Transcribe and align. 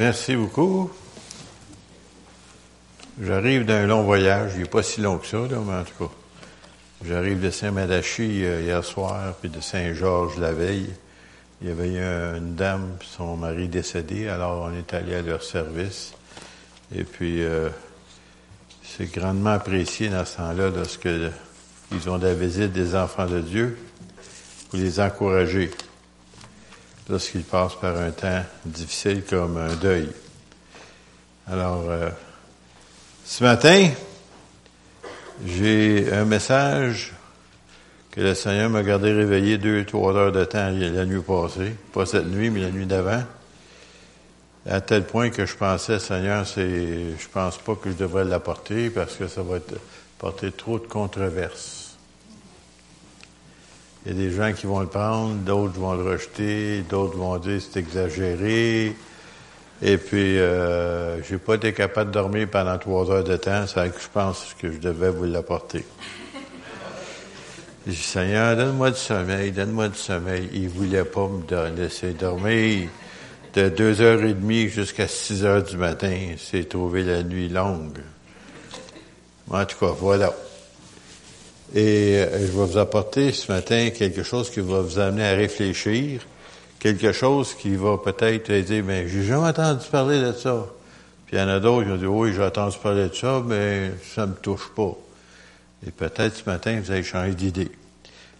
Merci 0.00 0.34
beaucoup. 0.34 0.90
J'arrive 3.20 3.66
d'un 3.66 3.86
long 3.86 4.02
voyage. 4.02 4.52
Il 4.54 4.62
n'est 4.62 4.66
pas 4.66 4.82
si 4.82 5.02
long 5.02 5.18
que 5.18 5.26
ça, 5.26 5.36
mais 5.36 5.74
en 5.74 5.84
tout 5.84 6.06
cas. 6.06 6.10
J'arrive 7.06 7.38
de 7.38 7.50
Saint-Madachi 7.50 8.46
euh, 8.46 8.62
hier 8.62 8.82
soir, 8.82 9.34
puis 9.38 9.50
de 9.50 9.60
Saint-Georges 9.60 10.38
la 10.38 10.52
veille. 10.52 10.88
Il 11.60 11.68
y 11.68 11.70
avait 11.70 11.98
une 12.38 12.54
dame, 12.54 12.96
son 13.02 13.36
mari 13.36 13.68
décédé, 13.68 14.26
alors 14.28 14.70
on 14.70 14.74
est 14.74 14.94
allé 14.94 15.16
à 15.16 15.20
leur 15.20 15.42
service. 15.42 16.14
Et 16.96 17.04
puis, 17.04 17.42
euh, 17.42 17.68
c'est 18.82 19.12
grandement 19.12 19.50
apprécié 19.50 20.08
dans 20.08 20.24
ce 20.24 20.38
temps-là 20.38 20.70
lorsque 20.74 21.10
ils 21.92 22.08
ont 22.08 22.16
la 22.16 22.32
visite 22.32 22.72
des 22.72 22.94
enfants 22.94 23.26
de 23.26 23.40
Dieu 23.40 23.76
pour 24.70 24.78
les 24.78 24.98
encourager 24.98 25.70
lorsqu'ils 27.10 27.42
passent 27.42 27.78
par 27.80 27.96
un 27.96 28.10
temps 28.12 28.42
difficile 28.64 29.22
comme 29.28 29.56
un 29.56 29.74
deuil. 29.74 30.08
Alors, 31.50 31.84
euh, 31.88 32.08
ce 33.24 33.42
matin, 33.42 33.90
j'ai 35.44 36.12
un 36.12 36.24
message 36.24 37.12
que 38.10 38.20
le 38.20 38.34
Seigneur 38.34 38.70
m'a 38.70 38.82
gardé 38.82 39.12
réveillé 39.12 39.58
deux, 39.58 39.84
trois 39.84 40.14
heures 40.14 40.32
de 40.32 40.44
temps 40.44 40.70
la 40.70 41.04
nuit 41.04 41.22
passée. 41.22 41.74
Pas 41.92 42.06
cette 42.06 42.26
nuit, 42.26 42.50
mais 42.50 42.60
la 42.60 42.70
nuit 42.70 42.86
d'avant. 42.86 43.22
À 44.68 44.80
tel 44.80 45.04
point 45.04 45.30
que 45.30 45.46
je 45.46 45.56
pensais, 45.56 45.98
Seigneur, 45.98 46.46
c'est, 46.46 47.16
je 47.18 47.28
pense 47.32 47.58
pas 47.58 47.74
que 47.74 47.90
je 47.90 47.96
devrais 47.96 48.24
l'apporter 48.24 48.90
parce 48.90 49.14
que 49.16 49.26
ça 49.26 49.42
va 49.42 49.58
porter 50.18 50.52
trop 50.52 50.78
de 50.78 50.86
controverses. 50.86 51.79
Il 54.06 54.12
y 54.12 54.14
a 54.14 54.28
des 54.28 54.34
gens 54.34 54.52
qui 54.54 54.66
vont 54.66 54.80
le 54.80 54.86
prendre, 54.86 55.34
d'autres 55.34 55.78
vont 55.78 55.92
le 55.92 56.02
rejeter, 56.02 56.82
d'autres 56.88 57.18
vont 57.18 57.36
dire 57.36 57.60
c'est 57.60 57.78
exagéré. 57.78 58.96
Et 59.82 59.96
puis, 59.98 60.38
euh, 60.38 61.22
j'ai 61.22 61.38
pas 61.38 61.54
été 61.54 61.72
capable 61.72 62.10
de 62.10 62.14
dormir 62.14 62.48
pendant 62.50 62.78
trois 62.78 63.10
heures 63.10 63.24
de 63.24 63.36
temps, 63.36 63.66
c'est 63.66 63.92
que 63.92 64.00
je 64.00 64.08
pense 64.12 64.54
que 64.58 64.72
je 64.72 64.78
devais 64.78 65.10
vous 65.10 65.24
l'apporter. 65.24 65.84
J'ai 67.86 67.92
dit, 67.92 67.96
Seigneur, 67.96 68.56
donne-moi 68.56 68.90
du 68.90 68.98
sommeil, 68.98 69.52
donne-moi 69.52 69.88
du 69.88 69.98
sommeil. 69.98 70.48
Il 70.52 70.68
voulait 70.68 71.04
pas 71.04 71.28
me 71.28 71.76
laisser 71.76 72.12
dormir. 72.12 72.88
De 73.54 73.68
deux 73.68 74.00
heures 74.00 74.22
et 74.22 74.34
demie 74.34 74.68
jusqu'à 74.68 75.08
six 75.08 75.44
heures 75.44 75.62
du 75.62 75.76
matin, 75.76 76.34
c'est 76.38 76.68
trouvé 76.68 77.02
la 77.02 77.22
nuit 77.22 77.48
longue. 77.48 77.98
En 79.50 79.64
tout 79.64 79.76
cas, 79.78 79.92
voilà. 79.98 80.32
Et 81.74 82.18
euh, 82.18 82.38
je 82.40 82.46
vais 82.46 82.66
vous 82.66 82.78
apporter 82.78 83.32
ce 83.32 83.50
matin 83.52 83.90
quelque 83.90 84.22
chose 84.22 84.50
qui 84.50 84.60
va 84.60 84.80
vous 84.80 84.98
amener 84.98 85.24
à 85.24 85.34
réfléchir, 85.34 86.20
quelque 86.78 87.12
chose 87.12 87.54
qui 87.54 87.76
va 87.76 87.96
peut-être 87.98 88.52
dire, 88.52 88.84
mais 88.84 89.08
j'ai 89.08 89.24
jamais 89.24 89.48
entendu 89.48 89.86
parler 89.90 90.20
de 90.20 90.32
ça. 90.32 90.66
Puis 91.26 91.36
il 91.36 91.40
y 91.40 91.42
en 91.42 91.48
a 91.48 91.60
d'autres 91.60 91.86
qui 91.86 91.92
ont 91.92 91.96
dit, 91.96 92.06
oui, 92.06 92.32
j'ai 92.34 92.42
entendu 92.42 92.76
parler 92.82 93.08
de 93.08 93.14
ça, 93.14 93.42
mais 93.46 93.92
ça 94.14 94.26
me 94.26 94.34
touche 94.34 94.70
pas. 94.74 94.96
Et 95.86 95.90
peut-être 95.92 96.36
ce 96.36 96.44
matin, 96.50 96.80
vous 96.82 96.90
allez 96.90 97.04
changer 97.04 97.34
d'idée. 97.34 97.70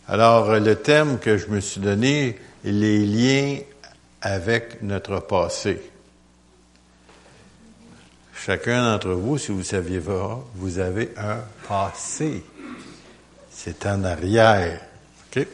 Alors, 0.09 0.59
le 0.59 0.75
thème 0.75 1.19
que 1.21 1.39
je 1.39 1.47
me 1.47 1.61
suis 1.61 1.81
donné, 1.81 2.37
les 2.65 3.07
liens 3.07 3.59
avec 4.21 4.83
notre 4.83 5.21
passé. 5.21 5.81
Chacun 8.35 8.91
d'entre 8.91 9.11
vous, 9.11 9.39
si 9.39 9.53
vous 9.53 9.63
saviez 9.63 10.01
pas, 10.01 10.45
vous 10.55 10.79
avez 10.79 11.11
un 11.17 11.39
passé. 11.69 12.43
C'est 13.63 13.85
en 13.85 14.05
arrière. 14.05 14.81
OK? 15.37 15.47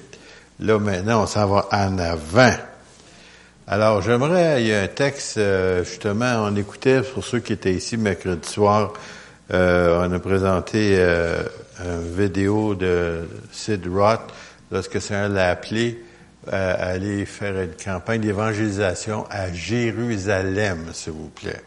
Là, 0.60 0.78
maintenant, 0.78 1.24
on 1.24 1.26
s'en 1.26 1.48
va 1.48 1.66
en 1.72 1.98
avant. 1.98 2.54
Alors, 3.66 4.00
j'aimerais, 4.00 4.62
il 4.62 4.68
y 4.68 4.72
a 4.72 4.82
un 4.82 4.86
texte, 4.86 5.38
euh, 5.38 5.82
justement, 5.82 6.44
on 6.44 6.54
écoutait, 6.54 7.02
pour 7.02 7.24
ceux 7.24 7.40
qui 7.40 7.52
étaient 7.52 7.74
ici 7.74 7.96
mercredi 7.96 8.48
soir, 8.48 8.92
euh, 9.52 10.06
on 10.06 10.12
a 10.12 10.20
présenté 10.20 10.94
euh, 11.00 11.42
une 11.84 12.16
vidéo 12.16 12.76
de 12.76 13.28
Sid 13.50 13.84
Roth, 13.88 14.32
lorsque 14.70 15.02
Seigneur 15.02 15.28
l'a 15.28 15.50
appelé 15.50 16.00
à 16.48 16.74
aller 16.74 17.26
faire 17.26 17.60
une 17.60 17.74
campagne 17.74 18.20
d'évangélisation 18.20 19.26
à 19.30 19.52
Jérusalem, 19.52 20.90
s'il 20.92 21.14
vous 21.14 21.30
plaît. 21.30 21.60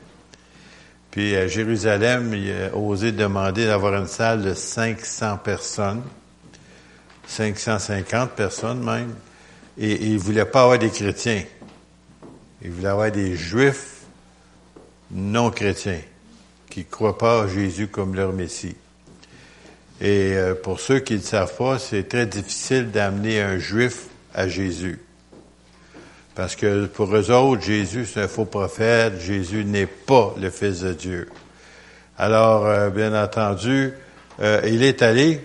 Puis 1.11 1.35
à 1.35 1.47
Jérusalem, 1.47 2.33
il 2.33 2.53
a 2.53 2.77
osé 2.77 3.11
demander 3.11 3.65
d'avoir 3.65 3.95
une 3.95 4.07
salle 4.07 4.41
de 4.41 4.53
500 4.53 5.39
personnes. 5.43 6.03
550 7.29 8.31
personnes 8.31 8.83
même, 8.83 9.13
et, 9.77 9.93
il 9.93 10.13
il 10.13 10.17
voulait 10.17 10.45
pas 10.45 10.63
avoir 10.63 10.79
des 10.79 10.89
chrétiens. 10.89 11.43
Il 12.61 12.71
voulait 12.71 12.89
avoir 12.89 13.11
des 13.11 13.35
juifs 13.35 14.01
non 15.11 15.51
chrétiens, 15.51 16.01
qui 16.69 16.85
croient 16.85 17.17
pas 17.17 17.43
à 17.43 17.47
Jésus 17.47 17.87
comme 17.87 18.15
leur 18.15 18.33
Messie. 18.33 18.75
Et 20.01 20.33
euh, 20.33 20.55
pour 20.55 20.79
ceux 20.79 20.99
qui 20.99 21.15
ne 21.15 21.21
savent 21.21 21.55
pas, 21.55 21.77
c'est 21.77 22.07
très 22.07 22.25
difficile 22.25 22.91
d'amener 22.91 23.41
un 23.41 23.57
juif 23.57 24.07
à 24.33 24.47
Jésus. 24.47 24.99
Parce 26.35 26.55
que 26.55 26.85
pour 26.85 27.13
eux 27.15 27.31
autres, 27.31 27.61
Jésus, 27.61 28.05
c'est 28.05 28.21
un 28.21 28.27
faux 28.27 28.45
prophète, 28.45 29.19
Jésus 29.19 29.65
n'est 29.65 29.87
pas 29.87 30.33
le 30.39 30.49
Fils 30.49 30.81
de 30.81 30.93
Dieu. 30.93 31.29
Alors, 32.17 32.65
euh, 32.65 32.89
bien 32.89 33.13
entendu, 33.21 33.93
euh, 34.39 34.61
il 34.65 34.83
est 34.83 35.01
allé 35.01 35.41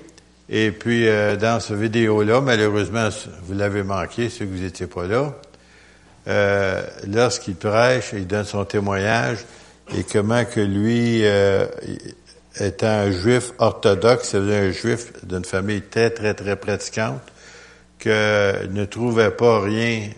et 0.49 0.73
puis, 0.73 1.09
euh, 1.09 1.37
dans 1.37 1.59
ce 1.59 1.73
vidéo-là, 1.73 2.41
malheureusement, 2.41 3.09
vous 3.45 3.55
l'avez 3.55 3.83
manqué, 3.83 4.29
si 4.29 4.45
vous 4.45 4.59
n'étiez 4.59 4.87
pas 4.87 5.07
là, 5.07 5.35
euh, 6.29 6.83
lorsqu'il 7.07 7.57
prêche, 7.57 8.11
il 8.13 8.27
donne 8.27 8.45
son 8.45 8.65
témoignage 8.65 9.45
et 9.97 10.05
comment 10.05 10.45
que 10.45 10.61
lui, 10.61 11.25
euh, 11.25 11.67
étant 12.61 12.87
un 12.87 13.11
juif 13.11 13.53
orthodoxe, 13.59 14.31
c'est 14.31 14.39
un 14.39 14.71
juif 14.71 15.13
d'une 15.25 15.45
famille 15.45 15.83
très, 15.83 16.11
très, 16.11 16.35
très 16.35 16.57
pratiquante, 16.57 17.23
que 17.99 18.67
ne 18.67 18.85
trouvait 18.85 19.31
pas 19.31 19.61
rien 19.61 20.11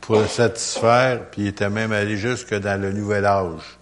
pour 0.00 0.20
le 0.20 0.26
satisfaire, 0.28 1.20
puis 1.32 1.42
il 1.42 1.48
était 1.48 1.70
même 1.70 1.90
allé 1.90 2.16
jusque 2.16 2.54
dans 2.54 2.80
le 2.80 2.92
nouvel 2.92 3.26
âge. 3.26 3.79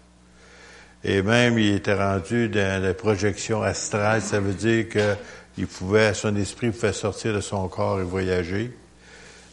Et 1.04 1.22
même, 1.22 1.58
il 1.58 1.74
était 1.74 1.94
rendu 1.94 2.48
dans 2.48 2.82
la 2.82 2.94
projection 2.94 3.62
astrale. 3.62 4.20
Ça 4.20 4.40
veut 4.40 4.54
dire 4.54 4.88
que 4.88 5.14
il 5.56 5.66
pouvait, 5.66 6.14
son 6.14 6.36
esprit 6.36 6.70
pouvait 6.70 6.92
sortir 6.92 7.34
de 7.34 7.40
son 7.40 7.66
corps 7.68 8.00
et 8.00 8.04
voyager. 8.04 8.72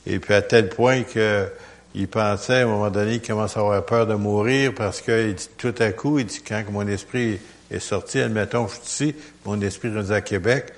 Et 0.06 0.20
puis 0.20 0.34
à 0.34 0.42
tel 0.42 0.70
point 0.70 1.04
que 1.04 1.48
il 1.96 2.08
pensait, 2.10 2.62
à 2.62 2.64
un 2.64 2.66
moment 2.66 2.90
donné, 2.90 3.16
il 3.16 3.22
commence 3.22 3.56
à 3.56 3.62
avoir 3.62 3.84
peur 3.86 4.06
de 4.06 4.16
mourir 4.16 4.74
parce 4.76 5.02
que 5.02 5.32
dit, 5.32 5.50
tout 5.58 5.74
à 5.80 5.92
coup, 5.94 6.20
il 6.20 6.26
dit, 6.26 6.42
quand 6.46 6.62
mon 6.70 6.86
esprit 6.88 7.40
est 7.72 7.80
sorti, 7.80 8.20
admettons, 8.20 8.68
je 8.68 8.74
suis 8.74 8.84
ici, 8.84 9.16
mon 9.46 9.62
esprit 9.62 9.88
est 9.98 10.12
à 10.12 10.20
Québec, 10.20 10.74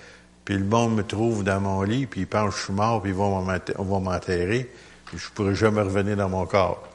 puis 0.45 0.55
le 0.55 0.63
monde 0.63 0.95
me 0.95 1.03
trouve 1.03 1.44
dans 1.44 1.59
mon 1.59 1.81
lit, 1.81 2.05
puis 2.05 2.22
il 2.22 2.28
pense 2.28 2.53
que 2.53 2.59
je 2.59 2.66
suis 2.66 2.73
mort, 2.73 3.01
puis 3.01 3.13
on 3.13 3.41
va 3.41 3.99
m'enterrer, 3.99 4.69
puis 5.05 5.17
je 5.17 5.29
pourrai 5.31 5.55
jamais 5.55 5.81
revenir 5.81 6.16
dans 6.16 6.29
mon 6.29 6.45
corps. 6.45 6.88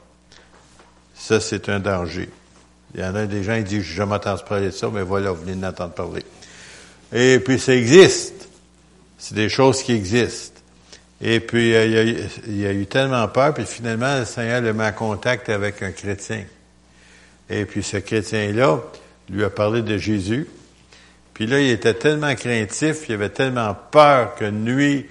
Ça, 1.13 1.41
c'est 1.41 1.67
un 1.67 1.81
danger. 1.81 2.29
Il 2.95 3.01
y 3.01 3.03
en 3.03 3.15
a 3.15 3.25
des 3.25 3.43
gens 3.43 3.57
qui 3.57 3.63
disent, 3.63 3.83
je 3.83 3.93
jamais 3.95 4.15
entendu 4.15 4.43
parler 4.47 4.67
de 4.67 4.71
ça, 4.71 4.89
mais 4.93 5.01
voilà, 5.01 5.31
vous 5.31 5.43
venez 5.43 5.55
d'entendre 5.55 5.93
parler. 5.93 6.23
Et 7.11 7.39
puis, 7.39 7.59
ça 7.59 7.73
existe. 7.73 8.47
C'est 9.17 9.35
des 9.35 9.49
choses 9.49 9.81
qui 9.81 9.93
existent. 9.93 10.61
Et 11.21 11.39
puis, 11.39 11.73
euh, 11.73 11.85
il, 12.47 12.59
y 12.59 12.67
a, 12.67 12.71
il 12.71 12.81
eu 12.81 12.85
tellement 12.85 13.27
peur, 13.27 13.53
puis 13.53 13.65
finalement, 13.65 14.19
le 14.19 14.25
Seigneur 14.25 14.61
le 14.61 14.73
met 14.73 14.85
en 14.85 14.91
contact 14.91 15.49
avec 15.49 15.81
un 15.81 15.91
chrétien. 15.91 16.43
Et 17.49 17.65
puis, 17.65 17.81
ce 17.81 17.97
chrétien-là 17.97 18.79
lui 19.29 19.43
a 19.43 19.49
parlé 19.49 19.81
de 19.81 19.97
Jésus. 19.97 20.47
Puis 21.33 21.47
là, 21.47 21.59
il 21.59 21.71
était 21.71 21.95
tellement 21.95 22.35
craintif, 22.35 23.09
il 23.09 23.15
avait 23.15 23.29
tellement 23.29 23.75
peur 23.89 24.35
que 24.35 24.45
nuit, 24.45 25.07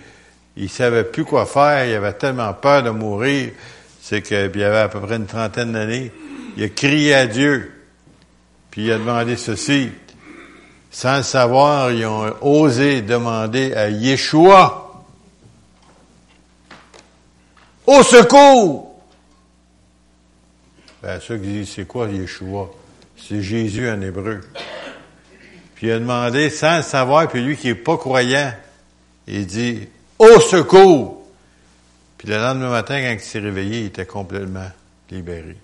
il 0.56 0.70
savait 0.70 1.02
plus 1.02 1.24
quoi 1.24 1.46
faire, 1.46 1.84
il 1.84 1.94
avait 1.94 2.12
tellement 2.12 2.52
peur 2.54 2.84
de 2.84 2.90
mourir. 2.90 3.50
C'est 4.00 4.22
qu'il 4.22 4.36
y 4.36 4.64
avait 4.64 4.78
à 4.78 4.88
peu 4.88 5.00
près 5.00 5.16
une 5.16 5.26
trentaine 5.26 5.72
d'années 5.72 6.12
il 6.56 6.64
a 6.64 6.68
crié 6.68 7.14
à 7.14 7.26
Dieu, 7.26 7.71
puis 8.72 8.86
il 8.86 8.92
a 8.92 8.98
demandé 8.98 9.36
ceci. 9.36 9.90
Sans 10.90 11.18
le 11.18 11.22
savoir, 11.22 11.92
ils 11.92 12.06
ont 12.06 12.34
osé 12.40 13.02
demander 13.02 13.72
à 13.74 13.90
Yeshua 13.90 15.02
au 17.86 18.02
secours. 18.02 19.00
Ben, 21.02 21.20
ceux 21.20 21.36
qui 21.36 21.48
disent, 21.48 21.72
c'est 21.74 21.86
quoi 21.86 22.08
Yeshua? 22.08 22.70
C'est 23.16 23.42
Jésus 23.42 23.88
en 23.90 24.00
hébreu. 24.00 24.40
Puis 25.74 25.88
il 25.88 25.92
a 25.92 25.98
demandé, 25.98 26.48
sans 26.48 26.78
le 26.78 26.82
savoir, 26.82 27.28
puis 27.28 27.42
lui 27.42 27.56
qui 27.56 27.68
est 27.68 27.74
pas 27.74 27.98
croyant, 27.98 28.52
il 29.26 29.46
dit, 29.46 29.86
au 30.18 30.40
secours! 30.40 31.26
Puis 32.16 32.28
le 32.28 32.36
lendemain 32.36 32.70
matin, 32.70 33.02
quand 33.02 33.12
il 33.12 33.20
s'est 33.20 33.38
réveillé, 33.38 33.80
il 33.80 33.86
était 33.86 34.06
complètement 34.06 34.70
libéré. 35.10 35.56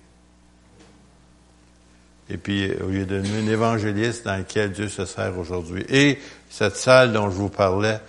Et 2.29 2.37
puis, 2.37 2.71
au 2.81 2.87
lieu 2.87 3.05
de 3.05 3.17
devenir 3.17 3.43
un 3.43 3.51
évangéliste 3.51 4.25
dans 4.25 4.37
lequel 4.37 4.71
Dieu 4.71 4.87
se 4.87 5.05
sert 5.05 5.37
aujourd'hui. 5.37 5.83
Et 5.89 6.19
cette 6.49 6.75
salle 6.75 7.11
dont 7.11 7.29
je 7.29 7.35
vous 7.35 7.49
parlais 7.49 7.99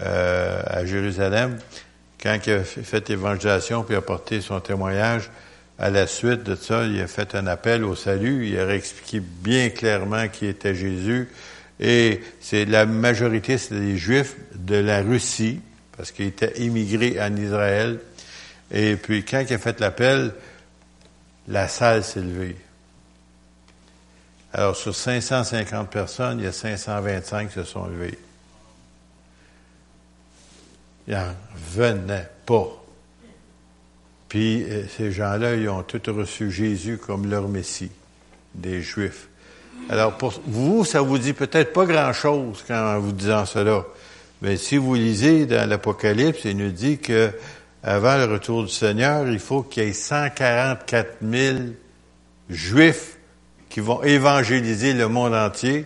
euh, 0.00 0.62
à 0.64 0.84
Jérusalem, 0.84 1.58
quand 2.22 2.38
il 2.46 2.52
a 2.52 2.64
fait 2.64 3.08
l'évangélisation 3.08 3.82
puis 3.82 3.96
a 3.96 4.00
porté 4.00 4.40
son 4.40 4.60
témoignage, 4.60 5.30
à 5.78 5.90
la 5.90 6.06
suite 6.06 6.44
de 6.44 6.54
ça, 6.54 6.84
il 6.84 7.00
a 7.00 7.08
fait 7.08 7.34
un 7.34 7.48
appel 7.48 7.82
au 7.84 7.96
salut. 7.96 8.48
Il 8.48 8.58
a 8.58 8.72
expliqué 8.74 9.20
bien 9.20 9.70
clairement 9.70 10.28
qui 10.28 10.46
était 10.46 10.74
Jésus. 10.74 11.28
Et 11.80 12.20
c'est 12.40 12.64
la 12.64 12.86
majorité, 12.86 13.58
c'est 13.58 13.74
des 13.74 13.96
Juifs 13.96 14.36
de 14.54 14.76
la 14.76 15.02
Russie, 15.02 15.60
parce 15.96 16.12
qu'ils 16.12 16.26
étaient 16.26 16.62
immigrés 16.62 17.20
en 17.20 17.34
Israël. 17.36 17.98
Et 18.70 18.94
puis, 18.94 19.24
quand 19.24 19.44
il 19.48 19.54
a 19.54 19.58
fait 19.58 19.80
l'appel, 19.80 20.32
la 21.48 21.66
salle 21.66 22.04
s'est 22.04 22.20
levée. 22.20 22.56
Alors, 24.56 24.76
sur 24.76 24.94
550 24.94 25.90
personnes, 25.90 26.38
il 26.38 26.44
y 26.44 26.46
a 26.46 26.52
525 26.52 27.48
qui 27.48 27.54
se 27.54 27.64
sont 27.64 27.86
levés. 27.86 28.16
Il 31.08 31.14
n'en 31.14 31.34
venait 31.72 32.28
pas. 32.46 32.68
Puis, 34.28 34.62
euh, 34.62 34.84
ces 34.96 35.10
gens-là, 35.10 35.56
ils 35.56 35.68
ont 35.68 35.82
tous 35.82 36.08
reçu 36.08 36.52
Jésus 36.52 36.98
comme 36.98 37.28
leur 37.28 37.48
Messie, 37.48 37.90
des 38.54 38.80
Juifs. 38.80 39.26
Alors, 39.88 40.16
pour 40.16 40.40
vous, 40.46 40.84
ça 40.84 41.00
vous 41.00 41.18
dit 41.18 41.32
peut-être 41.32 41.72
pas 41.72 41.84
grand-chose 41.84 42.64
quand 42.64 43.00
vous 43.00 43.10
disant 43.10 43.46
cela. 43.46 43.84
Mais 44.40 44.56
si 44.56 44.76
vous 44.76 44.94
lisez 44.94 45.46
dans 45.46 45.68
l'Apocalypse, 45.68 46.44
il 46.44 46.58
nous 46.58 46.70
dit 46.70 46.98
que 46.98 47.32
avant 47.82 48.16
le 48.18 48.26
retour 48.26 48.62
du 48.62 48.70
Seigneur, 48.70 49.26
il 49.28 49.40
faut 49.40 49.64
qu'il 49.64 49.82
y 49.82 49.88
ait 49.88 49.92
144 49.92 51.16
000 51.22 51.58
Juifs 52.48 53.13
qui 53.74 53.80
vont 53.80 54.04
évangéliser 54.04 54.92
le 54.92 55.08
monde 55.08 55.34
entier. 55.34 55.84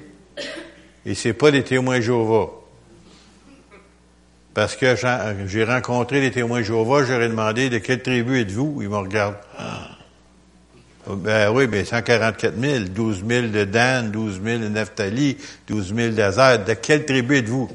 Et 1.06 1.14
c'est 1.14 1.32
pas 1.32 1.48
les 1.48 1.64
témoins 1.64 2.02
Jéhovah. 2.02 2.50
Parce 4.52 4.76
que 4.76 4.94
j'ai 5.46 5.64
rencontré 5.64 6.20
les 6.20 6.30
témoins 6.30 6.62
Jéhovah, 6.62 7.04
j'aurais 7.04 7.30
demandé 7.30 7.70
de 7.70 7.78
quelle 7.78 8.02
tribu 8.02 8.42
êtes-vous? 8.42 8.82
Ils 8.82 8.90
me 8.90 8.98
regardent. 8.98 9.38
Ben 11.06 11.50
oui, 11.50 11.66
ben 11.66 11.82
144 11.82 12.60
000, 12.60 12.84
12 12.90 13.24
000 13.26 13.46
de 13.46 13.64
Dan, 13.64 14.10
12 14.10 14.42
000 14.44 14.58
de 14.58 14.68
Naphtali, 14.68 15.38
12 15.68 15.94
000 15.94 16.12
d'Azer. 16.12 16.62
De 16.62 16.74
quelle 16.74 17.06
tribu 17.06 17.38
êtes-vous? 17.38 17.70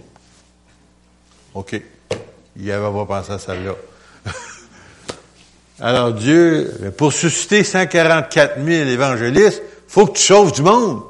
OK. 1.56 1.82
Il 2.56 2.72
avait 2.72 3.00
pas 3.00 3.06
pensé 3.08 3.32
à 3.32 3.40
celle-là. 3.40 3.74
Alors 5.80 6.14
Dieu, 6.14 6.72
pour 7.00 7.12
susciter 7.12 7.64
144 7.64 8.64
000 8.64 8.90
évangélistes, 8.90 9.64
faut 9.94 10.08
que 10.08 10.18
tu 10.18 10.24
sauves 10.24 10.52
du 10.52 10.64
monde. 10.64 11.04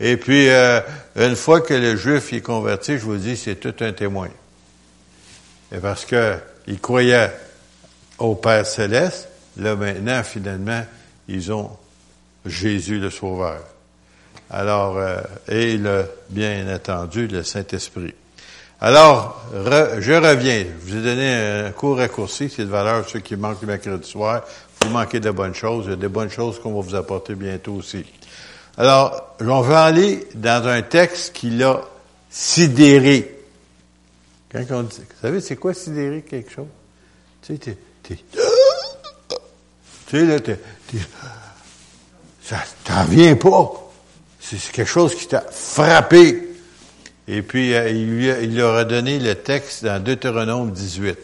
Et 0.00 0.16
puis, 0.16 0.48
euh, 0.48 0.80
une 1.14 1.36
fois 1.36 1.60
que 1.60 1.74
le 1.74 1.94
juif 1.94 2.32
est 2.32 2.40
converti, 2.40 2.96
je 2.96 3.04
vous 3.04 3.18
dis, 3.18 3.36
c'est 3.36 3.56
tout 3.56 3.74
un 3.80 3.92
témoin. 3.92 4.30
Et 5.70 5.76
parce 5.76 6.06
que 6.06 6.38
il 6.68 6.80
croyait 6.80 7.32
au 8.16 8.34
Père 8.34 8.64
céleste, 8.64 9.28
là 9.58 9.76
maintenant, 9.76 10.22
finalement, 10.22 10.82
ils 11.28 11.52
ont 11.52 11.68
Jésus 12.46 12.98
le 12.98 13.10
Sauveur. 13.10 13.60
Alors, 14.48 14.96
euh, 14.96 15.20
et 15.48 15.76
le, 15.76 16.06
bien 16.30 16.74
entendu, 16.74 17.26
le 17.26 17.42
Saint-Esprit. 17.42 18.14
Alors, 18.80 19.44
je 19.52 20.12
reviens. 20.12 20.64
Je 20.64 20.92
vous 20.92 20.96
ai 20.96 21.02
donné 21.02 21.34
un 21.66 21.72
court 21.72 21.98
raccourci, 21.98 22.48
c'est 22.48 22.64
de 22.64 22.70
valeur 22.70 23.06
ceux 23.06 23.20
qui 23.20 23.36
manquent 23.36 23.60
le 23.60 23.66
mercredi 23.66 24.08
soir. 24.08 24.44
Vous 24.82 24.90
manquez 24.90 25.20
de 25.20 25.30
bonnes 25.30 25.54
choses. 25.54 25.84
Il 25.86 25.90
y 25.90 25.92
a 25.94 25.96
des 25.96 26.08
bonnes 26.08 26.30
choses 26.30 26.60
qu'on 26.60 26.74
va 26.74 26.80
vous 26.80 26.94
apporter 26.94 27.34
bientôt 27.34 27.74
aussi. 27.74 28.04
Alors, 28.76 29.36
on 29.40 29.60
va 29.60 29.84
aller 29.84 30.26
dans 30.34 30.66
un 30.66 30.82
texte 30.82 31.34
qui 31.34 31.50
l'a 31.50 31.82
sidéré. 32.30 33.38
Quand 34.50 34.64
on 34.70 34.82
dit, 34.82 34.98
vous 34.98 35.20
savez, 35.20 35.40
c'est 35.40 35.56
quoi 35.56 35.74
sidérer 35.74 36.22
quelque 36.22 36.50
chose? 36.50 36.66
Tu 37.42 37.54
sais, 37.54 37.58
t'es, 37.58 37.76
tu 38.02 38.16
sais, 40.10 40.24
là, 40.24 40.40
t'es, 40.40 40.58
ça 42.42 42.58
t'en 42.84 43.04
vient 43.04 43.36
pas. 43.36 43.92
C'est 44.40 44.58
quelque 44.72 44.88
chose 44.88 45.14
qui 45.14 45.28
t'a 45.28 45.42
frappé. 45.42 46.48
Et 47.28 47.42
puis, 47.42 47.74
euh, 47.74 47.90
il, 47.90 48.10
lui 48.10 48.28
il 48.42 48.56
leur 48.56 48.74
a 48.74 48.84
donné 48.84 49.20
le 49.20 49.36
texte 49.36 49.84
dans 49.84 50.02
Deutéronome 50.02 50.72
18. 50.72 51.18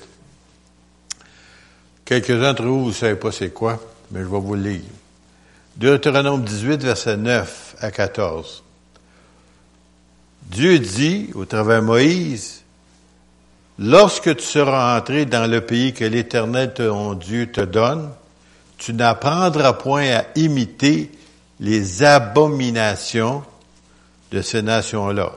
Quelques-uns 2.06 2.40
d'entre 2.40 2.62
vous, 2.62 2.84
vous 2.84 2.88
ne 2.88 2.94
savez 2.94 3.16
pas 3.16 3.32
c'est 3.32 3.50
quoi, 3.50 3.78
mais 4.10 4.20
je 4.20 4.24
vais 4.24 4.40
vous 4.40 4.54
le 4.54 4.62
lire. 4.62 4.80
Deutéronome 5.76 6.42
18, 6.42 6.82
verset 6.82 7.18
9 7.18 7.76
à 7.80 7.90
14. 7.90 8.62
Dieu 10.44 10.78
dit, 10.78 11.30
au 11.34 11.44
travers 11.44 11.82
de 11.82 11.86
Moïse, 11.86 12.62
Lorsque 13.78 14.34
tu 14.36 14.42
seras 14.42 14.98
entré 14.98 15.26
dans 15.26 15.50
le 15.50 15.60
pays 15.60 15.92
que 15.92 16.04
l'Éternel 16.04 16.72
ton 16.72 17.12
Dieu 17.12 17.52
te 17.52 17.60
donne, 17.60 18.10
tu 18.78 18.94
n'apprendras 18.94 19.74
point 19.74 20.10
à 20.16 20.24
imiter 20.34 21.10
les 21.60 22.02
abominations 22.02 23.42
de 24.32 24.40
ces 24.40 24.62
nations-là. 24.62 25.32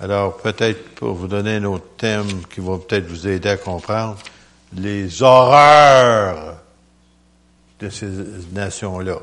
Alors, 0.00 0.36
peut-être 0.36 0.94
pour 0.94 1.14
vous 1.14 1.26
donner 1.26 1.56
un 1.56 1.64
autre 1.64 1.86
thème 1.96 2.26
qui 2.52 2.60
va 2.60 2.78
peut-être 2.78 3.06
vous 3.06 3.26
aider 3.26 3.48
à 3.48 3.56
comprendre, 3.56 4.18
les 4.76 5.22
horreurs 5.22 6.56
de 7.80 7.88
ces 7.88 8.08
nations-là 8.52 9.18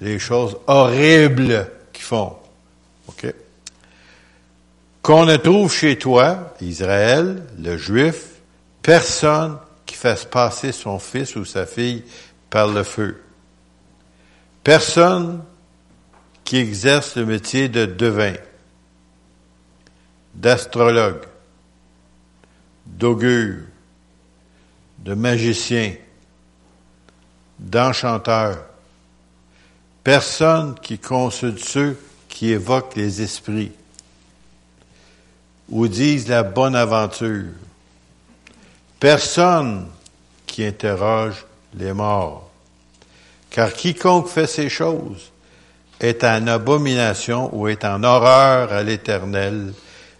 les 0.00 0.18
choses 0.18 0.56
horribles 0.66 1.70
qu'ils 1.92 2.04
font. 2.04 2.36
OK? 3.08 3.34
Qu'on 5.02 5.26
ne 5.26 5.36
trouve 5.36 5.72
chez 5.72 5.98
toi, 5.98 6.54
Israël, 6.60 7.42
le 7.58 7.76
juif, 7.76 8.26
personne 8.82 9.58
qui 9.86 9.96
fasse 9.96 10.24
passer 10.24 10.72
son 10.72 10.98
fils 10.98 11.36
ou 11.36 11.44
sa 11.44 11.66
fille 11.66 12.04
par 12.50 12.68
le 12.68 12.82
feu. 12.82 13.20
Personne 14.62 15.42
qui 16.44 16.56
exerce 16.56 17.16
le 17.16 17.26
métier 17.26 17.68
de 17.68 17.84
devin, 17.86 18.34
d'astrologue, 20.34 21.24
d'augure, 22.86 23.62
de 25.04 25.14
magicien, 25.14 25.94
d'enchanteur, 27.58 28.58
Personne 30.04 30.74
qui 30.82 30.98
consulte 30.98 31.64
ceux 31.64 31.98
qui 32.28 32.52
évoquent 32.52 32.94
les 32.94 33.22
esprits 33.22 33.72
ou 35.70 35.88
disent 35.88 36.28
la 36.28 36.42
bonne 36.42 36.76
aventure. 36.76 37.52
Personne 39.00 39.88
qui 40.46 40.62
interroge 40.62 41.46
les 41.74 41.94
morts. 41.94 42.50
Car 43.48 43.72
quiconque 43.72 44.28
fait 44.28 44.46
ces 44.46 44.68
choses 44.68 45.32
est 46.00 46.22
en 46.22 46.46
abomination 46.48 47.48
ou 47.56 47.66
est 47.68 47.86
en 47.86 48.02
horreur 48.02 48.74
à 48.74 48.82
l'Éternel. 48.82 49.72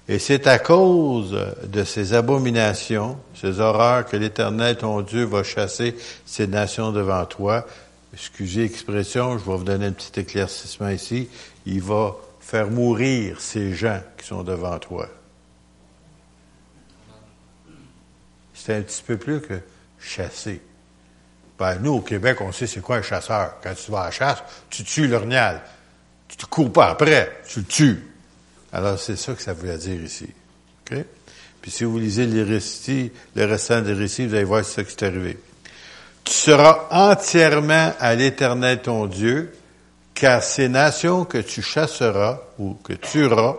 Et 0.06 0.18
c'est 0.18 0.46
à 0.46 0.58
cause 0.58 1.38
de 1.66 1.84
ces 1.84 2.12
abominations, 2.12 3.16
ces 3.34 3.60
horreurs, 3.60 4.04
que 4.04 4.16
l'Éternel, 4.16 4.76
ton 4.76 5.00
Dieu, 5.00 5.24
va 5.24 5.42
chasser 5.42 5.96
ces 6.26 6.46
nations 6.46 6.92
devant 6.92 7.24
toi 7.24 7.66
excusez 8.14 8.62
l'expression, 8.62 9.38
je 9.38 9.44
vais 9.44 9.56
vous 9.56 9.64
donner 9.64 9.86
un 9.86 9.92
petit 9.92 10.20
éclaircissement 10.20 10.88
ici, 10.88 11.28
il 11.66 11.82
va 11.82 12.14
faire 12.40 12.70
mourir 12.70 13.40
ces 13.40 13.74
gens 13.74 14.00
qui 14.16 14.26
sont 14.26 14.44
devant 14.44 14.78
toi. 14.78 15.08
C'est 18.54 18.76
un 18.76 18.82
petit 18.82 19.02
peu 19.02 19.16
plus 19.16 19.40
que 19.40 19.60
chasser. 19.98 20.62
Ben, 21.58 21.78
nous, 21.80 21.94
au 21.94 22.00
Québec, 22.00 22.40
on 22.40 22.52
sait 22.52 22.66
c'est 22.66 22.80
quoi 22.80 22.96
un 22.96 23.02
chasseur. 23.02 23.56
Quand 23.62 23.74
tu 23.74 23.90
vas 23.90 24.02
à 24.02 24.04
la 24.06 24.10
chasse, 24.10 24.42
tu 24.70 24.84
tues 24.84 25.08
l'ornial. 25.08 25.62
Tu 26.28 26.36
te 26.36 26.46
cours 26.46 26.72
pas 26.72 26.90
après, 26.90 27.40
tu 27.48 27.60
le 27.60 27.66
tues. 27.66 28.13
Alors, 28.74 28.98
c'est 28.98 29.14
ça 29.14 29.34
que 29.34 29.40
ça 29.40 29.52
voulait 29.52 29.78
dire 29.78 30.02
ici. 30.02 30.26
Puis 31.62 31.70
si 31.70 31.84
vous 31.84 31.96
lisez 31.96 32.26
les 32.26 32.42
récits, 32.42 33.12
le 33.36 33.44
restant 33.44 33.80
des 33.80 33.92
récits, 33.92 34.26
vous 34.26 34.34
allez 34.34 34.42
voir 34.42 34.64
ce 34.64 34.80
qui 34.80 34.96
est 34.96 35.06
arrivé. 35.06 35.38
Tu 36.24 36.32
seras 36.32 36.88
entièrement 36.90 37.92
à 38.00 38.16
l'Éternel 38.16 38.82
ton 38.82 39.06
Dieu, 39.06 39.54
car 40.12 40.42
ces 40.42 40.68
nations 40.68 41.24
que 41.24 41.38
tu 41.38 41.62
chasseras 41.62 42.40
ou 42.58 42.74
que 42.74 42.94
tu 42.94 43.24
auras, 43.26 43.58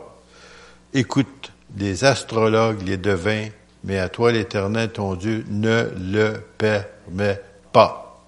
écoute, 0.94 1.54
les 1.78 2.04
astrologues, 2.04 2.82
les 2.86 2.98
devins, 2.98 3.48
mais 3.86 4.00
à 4.00 4.10
toi 4.10 4.34
l'Éternel 4.34 4.92
ton 4.92 5.16
Dieu 5.16 5.46
ne 5.48 5.92
le 5.98 6.34
permet 6.58 7.40
pas. 7.72 8.22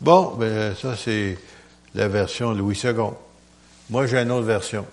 Bon, 0.00 0.36
ben 0.38 0.74
ça 0.74 0.96
c'est 0.96 1.36
la 1.94 2.08
version 2.08 2.52
Louis 2.52 2.80
II. 2.82 2.94
Moi 3.90 4.06
j'ai 4.06 4.18
une 4.18 4.30
autre 4.30 4.46
version. 4.46 4.86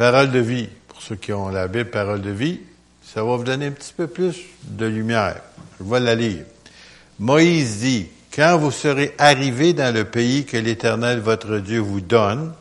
Parole 0.00 0.30
de 0.30 0.38
vie. 0.38 0.66
Pour 0.88 1.02
ceux 1.02 1.16
qui 1.16 1.30
ont 1.30 1.50
la 1.50 1.68
Bible, 1.68 1.90
parole 1.90 2.22
de 2.22 2.30
vie, 2.30 2.58
ça 3.02 3.22
va 3.22 3.36
vous 3.36 3.44
donner 3.44 3.66
un 3.66 3.70
petit 3.70 3.92
peu 3.94 4.06
plus 4.06 4.34
de 4.62 4.86
lumière. 4.86 5.42
Je 5.78 5.84
vais 5.84 6.00
la 6.00 6.14
lire. 6.14 6.44
Moïse 7.18 7.80
dit, 7.80 8.06
quand 8.34 8.56
vous 8.56 8.70
serez 8.70 9.14
arrivés 9.18 9.74
dans 9.74 9.94
le 9.94 10.06
pays 10.06 10.46
que 10.46 10.56
l'Éternel 10.56 11.20
votre 11.20 11.58
Dieu 11.58 11.80
vous 11.80 12.00
donne, 12.00 12.54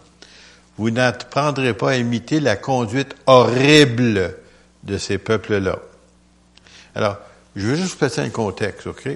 vous 0.77 0.89
n'apprendrez 0.91 1.73
pas 1.73 1.91
à 1.91 1.95
imiter 1.95 2.41
la 2.41 2.57
conduite 2.57 3.15
horrible 3.25 4.35
de 4.83 4.97
ces 4.97 5.17
peuples-là. 5.17 5.79
Alors, 6.93 7.19
je 7.55 7.67
veux 7.67 7.75
juste 7.75 7.97
passer 7.97 8.19
un 8.19 8.31
contexte, 8.31 8.87
OK? 8.87 9.07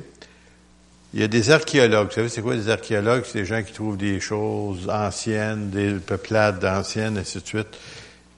il 1.13 1.20
y 1.20 1.24
a 1.24 1.27
des 1.27 1.51
archéologues. 1.51 2.08
Vous 2.08 2.13
savez, 2.13 2.30
c'est 2.30 2.42
quoi 2.42 2.56
des 2.56 2.70
archéologues? 2.70 3.24
C'est 3.25 3.39
des 3.39 3.46
gens 3.46 3.62
qui 3.62 3.72
trouvent 3.72 3.98
des 3.98 4.20
choses 4.20 4.89
anciennes, 4.89 5.70
des 5.70 5.94
peuplades 5.94 6.63
anciennes, 6.65 7.18
ainsi 7.20 7.39
de 7.39 7.46
suite, 7.46 7.77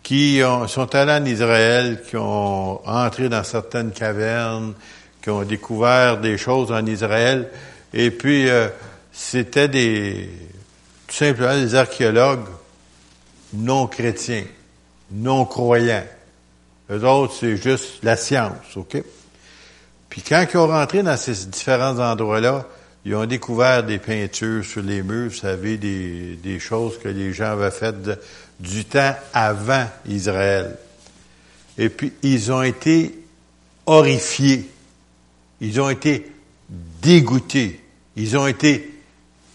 qui 0.06 0.40
sont 0.68 0.94
allés 0.94 1.14
en 1.14 1.26
Israël, 1.26 2.00
qui 2.08 2.16
ont 2.16 2.88
entré 2.88 3.28
dans 3.28 3.44
certaines 3.44 3.92
cavernes, 3.92 4.76
qui 5.20 5.32
ont 5.32 5.42
découvert 5.42 6.20
des 6.20 6.38
choses 6.38 6.72
en 6.72 6.86
Israël. 6.86 7.50
Et 7.92 8.12
puis, 8.12 8.48
euh, 8.48 8.68
c'était 9.12 9.68
des, 9.68 10.30
tout 11.08 11.16
simplement 11.16 11.60
des 11.60 11.74
archéologues 11.74 12.46
non 13.56 13.88
chrétiens, 13.88 14.44
non 15.12 15.44
croyants. 15.46 16.06
Eux 16.92 17.04
autres, 17.04 17.34
c'est 17.40 17.58
juste 17.58 18.04
la 18.04 18.16
science, 18.16 18.76
OK? 18.78 19.02
Puis 20.08 20.22
quand 20.22 20.46
ils 20.54 20.58
ont 20.58 20.68
rentré 20.68 21.02
dans 21.02 21.18
ces 21.18 21.48
différents 21.48 21.98
endroits-là, 21.98 22.68
ils 23.06 23.16
ont 23.16 23.26
découvert 23.26 23.84
des 23.84 23.98
peintures 23.98 24.64
sur 24.64 24.84
les 24.84 25.02
murs, 25.02 25.32
vous 25.32 25.36
savez, 25.36 25.78
des, 25.78 26.36
des 26.36 26.60
choses 26.60 27.00
que 27.00 27.08
les 27.08 27.34
gens 27.34 27.54
avaient 27.54 27.72
faites 27.72 27.96
du 28.60 28.86
temps 28.86 29.16
avant 29.34 29.88
Israël. 30.08 30.78
Et 31.78 31.90
puis, 31.90 32.14
ils 32.24 32.52
ont 32.52 32.62
été 32.62 33.18
horrifiés. 33.86 34.70
Ils 35.62 35.80
ont 35.82 35.90
été 35.90 36.32
dégoûtés. 37.02 37.82
Ils 38.16 38.38
ont 38.38 38.48
été 38.48 38.94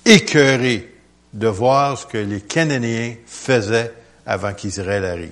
écœurés 0.04 0.92
de 1.32 1.46
voir 1.46 1.98
ce 1.98 2.06
que 2.06 2.18
les 2.18 2.40
Cananéens 2.40 3.14
faisaient 3.26 3.92
avant 4.26 4.52
qu'Israël 4.52 5.04
arrive. 5.04 5.30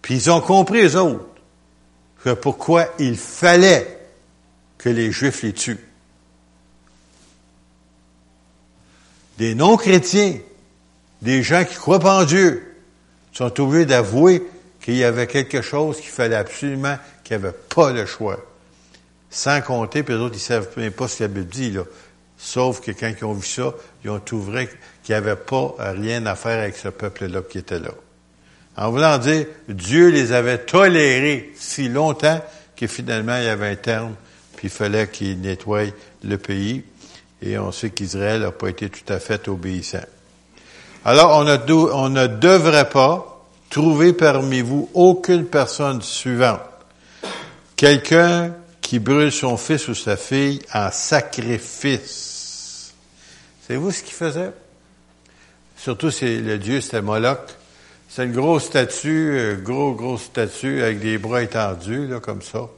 Puis 0.00 0.14
ils 0.14 0.30
ont 0.30 0.40
compris, 0.40 0.82
eux 0.82 0.96
autres, 0.96 1.26
que 2.24 2.30
pourquoi 2.30 2.88
il 2.98 3.16
fallait 3.16 3.98
que 4.78 4.88
les 4.88 5.12
Juifs 5.12 5.42
les 5.42 5.52
tuent. 5.52 5.86
Des 9.38 9.54
non-chrétiens, 9.54 10.38
des 11.22 11.42
gens 11.42 11.64
qui 11.64 11.76
croient 11.76 12.00
pas 12.00 12.20
en 12.20 12.24
Dieu, 12.24 12.62
sont 13.32 13.60
obligés 13.60 13.86
d'avouer 13.86 14.42
qu'il 14.82 14.96
y 14.96 15.04
avait 15.04 15.26
quelque 15.26 15.62
chose 15.62 15.98
qu'il 16.00 16.10
fallait 16.10 16.36
absolument, 16.36 16.98
qu'il 17.24 17.38
n'y 17.38 17.44
avait 17.44 17.56
pas 17.74 17.92
le 17.92 18.04
choix. 18.04 18.44
Sans 19.30 19.62
compter, 19.62 20.02
puis 20.02 20.14
les 20.14 20.20
autres, 20.20 20.36
ils 20.36 20.40
savent 20.40 20.68
même 20.76 20.92
pas 20.92 21.08
ce 21.08 21.18
que 21.18 21.22
la 21.24 21.28
Bible 21.28 21.46
dit. 21.46 21.74
Sauf 22.36 22.80
que 22.80 22.90
quand 22.90 23.10
ils 23.18 23.24
ont 23.24 23.34
vu 23.34 23.46
ça, 23.46 23.72
ils 24.04 24.10
ont 24.10 24.18
trouvé 24.18 24.68
qu'il 25.02 25.14
n'y 25.14 25.14
avait 25.14 25.36
pas 25.36 25.74
rien 25.78 26.26
à 26.26 26.34
faire 26.34 26.58
avec 26.58 26.76
ce 26.76 26.88
peuple-là 26.88 27.40
qui 27.48 27.58
était 27.58 27.78
là. 27.78 27.92
En 28.76 28.90
voulant 28.90 29.18
dire, 29.18 29.46
Dieu 29.68 30.08
les 30.08 30.32
avait 30.32 30.58
tolérés 30.58 31.52
si 31.56 31.88
longtemps 31.88 32.42
que 32.76 32.86
finalement 32.86 33.36
il 33.36 33.44
y 33.44 33.48
avait 33.48 33.68
un 33.68 33.76
terme, 33.76 34.14
puis 34.56 34.68
il 34.68 34.70
fallait 34.70 35.08
qu'ils 35.08 35.40
nettoient 35.40 35.84
le 36.24 36.38
pays. 36.38 36.84
Et 37.40 37.58
on 37.58 37.70
sait 37.70 37.90
qu'Israël 37.90 38.40
n'a 38.40 38.50
pas 38.50 38.68
été 38.68 38.88
tout 38.88 39.10
à 39.12 39.18
fait 39.18 39.48
obéissant. 39.48 40.04
Alors, 41.04 41.36
on, 41.36 41.44
ne 42.10 42.26
devrait 42.28 42.88
pas 42.88 43.44
trouver 43.70 44.12
parmi 44.12 44.60
vous 44.60 44.88
aucune 44.94 45.46
personne 45.46 46.00
suivante. 46.00 46.60
Quelqu'un 47.74 48.54
qui 48.80 49.00
brûle 49.00 49.32
son 49.32 49.56
fils 49.56 49.88
ou 49.88 49.96
sa 49.96 50.16
fille 50.16 50.62
en 50.72 50.92
sacrifice. 50.92 52.92
Savez-vous 53.66 53.90
ce 53.90 54.02
qu'il 54.04 54.14
faisait? 54.14 54.52
Surtout, 55.76 56.12
c'est 56.12 56.36
le 56.36 56.58
dieu, 56.58 56.80
c'était 56.80 57.02
Moloch. 57.02 57.48
C'est 58.08 58.24
une 58.24 58.32
grosse 58.32 58.64
statue, 58.64 59.36
euh, 59.36 59.56
gros, 59.56 59.94
grosse 59.94 60.24
statue 60.24 60.82
avec 60.82 61.00
des 61.00 61.18
bras 61.18 61.42
étendus, 61.42 62.06
là, 62.06 62.20
comme 62.20 62.42
ça. 62.42 62.68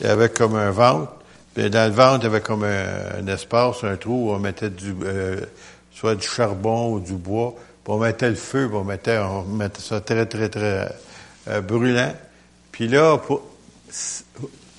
Il 0.00 0.06
y 0.06 0.10
avait 0.10 0.28
comme 0.28 0.54
un 0.54 0.70
ventre. 0.70 1.10
Puis 1.54 1.68
dans 1.70 1.88
le 1.88 1.94
ventre, 1.94 2.18
il 2.20 2.24
y 2.24 2.26
avait 2.26 2.42
comme 2.42 2.64
un, 2.64 3.26
espace, 3.26 3.82
un 3.82 3.96
trou 3.96 4.28
où 4.28 4.34
on 4.34 4.38
mettait 4.38 4.68
du, 4.68 4.94
euh, 5.02 5.40
soit 5.96 6.14
du 6.14 6.26
charbon 6.26 6.92
ou 6.92 7.00
du 7.00 7.14
bois. 7.14 7.54
Puis 7.82 7.92
on 7.92 7.98
mettait 7.98 8.28
le 8.28 8.36
feu, 8.36 8.68
puis 8.68 8.76
on 8.76 8.84
mettait, 8.84 9.18
on 9.18 9.44
mettait 9.44 9.80
ça 9.80 10.00
très, 10.00 10.26
très, 10.26 10.48
très 10.48 10.94
euh, 11.48 11.60
brûlant. 11.62 12.14
Puis 12.70 12.88
là, 12.88 13.16
pour 13.16 13.42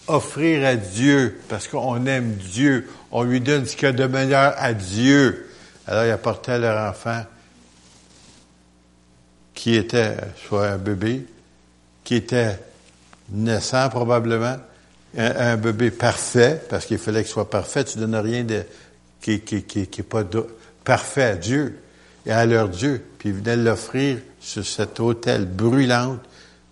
offrir 0.08 0.66
à 0.66 0.76
Dieu, 0.76 1.40
parce 1.50 1.68
qu'on 1.68 2.06
aime 2.06 2.34
Dieu, 2.34 2.88
on 3.12 3.24
lui 3.24 3.42
donne 3.42 3.66
ce 3.66 3.76
qu'il 3.76 3.88
y 3.88 3.90
a 3.90 3.92
de 3.94 4.06
meilleur 4.06 4.54
à 4.58 4.74
Dieu. 4.74 5.50
Alors, 5.88 6.06
ils 6.06 6.12
apportaient 6.12 6.60
leur 6.60 6.90
enfant 6.90 7.24
qui 9.54 9.74
était 9.76 10.18
soit 10.48 10.68
un 10.68 10.78
bébé, 10.78 11.26
qui 12.04 12.16
était 12.16 12.60
naissant 13.32 13.90
probablement, 13.90 14.58
un, 15.18 15.58
bébé 15.58 15.90
parfait, 15.90 16.62
parce 16.70 16.86
qu'il 16.86 17.00
fallait 17.00 17.24
qu'il 17.24 17.32
soit 17.32 17.50
parfait, 17.50 17.84
tu 17.84 17.98
donnes 17.98 18.16
rien 18.16 18.44
de 18.44 18.64
qui 19.20 19.42
qui 19.42 19.64
qui, 19.64 19.88
qui 19.88 20.04
pas 20.04 20.24
parfait 20.88 21.24
à 21.24 21.36
Dieu 21.36 21.82
et 22.26 22.32
à 22.32 22.46
leur 22.46 22.70
Dieu, 22.70 23.04
puis 23.20 23.30
ils 23.30 23.36
venaient 23.36 23.58
l'offrir 23.58 24.20
sur 24.40 24.66
cet 24.66 25.02
autel 25.02 25.46
brûlante, 25.46 26.22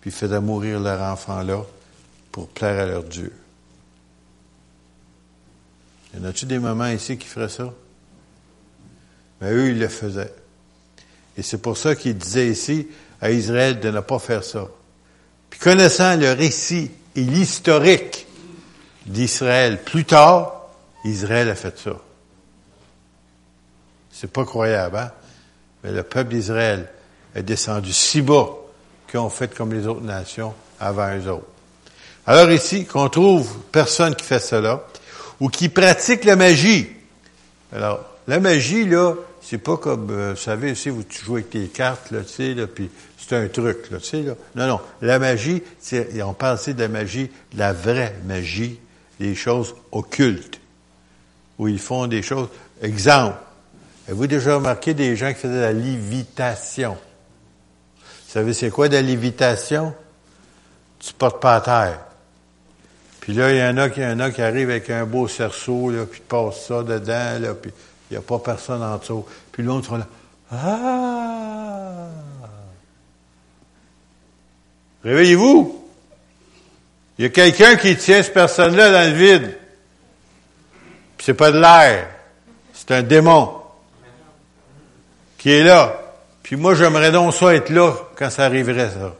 puis 0.00 0.08
ils 0.08 0.16
faisaient 0.16 0.40
mourir 0.40 0.80
leur 0.80 1.02
enfant 1.02 1.42
là 1.42 1.62
pour 2.32 2.48
plaire 2.48 2.80
à 2.80 2.86
leur 2.86 3.04
Dieu. 3.04 3.30
Y 6.14 6.20
en 6.20 6.24
a-tu 6.24 6.46
des 6.46 6.58
mamans 6.58 6.86
ici 6.86 7.18
qui 7.18 7.26
feraient 7.26 7.50
ça? 7.50 7.70
Mais 9.42 9.52
eux, 9.52 9.68
ils 9.68 9.78
le 9.78 9.88
faisaient. 9.88 10.32
Et 11.36 11.42
c'est 11.42 11.58
pour 11.58 11.76
ça 11.76 11.94
qu'il 11.94 12.16
disait 12.16 12.48
ici 12.48 12.88
à 13.20 13.30
Israël 13.30 13.80
de 13.80 13.90
ne 13.90 14.00
pas 14.00 14.18
faire 14.18 14.44
ça. 14.44 14.66
Puis 15.50 15.60
connaissant 15.60 16.16
le 16.16 16.32
récit 16.32 16.90
et 17.16 17.20
l'historique 17.20 18.26
d'Israël, 19.04 19.78
plus 19.84 20.06
tard, 20.06 20.70
Israël 21.04 21.50
a 21.50 21.54
fait 21.54 21.78
ça. 21.78 21.98
C'est 24.18 24.30
pas 24.30 24.46
croyable, 24.46 24.96
hein? 24.96 25.10
Mais 25.84 25.92
le 25.92 26.02
peuple 26.02 26.30
d'Israël 26.30 26.88
est 27.34 27.42
descendu 27.42 27.92
si 27.92 28.22
bas 28.22 28.48
qu'ils 29.06 29.20
ont 29.20 29.28
fait 29.28 29.54
comme 29.54 29.74
les 29.74 29.86
autres 29.86 30.00
nations 30.00 30.54
avant 30.80 31.14
eux 31.14 31.30
autres. 31.30 31.46
Alors 32.26 32.50
ici, 32.50 32.86
qu'on 32.86 33.10
trouve 33.10 33.58
personne 33.70 34.14
qui 34.14 34.24
fait 34.24 34.38
cela, 34.38 34.84
ou 35.38 35.50
qui 35.50 35.68
pratique 35.68 36.24
la 36.24 36.34
magie. 36.34 36.88
Alors, 37.74 38.00
la 38.26 38.40
magie, 38.40 38.86
là, 38.86 39.12
c'est 39.42 39.58
pas 39.58 39.76
comme, 39.76 40.08
euh, 40.10 40.30
vous 40.30 40.40
savez, 40.40 40.74
si 40.74 40.88
vous 40.88 41.04
jouez 41.08 41.40
avec 41.42 41.50
tes 41.50 41.68
cartes, 41.68 42.10
là, 42.10 42.22
tu 42.22 42.32
sais, 42.32 42.54
là, 42.54 42.66
puis 42.66 42.90
c'est 43.18 43.36
un 43.36 43.48
truc, 43.48 43.90
là, 43.90 43.98
tu 43.98 44.06
sais, 44.06 44.22
là. 44.22 44.32
Non, 44.54 44.66
non. 44.66 44.80
La 45.02 45.18
magie, 45.18 45.62
c'est, 45.78 46.22
on 46.22 46.32
parle 46.32 46.56
ici 46.58 46.72
de 46.72 46.80
la 46.80 46.88
magie, 46.88 47.30
la 47.54 47.74
vraie 47.74 48.16
magie, 48.24 48.80
des 49.20 49.34
choses 49.34 49.74
occultes, 49.92 50.58
où 51.58 51.68
ils 51.68 51.78
font 51.78 52.06
des 52.06 52.22
choses. 52.22 52.48
Exemple, 52.80 53.36
avez-vous 54.06 54.26
déjà 54.26 54.54
remarqué 54.56 54.94
des 54.94 55.16
gens 55.16 55.32
qui 55.32 55.40
faisaient 55.40 55.54
de 55.54 55.60
la 55.60 55.72
lévitation? 55.72 56.96
Vous 57.98 58.32
savez, 58.32 58.54
c'est 58.54 58.70
quoi 58.70 58.88
de 58.88 58.94
la 58.94 59.02
lévitation? 59.02 59.94
Tu 60.98 61.12
portes 61.12 61.40
pas 61.40 61.56
à 61.56 61.60
terre. 61.60 62.00
Puis 63.20 63.34
là, 63.34 63.50
il 63.50 63.58
y 63.58 63.62
en 63.62 63.76
a, 63.78 63.88
y 63.88 64.06
en 64.06 64.20
a 64.20 64.30
qui 64.30 64.40
arrivent 64.42 64.70
avec 64.70 64.88
un 64.90 65.04
beau 65.04 65.26
cerceau, 65.26 65.90
là, 65.90 66.06
puis 66.06 66.20
passe 66.20 66.66
ça 66.66 66.82
dedans, 66.82 67.38
là, 67.40 67.54
puis 67.54 67.72
il 68.10 68.14
n'y 68.14 68.18
a 68.18 68.20
pas 68.20 68.38
personne 68.38 68.82
en 68.82 68.96
dessous. 68.98 69.26
Puis 69.50 69.62
l'autre 69.62 69.96
là. 69.96 70.06
Ah! 70.52 72.06
Réveillez-vous! 75.02 75.84
Il 77.18 77.22
y 77.22 77.26
a 77.26 77.30
quelqu'un 77.30 77.76
qui 77.76 77.96
tient 77.96 78.22
cette 78.22 78.34
personne-là 78.34 78.90
dans 78.92 79.10
le 79.10 79.16
vide. 79.16 79.58
Puis 81.16 81.24
c'est 81.24 81.34
pas 81.34 81.50
de 81.50 81.58
l'air. 81.58 82.08
C'est 82.74 82.92
un 82.92 83.02
démon. 83.02 83.65
Qui 85.46 85.52
est 85.52 85.62
là. 85.62 85.96
Puis 86.42 86.56
moi, 86.56 86.74
j'aimerais 86.74 87.12
donc 87.12 87.32
ça 87.32 87.54
être 87.54 87.70
là 87.70 87.94
quand 88.16 88.30
ça 88.30 88.46
arriverait, 88.46 88.90
ça. 88.90 89.14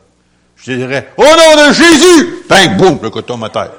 Je 0.56 0.72
dirais, 0.72 1.12
au 1.16 1.22
nom 1.22 1.68
de 1.68 1.72
Jésus! 1.72 2.42
Bang, 2.48 2.76
boum, 2.76 2.98
le 3.00 3.10
coton 3.10 3.38
tête. 3.48 3.70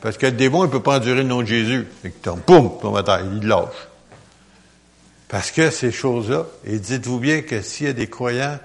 Parce 0.00 0.16
que 0.16 0.26
le 0.26 0.32
démon, 0.32 0.64
il 0.64 0.66
ne 0.66 0.72
peut 0.72 0.82
pas 0.82 0.96
endurer 0.96 1.18
le 1.18 1.28
nom 1.28 1.42
de 1.42 1.46
Jésus. 1.46 1.86
Fait 2.02 2.10
que 2.10 2.30
boum, 2.30 2.80
tombe 2.80 2.96
à 2.96 3.20
il 3.20 3.46
lâche. 3.46 3.68
Parce 5.28 5.52
que 5.52 5.70
ces 5.70 5.92
choses-là, 5.92 6.46
et 6.64 6.80
dites-vous 6.80 7.20
bien 7.20 7.42
que 7.42 7.62
s'il 7.62 7.86
y 7.86 7.90
a 7.90 7.92
des 7.92 8.08
croyants, 8.08 8.58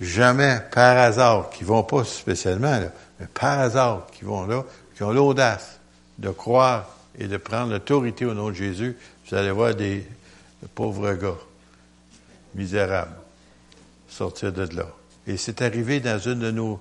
jamais 0.00 0.60
par 0.72 0.96
hasard, 0.96 1.50
qui 1.50 1.64
vont 1.64 1.82
pas 1.82 2.04
spécialement, 2.04 2.78
mais 3.18 3.26
par 3.34 3.58
hasard, 3.58 4.06
qui 4.16 4.24
vont 4.24 4.46
là, 4.46 4.62
qui 4.96 5.02
ont 5.02 5.10
l'audace 5.10 5.80
de 6.20 6.30
croire 6.30 6.90
et 7.18 7.26
de 7.26 7.36
prendre 7.36 7.72
l'autorité 7.72 8.24
au 8.24 8.34
nom 8.34 8.50
de 8.50 8.54
Jésus, 8.54 8.96
vous 9.28 9.36
allez 9.36 9.50
voir 9.50 9.74
des, 9.74 10.06
pauvres 10.74 11.12
gars, 11.14 11.34
misérables, 12.56 13.16
sortir 14.08 14.52
de 14.52 14.62
là. 14.74 14.86
Et 15.26 15.36
c'est 15.36 15.62
arrivé 15.62 16.00
dans 16.00 16.18
une 16.18 16.40
de 16.40 16.50
nos 16.50 16.80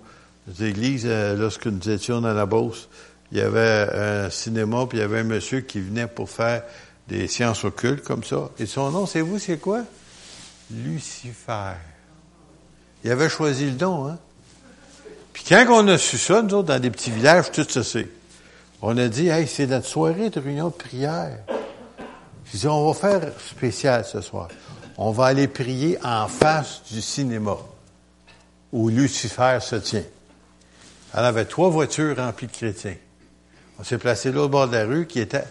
églises, 0.61 1.05
euh, 1.05 1.35
lorsque 1.35 1.67
nous 1.67 1.89
étions 1.89 2.21
dans 2.21 2.33
la 2.33 2.45
Beauce, 2.45 2.89
il 3.31 3.39
y 3.39 3.41
avait 3.41 3.89
un 3.93 4.29
cinéma, 4.29 4.85
puis 4.87 4.99
il 4.99 5.01
y 5.01 5.03
avait 5.03 5.19
un 5.19 5.23
monsieur 5.23 5.61
qui 5.61 5.79
venait 5.79 6.07
pour 6.07 6.29
faire 6.29 6.63
des 7.07 7.27
sciences 7.27 7.63
occultes 7.63 8.03
comme 8.03 8.23
ça. 8.23 8.49
Et 8.59 8.65
son 8.65 8.91
nom, 8.91 9.05
c'est 9.05 9.21
vous, 9.21 9.39
c'est 9.39 9.57
quoi? 9.57 9.81
Lucifer. 10.71 11.73
Il 13.03 13.11
avait 13.11 13.29
choisi 13.29 13.65
le 13.65 13.71
don, 13.71 14.07
hein? 14.07 14.17
Puis 15.33 15.43
quand 15.49 15.65
on 15.69 15.87
a 15.89 15.97
su 15.97 16.17
ça, 16.17 16.41
nous 16.41 16.53
autres, 16.53 16.69
dans 16.69 16.79
des 16.79 16.89
petits 16.89 17.11
villages, 17.11 17.51
tout 17.51 17.67
c'est. 17.69 18.07
On 18.81 18.97
a 18.97 19.07
dit, 19.07 19.27
hey, 19.27 19.47
c'est 19.47 19.67
notre 19.67 19.85
soirée 19.85 20.29
de 20.29 20.39
réunion 20.39 20.69
de 20.69 20.73
prière. 20.73 21.39
Ils 22.53 22.59
dit, 22.59 22.67
on 22.67 22.87
va 22.87 22.93
faire 22.93 23.33
spécial 23.39 24.05
ce 24.05 24.21
soir. 24.21 24.47
On 24.97 25.11
va 25.11 25.25
aller 25.25 25.47
prier 25.47 25.97
en 26.03 26.27
face 26.27 26.83
du 26.91 27.01
cinéma 27.01 27.57
où 28.71 28.89
Lucifer 28.89 29.59
se 29.61 29.75
tient. 29.75 30.03
Elle 31.13 31.25
avait 31.25 31.45
trois 31.45 31.69
voitures 31.69 32.17
remplies 32.17 32.47
de 32.47 32.51
chrétiens. 32.51 32.95
On 33.79 33.83
s'est 33.83 33.97
placé 33.97 34.31
l'autre 34.31 34.51
bord 34.51 34.67
de 34.67 34.75
la 34.75 34.85
rue 34.85 35.05
qui 35.05 35.19
était, 35.19 35.43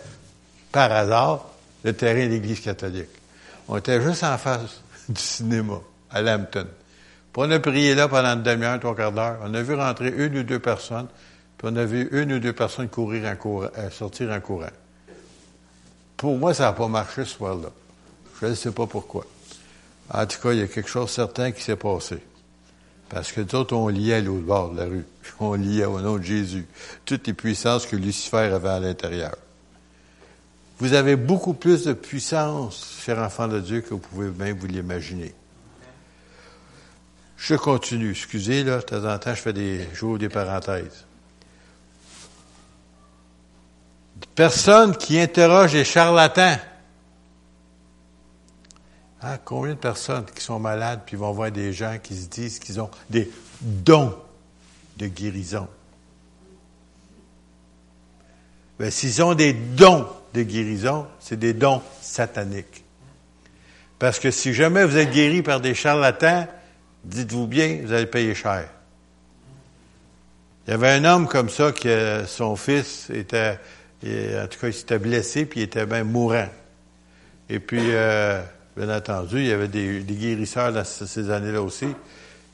par 0.73 0.91
hasard, 0.93 1.47
le 1.85 1.93
terrain 1.93 2.27
de 2.27 2.33
l'Église 2.33 2.61
catholique. 2.61 3.09
On 3.69 3.77
était 3.77 4.01
juste 4.01 4.25
en 4.25 4.39
face 4.39 4.81
du 5.09 5.21
cinéma, 5.21 5.81
à 6.11 6.23
Lambton. 6.23 6.67
Puis 7.33 7.43
on 7.43 7.51
a 7.51 7.59
prié 7.59 7.95
là 7.95 8.09
pendant 8.09 8.35
une 8.35 8.43
demi-heure, 8.43 8.81
trois 8.81 8.95
quarts 8.95 9.13
d'heure. 9.13 9.39
On 9.43 9.53
a 9.53 9.63
vu 9.63 9.75
rentrer 9.75 10.13
une 10.17 10.39
ou 10.39 10.43
deux 10.43 10.59
personnes, 10.59 11.09
puis 11.59 11.69
on 11.71 11.77
a 11.77 11.85
vu 11.85 12.09
une 12.13 12.33
ou 12.33 12.39
deux 12.39 12.53
personnes 12.53 12.89
courir 12.89 13.31
en 13.31 13.37
courant, 13.37 13.69
euh, 13.77 13.91
sortir 13.91 14.31
en 14.31 14.41
courant. 14.41 14.67
Pour 16.17 16.37
moi, 16.39 16.55
ça 16.55 16.65
n'a 16.65 16.73
pas 16.73 16.89
marché 16.89 17.25
ce 17.25 17.37
soir-là. 17.37 17.69
Je 18.41 18.47
ne 18.47 18.55
sais 18.55 18.71
pas 18.71 18.87
pourquoi. 18.87 19.27
En 20.11 20.27
tout 20.27 20.41
cas, 20.41 20.53
il 20.53 20.59
y 20.59 20.63
a 20.63 20.67
quelque 20.67 20.89
chose 20.89 21.11
certain 21.11 21.53
qui 21.53 21.63
s'est 21.63 21.77
passé. 21.77 22.19
Parce 23.09 23.33
que 23.33 23.41
d'autres, 23.41 23.77
on 23.77 23.89
liait 23.89 24.21
l'autre 24.21 24.45
bord 24.45 24.71
de 24.71 24.81
la 24.81 24.87
rue. 24.87 25.07
On 25.41 25.55
liait 25.55 25.85
au 25.85 26.01
nom 26.01 26.17
de 26.17 26.23
Jésus 26.23 26.67
toutes 27.05 27.27
les 27.27 27.33
puissances 27.33 27.87
que 27.87 27.97
Lucifer 27.97 28.37
avait 28.37 28.69
à 28.69 28.81
l'intérieur. 28.81 29.37
Vous 30.79 30.93
avez 30.93 31.17
beaucoup 31.17 31.55
plus 31.55 31.85
de 31.85 31.93
puissance, 31.93 32.99
cher 33.05 33.19
enfant 33.19 33.47
de 33.47 33.61
Dieu, 33.61 33.81
que 33.81 33.91
vous 33.91 33.99
pouvez 33.99 34.31
même 34.31 34.59
vous 34.59 34.67
l'imaginer. 34.67 35.33
Je 37.37 37.55
continue. 37.55 38.11
Excusez, 38.11 38.65
là, 38.65 38.79
de 38.79 38.83
temps 38.83 39.05
en 39.05 39.19
temps, 39.19 39.35
je 39.35 39.41
fais 39.41 39.53
des, 39.53 39.87
jours 39.95 40.19
des 40.19 40.29
parenthèses. 40.29 41.05
Personnes 44.35 44.97
qui 44.97 45.19
interrogent 45.19 45.75
les 45.75 45.85
charlatans. 45.85 46.57
Hein, 49.27 49.39
combien 49.43 49.73
de 49.73 49.79
personnes 49.79 50.27
qui 50.35 50.45
sont 50.45 50.59
malades 50.59 51.01
puis 51.07 51.17
vont 51.17 51.33
voir 51.33 51.51
des 51.51 51.73
gens 51.73 51.97
qui 52.03 52.15
se 52.15 52.29
disent 52.29 52.59
qu'ils 52.59 52.79
ont 52.79 52.91
des 53.09 53.31
dons 53.63 54.15
de 54.99 55.07
guérison? 55.07 55.67
Ben, 58.79 58.91
s'ils 58.91 59.23
ont 59.23 59.35
des 59.35 59.55
dons 59.55 60.07
de 60.35 60.43
guérison, 60.43 61.07
c'est 61.21 61.39
des 61.39 61.55
dons 61.55 61.81
sataniques. 62.03 62.85
Parce 63.99 64.19
que 64.19 64.31
si 64.31 64.53
jamais 64.53 64.85
vous 64.85 64.99
êtes 64.99 65.11
guéri 65.11 65.41
par 65.41 65.61
des 65.61 65.75
charlatans, 65.75 66.47
dites-vous 67.05 67.47
bien, 67.47 67.81
vous 67.83 67.95
allez 67.95 68.07
payer 68.07 68.35
cher. 68.35 68.69
Il 70.67 70.73
y 70.73 70.75
avait 70.75 70.91
un 70.91 71.05
homme 71.05 71.29
comme 71.29 71.49
ça 71.49 71.73
que 71.73 72.25
son 72.27 72.57
fils 72.57 73.09
était, 73.09 73.59
en 74.03 74.47
tout 74.49 74.59
cas, 74.61 74.67
il 74.67 74.75
s'était 74.75 74.99
blessé 74.99 75.47
puis 75.47 75.61
il 75.61 75.63
était 75.63 75.87
bien 75.87 76.05
mourant. 76.05 76.49
Et 77.49 77.61
puis, 77.61 77.81
euh, 77.81 78.43
bien 78.77 78.95
entendu, 78.95 79.39
il 79.39 79.47
y 79.47 79.53
avait 79.53 79.69
des, 79.69 80.01
guérisseurs 80.03 80.73
dans 80.73 80.85
ces 80.85 81.31
années-là 81.31 81.63
aussi. 81.63 81.87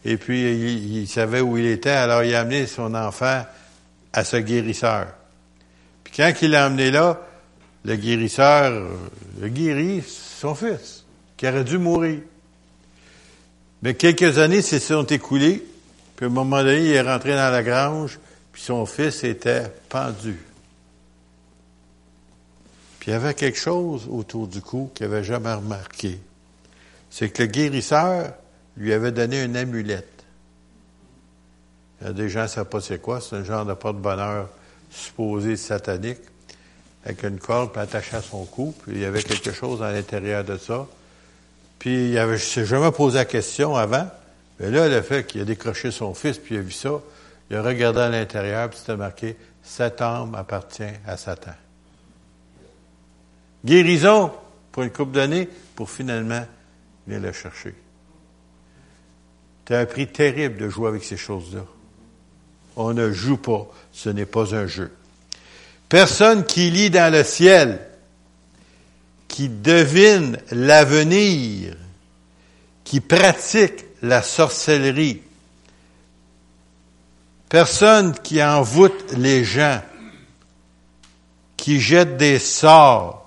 Et 0.05 0.17
puis, 0.17 0.43
il, 0.43 1.07
savait 1.09 1.41
où 1.41 1.59
il 1.59 1.67
était, 1.67 1.91
alors 1.91 2.23
il 2.23 2.35
a 2.35 2.41
amené 2.41 2.67
son 2.67 2.95
enfant 2.95 3.45
à 4.13 4.25
ce 4.25 4.37
guérisseur. 4.37 5.09
Puis 6.05 6.15
quand 6.17 6.33
il 6.43 6.51
l'a 6.51 6.65
amené 6.67 6.91
là, 6.91 7.21
le 7.85 7.97
guérisseur 7.97 8.89
le 9.41 9.49
guérit 9.49 10.03
son 10.03 10.55
fils, 10.55 11.05
qui 11.37 11.47
aurait 11.49 11.65
dû 11.65 11.79
mourir. 11.79 12.21
Mais 13.83 13.95
quelques 13.95 14.39
années 14.39 14.63
se 14.63 14.79
sont 14.79 15.05
écoulées, 15.05 15.65
puis 16.17 16.27
à 16.27 16.29
un 16.29 16.33
moment 16.33 16.63
donné, 16.63 16.81
il 16.81 16.93
est 16.93 17.01
rentré 17.01 17.31
dans 17.31 17.51
la 17.51 17.63
grange, 17.63 18.19
puis 18.53 18.63
son 18.63 18.85
fils 18.85 19.25
était 19.25 19.73
pendu. 19.89 20.37
Puis 23.01 23.11
il 23.11 23.15
y 23.15 23.17
avait 23.17 23.35
quelque 23.35 23.59
chose 23.59 24.07
autour 24.11 24.47
du 24.47 24.61
cou 24.61 24.91
qu'il 24.95 25.09
n'avait 25.09 25.25
jamais 25.25 25.53
remarqué. 25.53 26.21
C'est 27.11 27.31
que 27.31 27.43
le 27.43 27.49
guérisseur 27.49 28.35
lui 28.77 28.93
avait 28.93 29.11
donné 29.11 29.43
une 29.43 29.57
amulette. 29.57 30.07
Il 32.01 32.07
y 32.07 32.11
a 32.11 32.13
des 32.13 32.29
gens 32.29 32.43
ne 32.43 32.47
savent 32.47 32.67
pas 32.67 32.81
c'est 32.81 33.01
quoi, 33.01 33.21
c'est 33.21 33.37
un 33.37 33.45
genre 33.45 33.65
de 33.65 33.75
porte-bonheur 33.75 34.49
supposé 34.91 35.57
satanique, 35.57 36.21
avec 37.05 37.23
une 37.23 37.39
corde 37.39 37.77
attachée 37.79 38.17
à 38.17 38.23
son 38.23 38.45
cou, 38.45 38.75
puis 38.83 38.97
il 38.97 39.01
y 39.01 39.05
avait 39.05 39.23
quelque 39.23 39.53
chose 39.53 39.83
à 39.83 39.93
l'intérieur 39.93 40.45
de 40.45 40.59
ça. 40.59 40.87
Puis 41.79 42.11
il 42.11 42.19
avait, 42.19 42.37
je 42.37 42.45
s'est 42.45 42.67
jamais 42.67 42.91
posé 42.91 43.17
la 43.17 43.25
question 43.25 43.77
avant, 43.77 44.09
mais 44.59 44.71
là, 44.71 44.89
le 44.89 45.01
fait 45.01 45.27
qu'il 45.27 45.41
a 45.41 45.45
décroché 45.45 45.91
son 45.91 46.13
fils, 46.13 46.37
puis 46.37 46.57
il 46.57 46.59
a 46.59 46.63
vu 46.63 46.73
ça, 46.73 47.01
il 47.51 47.57
a 47.57 47.63
regardé 47.63 48.01
à 48.01 48.09
l'intérieur, 48.11 48.69
puis 48.69 48.79
c'était 48.79 48.97
marqué, 48.97 49.37
cette 49.63 50.03
âme 50.03 50.35
appartient 50.35 50.83
à 51.07 51.17
Satan. 51.17 51.53
Guérison 53.65 54.33
pour 54.73 54.83
une 54.83 54.91
coupe 54.91 55.13
d'années, 55.13 55.49
pour 55.75 55.91
finalement 55.91 56.47
venir 57.07 57.21
le 57.21 57.33
chercher. 57.33 57.75
C'est 59.67 59.77
un 59.77 59.87
prix 59.87 60.09
terrible 60.09 60.57
de 60.57 60.69
jouer 60.69 60.89
avec 60.89 61.05
ces 61.05 61.17
choses-là. 61.17 61.65
On 62.75 62.93
ne 62.93 63.13
joue 63.13 63.37
pas, 63.37 63.69
ce 63.93 64.09
n'est 64.09 64.27
pas 64.27 64.55
un 64.55 64.67
jeu. 64.67 64.91
Personne 65.89 66.45
qui 66.45 66.71
lit 66.71 66.91
dans 66.91 67.13
le 67.13 67.23
ciel, 67.23 67.81
qui 69.29 69.49
devine 69.49 70.39
l'avenir, 70.51 71.77
qui 72.83 73.01
pratique 73.01 73.85
la 74.03 74.23
sorcellerie, 74.23 75.23
personne 77.49 78.13
qui 78.25 78.43
envoûte 78.43 79.13
les 79.17 79.45
gens, 79.45 79.81
qui 81.57 81.81
jette 81.81 82.17
des 82.17 82.41
sorts, 82.41 83.20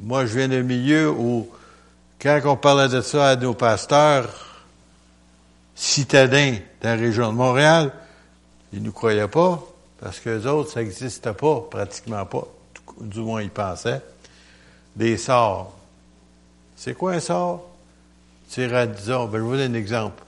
moi, 0.00 0.26
je 0.26 0.38
viens 0.38 0.48
d'un 0.48 0.62
milieu 0.62 1.10
où, 1.10 1.48
quand 2.20 2.40
on 2.44 2.56
parlait 2.56 2.88
de 2.88 3.00
ça 3.00 3.30
à 3.30 3.36
nos 3.36 3.54
pasteurs 3.54 4.28
citadins 5.74 6.52
de 6.52 6.86
la 6.86 6.94
région 6.94 7.32
de 7.32 7.36
Montréal, 7.36 7.92
ils 8.72 8.80
ne 8.80 8.86
nous 8.86 8.92
croyaient 8.92 9.28
pas, 9.28 9.62
parce 10.00 10.18
que 10.18 10.30
les 10.30 10.46
autres, 10.46 10.72
ça 10.72 10.82
n'existait 10.82 11.32
pas, 11.32 11.60
pratiquement 11.70 12.24
pas. 12.26 12.46
Du 13.00 13.20
moins, 13.20 13.42
ils 13.42 13.50
pensaient. 13.50 14.02
Des 14.96 15.16
sorts. 15.16 15.76
C'est 16.76 16.94
quoi 16.94 17.12
un 17.12 17.20
sort? 17.20 17.68
C'est, 18.48 18.68
disons, 18.94 19.26
ben, 19.26 19.38
je 19.38 19.42
vous 19.42 19.56
donne 19.56 19.72
un 19.72 19.78
exemple. 19.78 20.22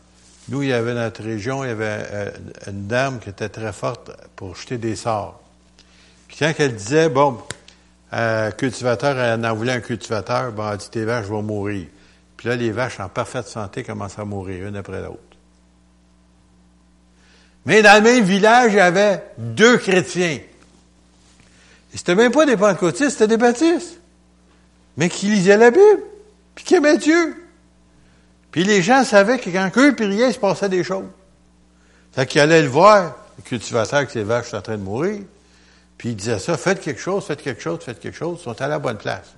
Nous, 0.48 0.62
il 0.62 0.68
y 0.68 0.72
avait 0.72 0.94
dans 0.94 1.00
notre 1.00 1.22
région, 1.22 1.64
il 1.64 1.68
y 1.68 1.70
avait 1.70 2.06
euh, 2.10 2.30
une 2.68 2.86
dame 2.86 3.18
qui 3.18 3.30
était 3.30 3.48
très 3.48 3.72
forte 3.72 4.10
pour 4.36 4.56
jeter 4.56 4.78
des 4.78 4.96
sorts. 4.96 5.40
Puis 6.28 6.36
quand 6.38 6.52
elle 6.58 6.74
disait, 6.74 7.08
bon, 7.08 7.38
un 8.12 8.50
cultivateur, 8.52 9.18
elle 9.18 9.44
en 9.44 9.54
voulait 9.54 9.72
un 9.72 9.80
cultivateur, 9.80 10.52
bon, 10.52 10.70
elle 10.70 10.78
dit, 10.78 10.90
tes 10.90 11.04
vaches 11.04 11.26
vont 11.26 11.42
mourir. 11.42 11.86
Puis 12.36 12.48
là, 12.48 12.56
les 12.56 12.70
vaches 12.70 13.00
en 13.00 13.08
parfaite 13.08 13.48
santé 13.48 13.82
commencent 13.82 14.18
à 14.18 14.24
mourir, 14.24 14.66
une 14.66 14.76
après 14.76 15.02
l'autre. 15.02 15.20
Mais 17.64 17.82
dans 17.82 17.96
le 17.96 18.02
même 18.02 18.24
village, 18.24 18.72
il 18.72 18.76
y 18.76 18.80
avait 18.80 19.24
deux 19.38 19.76
chrétiens. 19.78 20.38
Et 21.92 21.96
c'était 21.96 22.14
même 22.14 22.30
pas 22.30 22.46
des 22.46 22.56
pentecôtistes, 22.56 23.10
c'était 23.10 23.26
des 23.26 23.36
baptistes. 23.36 24.00
Mais 24.96 25.08
qui 25.08 25.26
lisaient 25.26 25.56
la 25.56 25.70
Bible, 25.70 26.02
puis 26.54 26.64
qui 26.64 26.74
aimaient 26.76 26.98
Dieu. 26.98 27.42
Puis 28.52 28.64
les 28.64 28.82
gens 28.82 29.04
savaient 29.04 29.38
que 29.38 29.50
quand 29.50 29.70
eux 29.76 29.94
priaient, 29.94 30.28
il 30.28 30.32
se 30.32 30.38
passait 30.38 30.68
des 30.68 30.84
choses. 30.84 31.08
C'est 32.12 32.26
qu'ils 32.26 32.40
allaient 32.40 32.62
le 32.62 32.68
voir, 32.68 33.16
le 33.36 33.42
cultivateur 33.42 34.06
que 34.06 34.12
ses 34.12 34.22
vaches 34.22 34.50
sont 34.50 34.56
en 34.56 34.62
train 34.62 34.78
de 34.78 34.82
mourir. 34.82 35.22
Puis 35.98 36.10
il 36.10 36.16
disait 36.16 36.38
ça, 36.38 36.56
faites 36.56 36.80
quelque 36.80 37.00
chose, 37.00 37.24
faites 37.24 37.42
quelque 37.42 37.62
chose, 37.62 37.80
faites 37.82 38.00
quelque 38.00 38.16
chose, 38.16 38.38
ils 38.40 38.44
sont 38.44 38.60
à 38.60 38.68
la 38.68 38.78
bonne 38.78 38.98
place. 38.98 39.34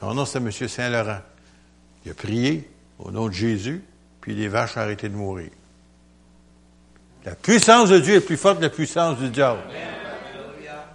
Son 0.00 0.14
nom, 0.14 0.26
c'est 0.26 0.38
M. 0.38 0.50
Saint-Laurent. 0.50 1.20
Il 2.04 2.10
a 2.10 2.14
prié 2.14 2.68
au 2.98 3.10
nom 3.10 3.28
de 3.28 3.32
Jésus, 3.32 3.82
puis 4.20 4.34
les 4.34 4.48
vaches 4.48 4.76
ont 4.76 4.80
arrêté 4.80 5.08
de 5.08 5.14
mourir. 5.14 5.50
La 7.24 7.34
puissance 7.34 7.88
de 7.88 7.98
Dieu 7.98 8.16
est 8.16 8.20
plus 8.20 8.36
forte 8.36 8.58
que 8.58 8.64
la 8.64 8.70
puissance 8.70 9.18
du 9.18 9.30
diable. 9.30 9.60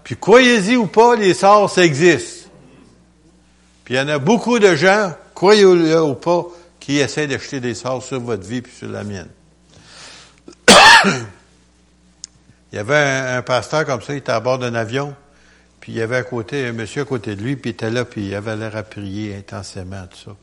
Puis 0.03 0.15
croyez-y 0.15 0.75
ou 0.75 0.86
pas, 0.86 1.15
les 1.15 1.34
sorts, 1.34 1.69
ça 1.69 1.84
existe. 1.84 2.49
Puis 3.84 3.95
il 3.95 3.97
y 3.97 3.99
en 3.99 4.08
a 4.08 4.19
beaucoup 4.19 4.60
de 4.60 4.75
gens, 4.75 5.13
croyez-le 5.34 6.01
ou 6.03 6.13
pas, 6.13 6.45
qui 6.79 6.97
essaient 6.97 7.27
d'acheter 7.27 7.60
des 7.60 7.73
sorts 7.73 8.03
sur 8.03 8.19
votre 8.19 8.47
vie 8.47 8.62
puis 8.62 8.71
sur 8.71 8.89
la 8.89 9.03
mienne. 9.03 9.29
Il 12.71 12.75
y 12.75 12.79
avait 12.79 12.95
un, 12.95 13.41
pasteur 13.41 13.86
comme 13.86 14.01
ça, 14.01 14.13
il 14.13 14.17
était 14.17 14.32
à 14.32 14.39
bord 14.39 14.60
d'un 14.60 14.75
avion, 14.75 15.15
puis 15.79 15.93
il 15.93 15.97
y 15.97 16.01
avait 16.01 16.17
à 16.17 16.23
côté 16.23 16.67
un 16.67 16.73
monsieur 16.73 17.01
à 17.01 17.05
côté 17.05 17.36
de 17.36 17.41
lui, 17.41 17.55
puis 17.55 17.71
il 17.71 17.73
était 17.73 17.89
là, 17.89 18.05
puis 18.05 18.27
il 18.27 18.36
avait 18.36 18.55
l'air 18.55 18.75
à 18.75 18.84
prier 18.84 19.36
intensément, 19.36 20.05
tout 20.08 20.29
ça. 20.32 20.36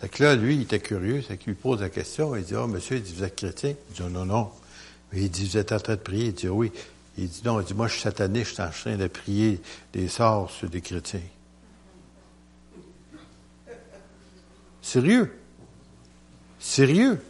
C'est 0.00 0.08
que 0.08 0.22
là, 0.22 0.36
lui, 0.36 0.54
il 0.54 0.62
était 0.62 0.78
curieux, 0.78 1.22
c'est 1.26 1.36
qu'il 1.36 1.52
lui 1.52 1.58
pose 1.60 1.80
la 1.80 1.88
question, 1.88 2.36
il 2.36 2.44
dit, 2.44 2.54
oh, 2.54 2.68
monsieur, 2.68 2.96
il 2.96 3.02
dit, 3.02 3.12
vous 3.12 3.24
êtes 3.24 3.34
chrétien? 3.34 3.74
Il 3.90 3.94
dit, 3.94 4.12
non, 4.12 4.24
non. 4.24 4.50
il 5.12 5.28
dit, 5.28 5.48
vous 5.48 5.56
êtes 5.56 5.72
en 5.72 5.80
train 5.80 5.94
de 5.94 6.00
prier? 6.00 6.26
Il 6.26 6.34
dit, 6.34 6.48
oui. 6.48 6.70
Il 7.16 7.28
dit, 7.28 7.42
non, 7.44 7.60
il 7.60 7.66
dit, 7.66 7.74
moi, 7.74 7.88
je 7.88 7.94
suis 7.94 8.02
sataniste, 8.02 8.50
je 8.50 8.54
suis 8.54 8.62
en 8.62 8.70
train 8.70 8.96
de 8.96 9.08
prier 9.08 9.60
des 9.92 10.06
sorts 10.06 10.52
sur 10.52 10.70
des 10.70 10.80
chrétiens. 10.80 11.20
Sérieux? 14.80 15.36
Sérieux? 16.60 17.20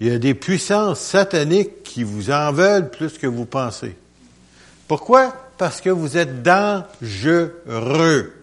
Il 0.00 0.08
y 0.08 0.10
a 0.10 0.18
des 0.18 0.34
puissances 0.34 0.98
sataniques 1.00 1.82
qui 1.82 2.04
vous 2.04 2.30
en 2.30 2.52
veulent 2.52 2.90
plus 2.90 3.18
que 3.18 3.26
vous 3.26 3.44
pensez. 3.44 3.94
Pourquoi? 4.88 5.32
Parce 5.58 5.82
que 5.82 5.90
vous 5.90 6.16
êtes 6.16 6.42
dangereux. 6.42 8.34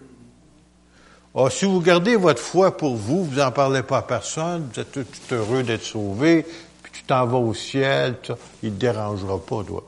Oh, 1.34 1.50
si 1.50 1.66
vous 1.66 1.82
gardez 1.82 2.16
votre 2.16 2.42
foi 2.42 2.78
pour 2.78 2.96
vous, 2.96 3.26
vous 3.26 3.36
n'en 3.36 3.52
parlez 3.52 3.84
pas 3.84 3.98
à 3.98 4.02
personne, 4.02 4.70
vous 4.72 4.80
êtes 4.80 4.92
tout, 4.92 5.06
heureux 5.32 5.64
d'être 5.64 5.84
sauvé, 5.84 6.46
puis 6.84 6.92
tu 6.92 7.04
t'en 7.04 7.26
vas 7.26 7.38
au 7.38 7.54
ciel, 7.54 8.16
il 8.62 8.70
ne 8.70 8.76
te 8.76 8.80
dérangera 8.80 9.40
pas, 9.40 9.64
toi. 9.64 9.84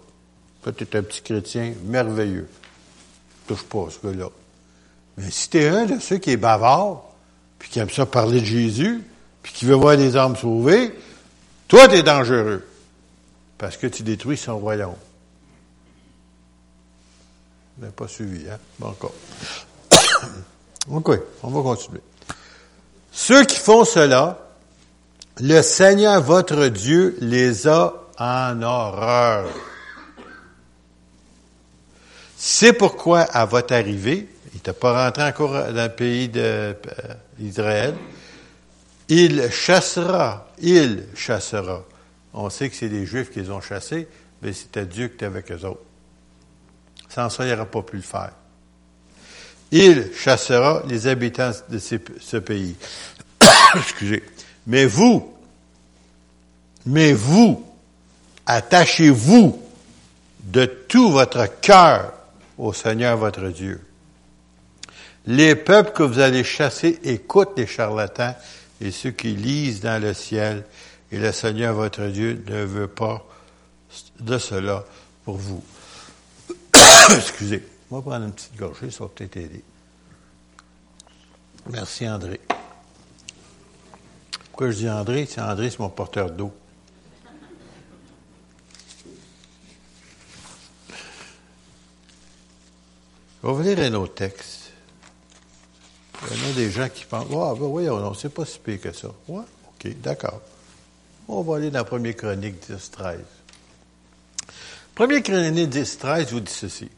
Toi, 0.64 0.74
tu 0.74 0.84
es 0.84 0.96
un 0.98 1.04
petit 1.04 1.22
chrétien 1.22 1.74
merveilleux. 1.86 2.48
Touche 3.48 3.64
pas 3.64 3.88
ce 3.90 4.06
gars-là. 4.06 4.30
Mais 5.18 5.32
si 5.32 5.50
tu 5.50 5.60
es 5.60 5.70
un 5.70 5.86
de 5.86 6.00
ceux 6.00 6.18
qui 6.18 6.32
est 6.32 6.38
bavard, 6.38 7.04
puis 7.58 7.70
qui 7.70 7.80
aime 7.80 7.90
ça 7.90 8.06
parler 8.06 8.42
de 8.42 8.46
Jésus, 8.46 9.02
puis 9.42 9.54
qui 9.54 9.66
veut 9.66 9.76
voir 9.76 9.98
des 9.98 10.18
âmes 10.18 10.36
sauvées, 10.36 10.94
toi, 11.70 11.88
tu 11.88 11.96
es 11.96 12.04
dangereux. 12.04 12.68
Parce 13.58 13.78
que 13.78 13.88
tu 13.88 14.04
détruis 14.04 14.38
son 14.38 14.58
royaume. 14.58 14.96
Vous 17.78 17.84
n'avez 17.84 17.94
pas 17.94 18.08
suivi, 18.08 18.50
hein? 18.50 18.58
Bon, 18.78 18.88
encore. 18.88 19.14
OK, 20.90 21.20
on 21.44 21.50
va 21.50 21.62
continuer. 21.62 22.02
Ceux 23.12 23.46
qui 23.46 23.58
font 23.58 23.86
cela, 23.86 24.40
le 25.40 25.62
Seigneur 25.62 26.22
votre 26.22 26.68
Dieu 26.68 27.18
les 27.22 27.68
a 27.68 27.94
en 28.18 28.62
horreur. 28.62 29.50
C'est 32.38 32.74
pourquoi, 32.74 33.22
à 33.22 33.46
votre 33.46 33.74
arrivée, 33.74 34.30
il 34.52 34.56
n'était 34.56 34.74
pas 34.74 35.06
rentré 35.06 35.24
encore 35.24 35.52
dans 35.52 35.84
le 35.84 35.96
pays 35.96 36.30
d'Israël, 37.38 37.96
il 39.10 39.52
chassera, 39.52 40.48
il 40.60 41.06
chassera. 41.16 41.84
On 42.34 42.50
sait 42.50 42.70
que 42.70 42.76
c'est 42.76 42.88
les 42.88 43.06
Juifs 43.06 43.32
qui 43.32 43.40
les 43.42 43.50
ont 43.50 43.60
chassés, 43.60 44.08
mais 44.42 44.54
c'était 44.54 44.86
Dieu 44.86 45.08
qui 45.08 45.16
était 45.16 45.26
avec 45.26 45.52
eux 45.52 45.66
autres. 45.66 45.82
Sans 47.10 47.30
ça, 47.30 47.44
il 47.44 47.50
n'aurait 47.50 47.66
pas 47.66 47.82
pu 47.82 47.98
le 47.98 48.04
faire. 48.04 48.32
Il 49.72 50.12
chassera 50.16 50.84
les 50.88 51.08
habitants 51.08 51.52
de 51.70 51.80
ce 51.80 52.38
pays. 52.38 52.76
Excusez. 53.76 54.24
Mais 54.68 54.86
vous, 54.86 55.34
mais 56.86 57.14
vous, 57.14 57.66
attachez-vous 58.46 59.60
de 60.44 60.66
tout 60.66 61.12
votre 61.12 61.48
cœur 61.62 62.14
au 62.58 62.74
Seigneur 62.74 63.18
votre 63.18 63.48
Dieu. 63.48 63.82
Les 65.26 65.56
peuples 65.56 65.92
que 65.92 66.04
vous 66.04 66.20
allez 66.20 66.44
chasser 66.44 67.00
écoutent 67.04 67.58
les 67.58 67.68
charlatans 67.68 68.36
et 68.82 68.92
ceux 68.92 69.12
qui 69.12 69.36
lisent 69.36 69.82
dans 69.82 70.02
le 70.02 70.14
ciel, 70.14 70.66
et 71.12 71.18
le 71.18 71.32
Seigneur 71.32 71.74
votre 71.74 72.06
Dieu 72.08 72.44
ne 72.48 72.64
veut 72.64 72.88
pas 72.88 73.26
de 74.20 74.38
cela 74.38 74.86
pour 75.26 75.38
vous. 75.38 75.64
Excusez. 77.16 77.66
On 77.92 77.96
va 77.98 78.02
prendre 78.02 78.26
une 78.26 78.34
petite 78.34 78.56
gorgée, 78.56 78.92
ça 78.92 79.04
va 79.04 79.10
peut-être 79.10 79.38
aider. 79.38 79.64
Merci 81.70 82.08
André. 82.08 82.40
Pourquoi 84.46 84.72
je 84.72 84.78
dis 84.78 84.90
André? 84.90 85.26
C'est 85.26 85.42
André, 85.42 85.70
c'est 85.70 85.80
mon 85.80 85.90
porteur 85.90 86.32
d'eau. 86.32 86.54
Vais 93.42 93.54
vous 93.54 93.62
lire 93.62 93.80
un 93.80 93.94
autre. 93.94 94.26
Il 96.28 96.38
y 96.38 96.46
en 96.46 96.50
a 96.50 96.54
des 96.54 96.72
gens 96.72 96.90
qui 96.90 97.06
pensent, 97.06 97.28
ah, 97.32 97.54
ben 97.58 97.68
voyons, 97.68 98.00
non, 98.00 98.14
c'est 98.14 98.30
pas 98.30 98.46
si 98.46 98.60
pire 98.60 98.82
que 98.82 98.92
ça. 98.92 99.08
Ouais, 99.28 99.44
OK, 99.68 100.02
d'accord. 100.02 100.42
On 101.28 101.42
va 101.42 101.58
aller 101.58 101.70
dans 101.70 101.80
la 101.80 101.86
première 101.86 102.16
chronique 102.16 102.56
10, 102.68 102.92
13. 102.92 103.20
Première 104.96 105.24
chronique 105.24 105.70
10, 105.70 105.98
13 105.98 106.32
vous 106.32 106.40
dit 106.42 106.52
ceci. 106.52 106.90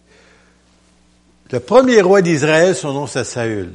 Le 1.51 1.59
premier 1.59 2.01
roi 2.01 2.21
d'Israël, 2.21 2.75
son 2.75 2.93
nom 2.93 3.07
c'est 3.07 3.25
Saül. 3.25 3.73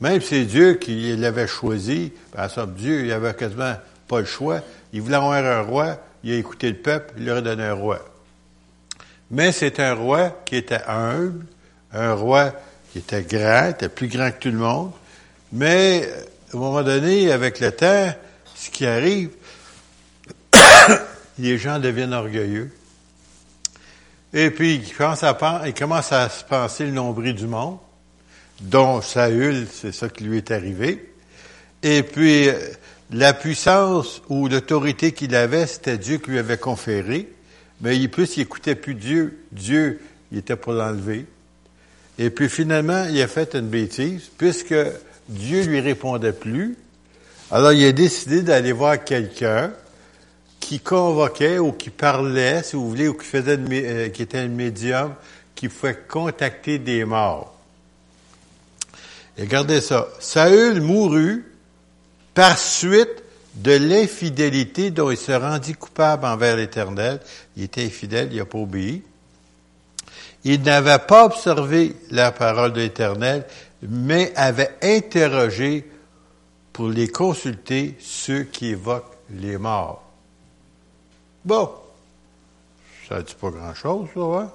Même 0.00 0.20
si 0.20 0.28
c'est 0.28 0.44
Dieu 0.44 0.74
qui 0.74 1.16
l'avait 1.16 1.46
choisi, 1.46 2.12
ben, 2.34 2.48
ça, 2.48 2.66
Dieu, 2.66 3.06
il 3.06 3.12
avait 3.12 3.34
quasiment 3.34 3.74
pas 4.06 4.20
le 4.20 4.26
choix. 4.26 4.60
Il 4.92 5.00
voulait 5.00 5.16
avoir 5.16 5.32
un 5.32 5.62
roi, 5.62 5.98
il 6.22 6.32
a 6.32 6.36
écouté 6.36 6.68
le 6.68 6.76
peuple, 6.76 7.14
il 7.16 7.24
leur 7.24 7.38
a 7.38 7.40
donné 7.40 7.64
un 7.64 7.74
roi. 7.74 8.04
Mais 9.30 9.50
c'est 9.52 9.80
un 9.80 9.94
roi 9.94 10.30
qui 10.44 10.56
était 10.56 10.82
humble, 10.86 11.46
un 11.92 12.12
roi 12.12 12.52
qui 12.96 13.16
était 13.16 13.38
grand, 13.38 13.70
était 13.70 13.90
plus 13.90 14.08
grand 14.08 14.30
que 14.30 14.38
tout 14.38 14.50
le 14.50 14.56
monde. 14.56 14.90
Mais, 15.52 16.08
à 16.50 16.56
un 16.56 16.58
moment 16.58 16.82
donné, 16.82 17.30
avec 17.30 17.60
le 17.60 17.70
temps, 17.70 18.14
ce 18.54 18.70
qui 18.70 18.86
arrive, 18.86 19.30
les 21.38 21.58
gens 21.58 21.78
deviennent 21.78 22.14
orgueilleux. 22.14 22.72
Et 24.32 24.50
puis, 24.50 24.76
ils 24.76 24.94
commencent 24.94 26.12
à, 26.12 26.28
se 26.30 26.44
penser 26.44 26.86
le 26.86 26.92
nombril 26.92 27.34
du 27.34 27.46
monde, 27.46 27.76
dont 28.62 29.02
Saül, 29.02 29.66
c'est 29.70 29.92
ça 29.92 30.08
qui 30.08 30.24
lui 30.24 30.38
est 30.38 30.50
arrivé. 30.50 31.12
Et 31.82 32.02
puis, 32.02 32.48
la 33.10 33.34
puissance 33.34 34.22
ou 34.30 34.48
l'autorité 34.48 35.12
qu'il 35.12 35.34
avait, 35.34 35.66
c'était 35.66 35.98
Dieu 35.98 36.16
qui 36.16 36.30
lui 36.30 36.38
avait 36.38 36.56
conféré. 36.56 37.28
Mais 37.82 37.98
il, 37.98 38.10
plus 38.10 38.38
il 38.38 38.40
écoutait 38.40 38.74
plus 38.74 38.94
Dieu, 38.94 39.44
Dieu, 39.52 40.00
il 40.32 40.38
était 40.38 40.56
pour 40.56 40.72
l'enlever. 40.72 41.26
Et 42.18 42.30
puis 42.30 42.48
finalement, 42.48 43.06
il 43.10 43.20
a 43.20 43.28
fait 43.28 43.54
une 43.54 43.68
bêtise, 43.68 44.30
puisque 44.38 44.74
Dieu 45.28 45.64
lui 45.64 45.80
répondait 45.80 46.32
plus. 46.32 46.76
Alors 47.50 47.72
il 47.72 47.84
a 47.84 47.92
décidé 47.92 48.42
d'aller 48.42 48.72
voir 48.72 49.04
quelqu'un 49.04 49.72
qui 50.58 50.80
convoquait 50.80 51.58
ou 51.58 51.72
qui 51.72 51.90
parlait, 51.90 52.62
si 52.62 52.76
vous 52.76 52.88
voulez, 52.88 53.08
ou 53.08 53.14
qui 53.14 53.26
faisait, 53.26 53.58
euh, 53.58 54.08
qui 54.08 54.22
était 54.22 54.38
un 54.38 54.48
médium, 54.48 55.14
qui 55.54 55.68
pouvait 55.68 55.96
contacter 56.08 56.78
des 56.78 57.04
morts. 57.04 57.54
Et 59.38 59.42
regardez 59.42 59.80
ça. 59.80 60.08
Saül 60.18 60.80
mourut 60.80 61.44
par 62.34 62.58
suite 62.58 63.22
de 63.54 63.72
l'infidélité 63.72 64.90
dont 64.90 65.10
il 65.10 65.16
se 65.16 65.32
rendit 65.32 65.74
coupable 65.74 66.26
envers 66.26 66.56
l'Éternel. 66.56 67.20
Il 67.56 67.64
était 67.64 67.84
infidèle, 67.84 68.28
il 68.32 68.38
n'a 68.38 68.44
pas 68.44 68.58
obéi. 68.58 69.02
Il 70.44 70.62
n'avait 70.62 70.98
pas 70.98 71.24
observé 71.24 71.96
la 72.10 72.32
parole 72.32 72.72
de 72.72 72.80
l'Éternel, 72.80 73.44
mais 73.82 74.32
avait 74.36 74.76
interrogé 74.82 75.88
pour 76.72 76.88
les 76.88 77.08
consulter 77.08 77.96
ceux 78.00 78.44
qui 78.44 78.68
évoquent 78.68 79.16
les 79.30 79.58
morts. 79.58 80.02
Bon, 81.44 81.70
ça 83.08 83.18
ne 83.18 83.22
dit 83.22 83.36
pas 83.40 83.50
grand-chose, 83.50 84.08
ça, 84.14 84.20
hein? 84.20 84.52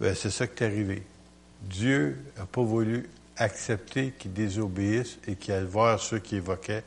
Ben, 0.00 0.14
c'est 0.14 0.30
ça 0.30 0.46
qui 0.46 0.62
est 0.62 0.66
arrivé. 0.66 1.02
Dieu 1.62 2.18
n'a 2.36 2.46
pas 2.46 2.62
voulu 2.62 3.08
accepter 3.36 4.12
qu'ils 4.18 4.32
désobéissent 4.32 5.18
et 5.26 5.36
qu'ils 5.36 5.54
aillent 5.54 5.64
voir 5.64 6.00
ceux 6.00 6.18
qui 6.18 6.36
évoquaient 6.36 6.84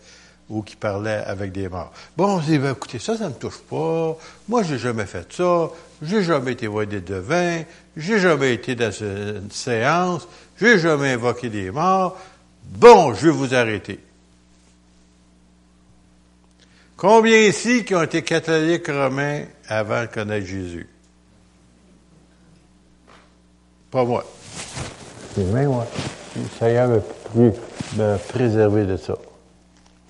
ou 0.49 0.63
qui 0.63 0.75
parlait 0.75 1.23
avec 1.25 1.51
des 1.51 1.69
morts. 1.69 1.91
Bon, 2.17 2.37
on 2.37 2.39
dit, 2.39 2.57
ben, 2.57 2.71
écoutez, 2.71 2.99
ça, 2.99 3.15
ça 3.15 3.25
ne 3.25 3.29
me 3.29 3.35
touche 3.35 3.59
pas. 3.69 4.17
Moi, 4.47 4.63
j'ai 4.63 4.79
jamais 4.79 5.05
fait 5.05 5.31
ça. 5.31 5.69
J'ai 6.01 6.23
jamais 6.23 6.53
été 6.53 6.67
voir 6.67 6.87
des 6.87 7.01
devins. 7.01 7.61
J'ai 7.95 8.19
jamais 8.19 8.53
été 8.53 8.75
dans 8.75 8.91
une 8.91 9.51
séance. 9.51 10.27
J'ai 10.59 10.79
jamais 10.79 11.13
invoqué 11.13 11.49
des 11.49 11.71
morts. 11.71 12.17
Bon, 12.65 13.13
je 13.13 13.27
vais 13.27 13.31
vous 13.31 13.53
arrêter. 13.53 13.99
Combien 16.97 17.37
ici 17.37 17.85
qui 17.85 17.95
ont 17.95 18.03
été 18.03 18.23
catholiques 18.23 18.87
romains 18.87 19.43
avant 19.67 20.01
de 20.01 20.07
connaître 20.07 20.45
Jésus? 20.45 20.89
Pas 23.91 24.03
moi. 24.03 24.25
C'est 25.33 25.43
moi. 25.43 25.87
Le 26.35 26.41
Seigneur 26.59 27.01
m'a 27.95 28.17
préservé 28.17 28.85
de 28.85 28.97
ça. 28.97 29.17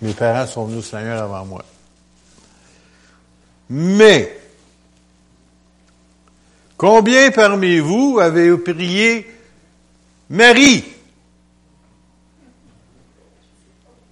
Mes 0.02 0.14
parents 0.14 0.48
sont 0.48 0.66
venus 0.66 0.80
au 0.80 0.90
Seigneur 0.90 1.22
avant 1.24 1.46
moi. 1.46 1.66
Mais, 3.70 4.40
combien 6.78 7.32
parmi 7.32 7.80
vous 7.80 8.20
avez 8.20 8.58
prié 8.58 9.30
Marie? 10.30 10.86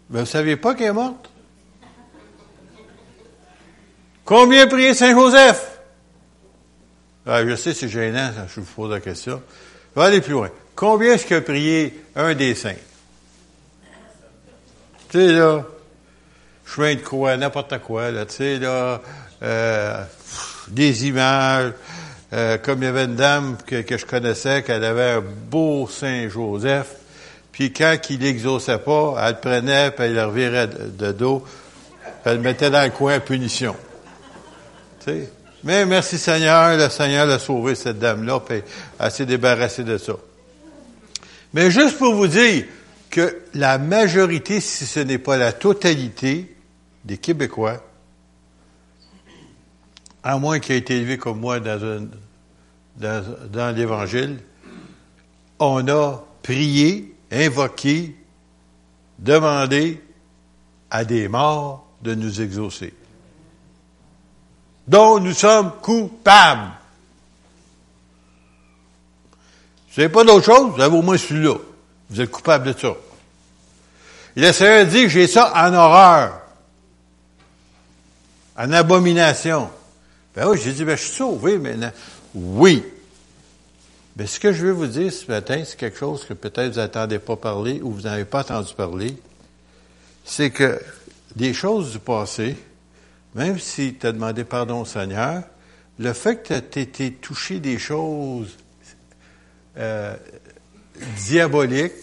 Ben, 0.10 0.20
vous 0.20 0.20
ne 0.20 0.26
saviez 0.26 0.58
pas 0.58 0.76
qu'elle 0.76 0.88
est 0.88 0.94
morte? 0.94 1.30
Combien 4.26 4.68
prié 4.68 4.94
Saint-Joseph? 4.94 5.80
Ah, 7.26 7.46
je 7.46 7.56
sais, 7.56 7.74
c'est 7.74 7.90
gênant, 7.90 8.32
je 8.48 8.60
vous 8.60 8.74
pose 8.74 8.92
la 8.92 9.00
question. 9.00 9.42
Je 9.96 10.00
vais 10.00 10.06
aller 10.06 10.22
plus 10.22 10.34
loin. 10.34 10.50
Combien 10.76 11.14
est-ce 11.14 11.34
a 11.34 11.42
prié 11.42 12.04
un 12.16 12.36
des 12.36 12.54
saints? 12.54 12.76
Tu 15.10 15.18
sais, 15.18 15.34
là, 15.34 15.66
chemin 16.68 16.96
de 16.96 17.00
croix, 17.00 17.38
n'importe 17.38 17.78
quoi, 17.80 18.12
là, 18.12 18.26
tu 18.26 18.36
sais, 18.36 18.60
là, 18.60 19.02
euh, 19.42 20.04
des 20.68 21.08
images, 21.08 21.72
euh, 22.34 22.58
comme 22.58 22.84
il 22.84 22.86
y 22.86 22.90
avait 22.90 23.06
une 23.06 23.16
dame 23.16 23.58
que, 23.66 23.82
que 23.82 23.98
je 23.98 24.06
connaissais, 24.06 24.64
qu'elle 24.64 24.84
avait 24.84 25.12
un 25.12 25.22
beau 25.22 25.88
Saint 25.88 26.28
Joseph, 26.28 26.88
puis 27.52 27.72
quand 27.72 27.96
il 28.10 28.20
n'exauçait 28.20 28.80
pas, 28.80 29.16
elle 29.20 29.34
le 29.34 29.40
prenait, 29.40 29.92
puis 29.92 30.06
elle 30.06 30.16
le 30.16 30.26
revirait 30.26 30.68
de, 30.68 31.12
dos, 31.12 31.46
puis 32.04 32.12
elle 32.26 32.36
le 32.38 32.42
mettait 32.42 32.70
dans 32.70 32.84
le 32.84 32.92
coin 32.92 33.16
à 33.16 33.20
punition. 33.20 33.76
Tu 35.00 35.12
sais? 35.12 35.30
Mais 35.64 35.86
merci 35.86 36.18
Seigneur, 36.18 36.78
le 36.78 36.90
Seigneur 36.90 37.26
l'a 37.26 37.40
sauvé, 37.40 37.76
cette 37.76 38.00
dame-là, 38.00 38.42
puis 38.42 38.62
elle 39.00 39.12
s'est 39.12 39.26
débarrassée 39.26 39.84
de 39.84 39.98
ça. 39.98 40.14
Mais 41.54 41.72
juste 41.72 41.98
pour 41.98 42.14
vous 42.14 42.28
dire 42.28 42.66
que 43.10 43.38
la 43.54 43.78
majorité, 43.78 44.60
si 44.60 44.86
ce 44.86 45.00
n'est 45.00 45.18
pas 45.18 45.38
la 45.38 45.54
totalité 45.54 46.54
des 47.08 47.18
Québécois, 47.18 47.82
à 50.24 50.38
moins 50.38 50.60
qu'il 50.60 50.76
ait 50.76 50.80
été 50.80 50.98
élevé 50.98 51.18
comme 51.18 51.40
moi 51.40 51.62
dans, 51.62 52.10
l'Évangile, 53.76 54.40
on 55.58 55.88
a 55.88 56.24
prié, 56.44 57.16
invoqué, 57.32 58.14
demandé 59.20 60.04
à 60.92 61.06
des 61.06 61.30
morts 61.30 61.88
de 62.02 62.14
nous 62.14 62.42
exaucer. 62.42 62.94
Dont 64.86 65.20
nous 65.20 65.34
sommes 65.34 65.72
coupables. 65.82 66.72
Vous 69.90 70.02
n'avez 70.02 70.12
pas 70.12 70.26
d'autre 70.26 70.46
chose, 70.46 70.76
vous 70.76 70.82
avez 70.82 70.96
au 70.96 71.02
moins 71.02 71.18
celui-là. 71.18 71.56
Vous 72.10 72.22
êtes 72.22 72.32
coupable 72.32 72.74
de 72.74 72.78
ça. 72.78 72.94
Et 74.36 74.42
le 74.42 74.52
Seigneur 74.52 74.86
dit, 74.86 75.10
j'ai 75.10 75.26
ça 75.26 75.54
en 75.56 75.74
horreur. 75.74 76.47
En 78.58 78.72
abomination. 78.72 79.70
Ben 80.36 80.48
oui, 80.48 80.60
j'ai 80.64 80.74
dit, 80.74 80.84
ben 80.84 80.96
je 80.96 81.04
suis 81.04 81.16
sauvé 81.16 81.58
maintenant. 81.58 81.92
Oui. 82.34 82.84
Mais 84.16 84.26
ce 84.26 84.40
que 84.40 84.52
je 84.52 84.66
veux 84.66 84.72
vous 84.72 84.88
dire 84.88 85.14
ce 85.14 85.28
matin, 85.28 85.62
c'est 85.64 85.78
quelque 85.78 86.00
chose 86.00 86.26
que 86.26 86.34
peut-être 86.34 86.74
vous 86.74 86.80
n'attendez 86.80 87.20
pas 87.20 87.36
parler 87.36 87.82
ou 87.82 87.92
vous 87.92 88.02
n'avez 88.02 88.26
pas 88.26 88.42
entendu 88.42 88.74
parler. 88.74 89.16
C'est 90.26 90.50
que 90.50 90.82
des 91.36 91.54
choses 91.54 91.92
du 91.92 92.00
passé, 92.00 92.56
même 93.36 93.60
si 93.60 93.94
tu 93.94 94.08
as 94.08 94.12
demandé 94.12 94.44
pardon 94.44 94.82
au 94.82 94.86
Seigneur, 94.86 95.44
le 96.00 96.14
fait 96.14 96.42
que 96.42 96.60
tu 96.60 96.80
été 96.80 97.14
touché 97.14 97.60
des 97.60 97.78
choses 97.78 98.58
euh, 99.78 100.16
diaboliques, 101.18 101.94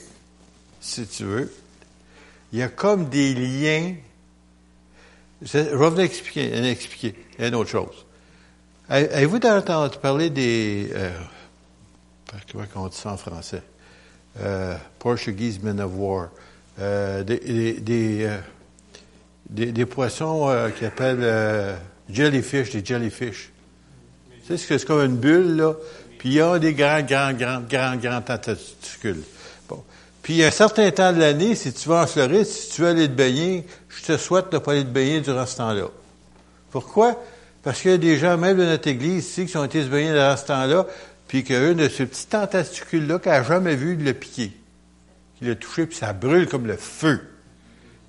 si 0.81 1.07
tu 1.07 1.25
veux, 1.25 1.53
il 2.53 2.61
y 2.61 2.63
a 2.63 2.69
comme 2.69 3.09
des 3.09 3.35
liens. 3.35 3.95
Je 5.45 5.59
vais 5.59 6.05
expliquer, 6.05 7.15
une 7.39 7.55
autre 7.55 7.71
chose. 7.71 8.07
Avez-vous 8.89 9.37
entendu 9.37 9.99
parler 9.99 10.31
des... 10.31 10.89
Euh, 10.93 11.11
comment 12.73 12.87
on 12.87 12.89
dit 12.89 12.97
ça 12.97 13.13
en 13.13 13.17
français? 13.17 13.63
Euh, 14.41 14.77
Portuguese 14.99 15.63
men 15.63 15.81
of 15.81 15.93
war. 15.95 16.29
Euh, 16.81 17.23
des, 17.23 17.75
des, 17.81 18.27
euh, 18.27 19.87
poissons 19.87 20.49
euh, 20.49 20.71
qui 20.71 20.87
appellent 20.87 21.19
euh, 21.21 21.77
jellyfish, 22.09 22.71
des 22.71 22.85
jellyfish. 22.85 23.53
Tu 24.47 24.57
sais, 24.57 24.79
c'est 24.79 24.85
comme 24.85 25.05
une 25.05 25.17
bulle, 25.17 25.57
là, 25.57 25.75
puis 26.19 26.31
il 26.31 26.35
y 26.35 26.41
a 26.41 26.59
des 26.59 26.75
grands, 26.75 27.03
grands, 27.03 27.33
grands, 27.33 27.61
grands, 27.61 27.97
grands 27.97 28.23
tentacules. 28.23 29.23
Bon. 29.69 29.85
Puis, 30.23 30.43
un 30.43 30.51
certain 30.51 30.91
temps 30.91 31.13
de 31.13 31.21
l'année, 31.21 31.55
si 31.55 31.73
tu 31.73 31.89
vas 31.89 32.03
en 32.03 32.07
Floride, 32.07 32.45
si 32.45 32.71
tu 32.71 32.81
veux 32.81 32.89
aller 32.89 33.09
te 33.09 33.13
baigner, 33.13 33.67
je 33.97 34.13
te 34.13 34.17
souhaite 34.17 34.51
de 34.51 34.57
ne 34.57 34.61
pas 34.61 34.73
aller 34.73 34.85
te 34.85 34.89
baigner 34.89 35.21
durant 35.21 35.47
ce 35.47 35.57
temps-là. 35.57 35.87
Pourquoi? 36.71 37.23
Parce 37.63 37.81
qu'il 37.81 37.91
y 37.91 37.95
a 37.95 37.99
des 37.99 38.19
gens, 38.19 38.37
même 38.37 38.59
de 38.59 38.65
notre 38.65 38.89
église 38.89 39.27
ici, 39.27 39.47
qui 39.47 39.57
ont 39.57 39.65
été 39.65 39.83
se 39.83 39.89
baigner 39.89 40.13
durant 40.13 40.37
ce 40.37 40.47
temps-là, 40.47 40.87
puis 41.29 41.45
qu'un 41.45 41.73
de 41.73 41.89
ces 41.89 42.07
petits 42.07 42.27
tentacules-là, 42.27 43.19
qu'il 43.19 43.33
n'a 43.33 43.43
jamais 43.43 43.75
vu, 43.75 43.97
le 43.97 44.13
piquer. 44.13 44.53
Qu'il 45.39 45.51
a 45.51 45.55
touché, 45.55 45.87
puis 45.87 45.97
ça 45.97 46.13
brûle 46.13 46.47
comme 46.47 46.67
le 46.67 46.77
feu. 46.77 47.21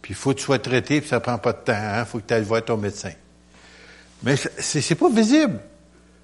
Puis 0.02 0.14
il 0.14 0.16
faut 0.16 0.34
que 0.34 0.40
tu 0.40 0.44
sois 0.44 0.60
traité, 0.60 1.00
puis 1.00 1.10
ça 1.10 1.20
prend 1.20 1.38
pas 1.38 1.54
de 1.54 1.60
temps. 1.60 1.74
Il 1.74 2.00
hein? 2.00 2.06
faut 2.06 2.20
que 2.20 2.28
tu 2.28 2.34
ailles 2.34 2.44
voir 2.44 2.64
ton 2.64 2.78
médecin. 2.78 3.14
Mais 4.24 4.36
c'est, 4.36 4.96
pas 4.96 5.10
visible. 5.10 5.60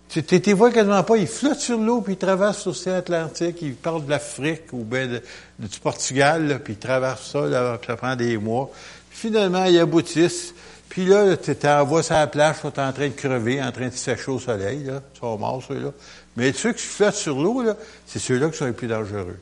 Tu 0.10 0.22
ne 0.22 0.54
vois 0.54 0.72
quasiment 0.72 1.04
pas. 1.04 1.18
Il 1.18 1.28
flotte 1.28 1.60
sur 1.60 1.80
l'eau, 1.80 2.02
puis 2.02 2.14
il 2.14 2.18
traverse 2.18 2.66
l'océan 2.66 2.96
Atlantique. 2.96 3.58
Il 3.62 3.76
parle 3.76 4.06
de 4.06 4.10
l'Afrique 4.10 4.74
ou 4.74 4.84
bien 4.84 5.08
du 5.08 5.80
Portugal, 5.80 6.60
puis 6.64 6.74
il 6.74 6.80
traverse 6.80 7.32
ça, 7.32 7.78
puis 7.80 7.88
ça 7.88 7.96
prend 7.96 8.16
des 8.16 8.38
mois. 8.38 8.72
Finalement, 9.12 9.66
il 9.66 9.78
aboutissent. 9.80 10.54
Puis 10.90 11.06
là, 11.06 11.38
tu 11.38 11.56
t'envoies 11.56 12.04
sur 12.04 12.16
la 12.16 12.28
plage, 12.28 12.58
tu 12.62 12.68
es 12.68 12.80
en 12.80 12.92
train 12.92 13.08
de 13.08 13.14
crever, 13.14 13.62
en 13.62 13.72
train 13.72 13.88
de 13.88 13.94
sécher 13.94 14.32
au 14.32 14.40
soleil. 14.40 14.84
Là. 14.84 15.02
Ils 15.16 15.20
sont 15.20 15.38
morts, 15.38 15.64
ceux-là. 15.68 15.92
Mais 16.36 16.52
ceux 16.54 16.74
qui 16.74 16.84
flottent 16.84 17.14
sur 17.14 17.40
l'eau, 17.40 17.64
c'est 18.06 18.20
ceux-là 18.20 18.50
qui 18.50 18.58
sont 18.58 18.66
les 18.66 18.72
plus 18.74 18.88
dangereux. 18.88 19.38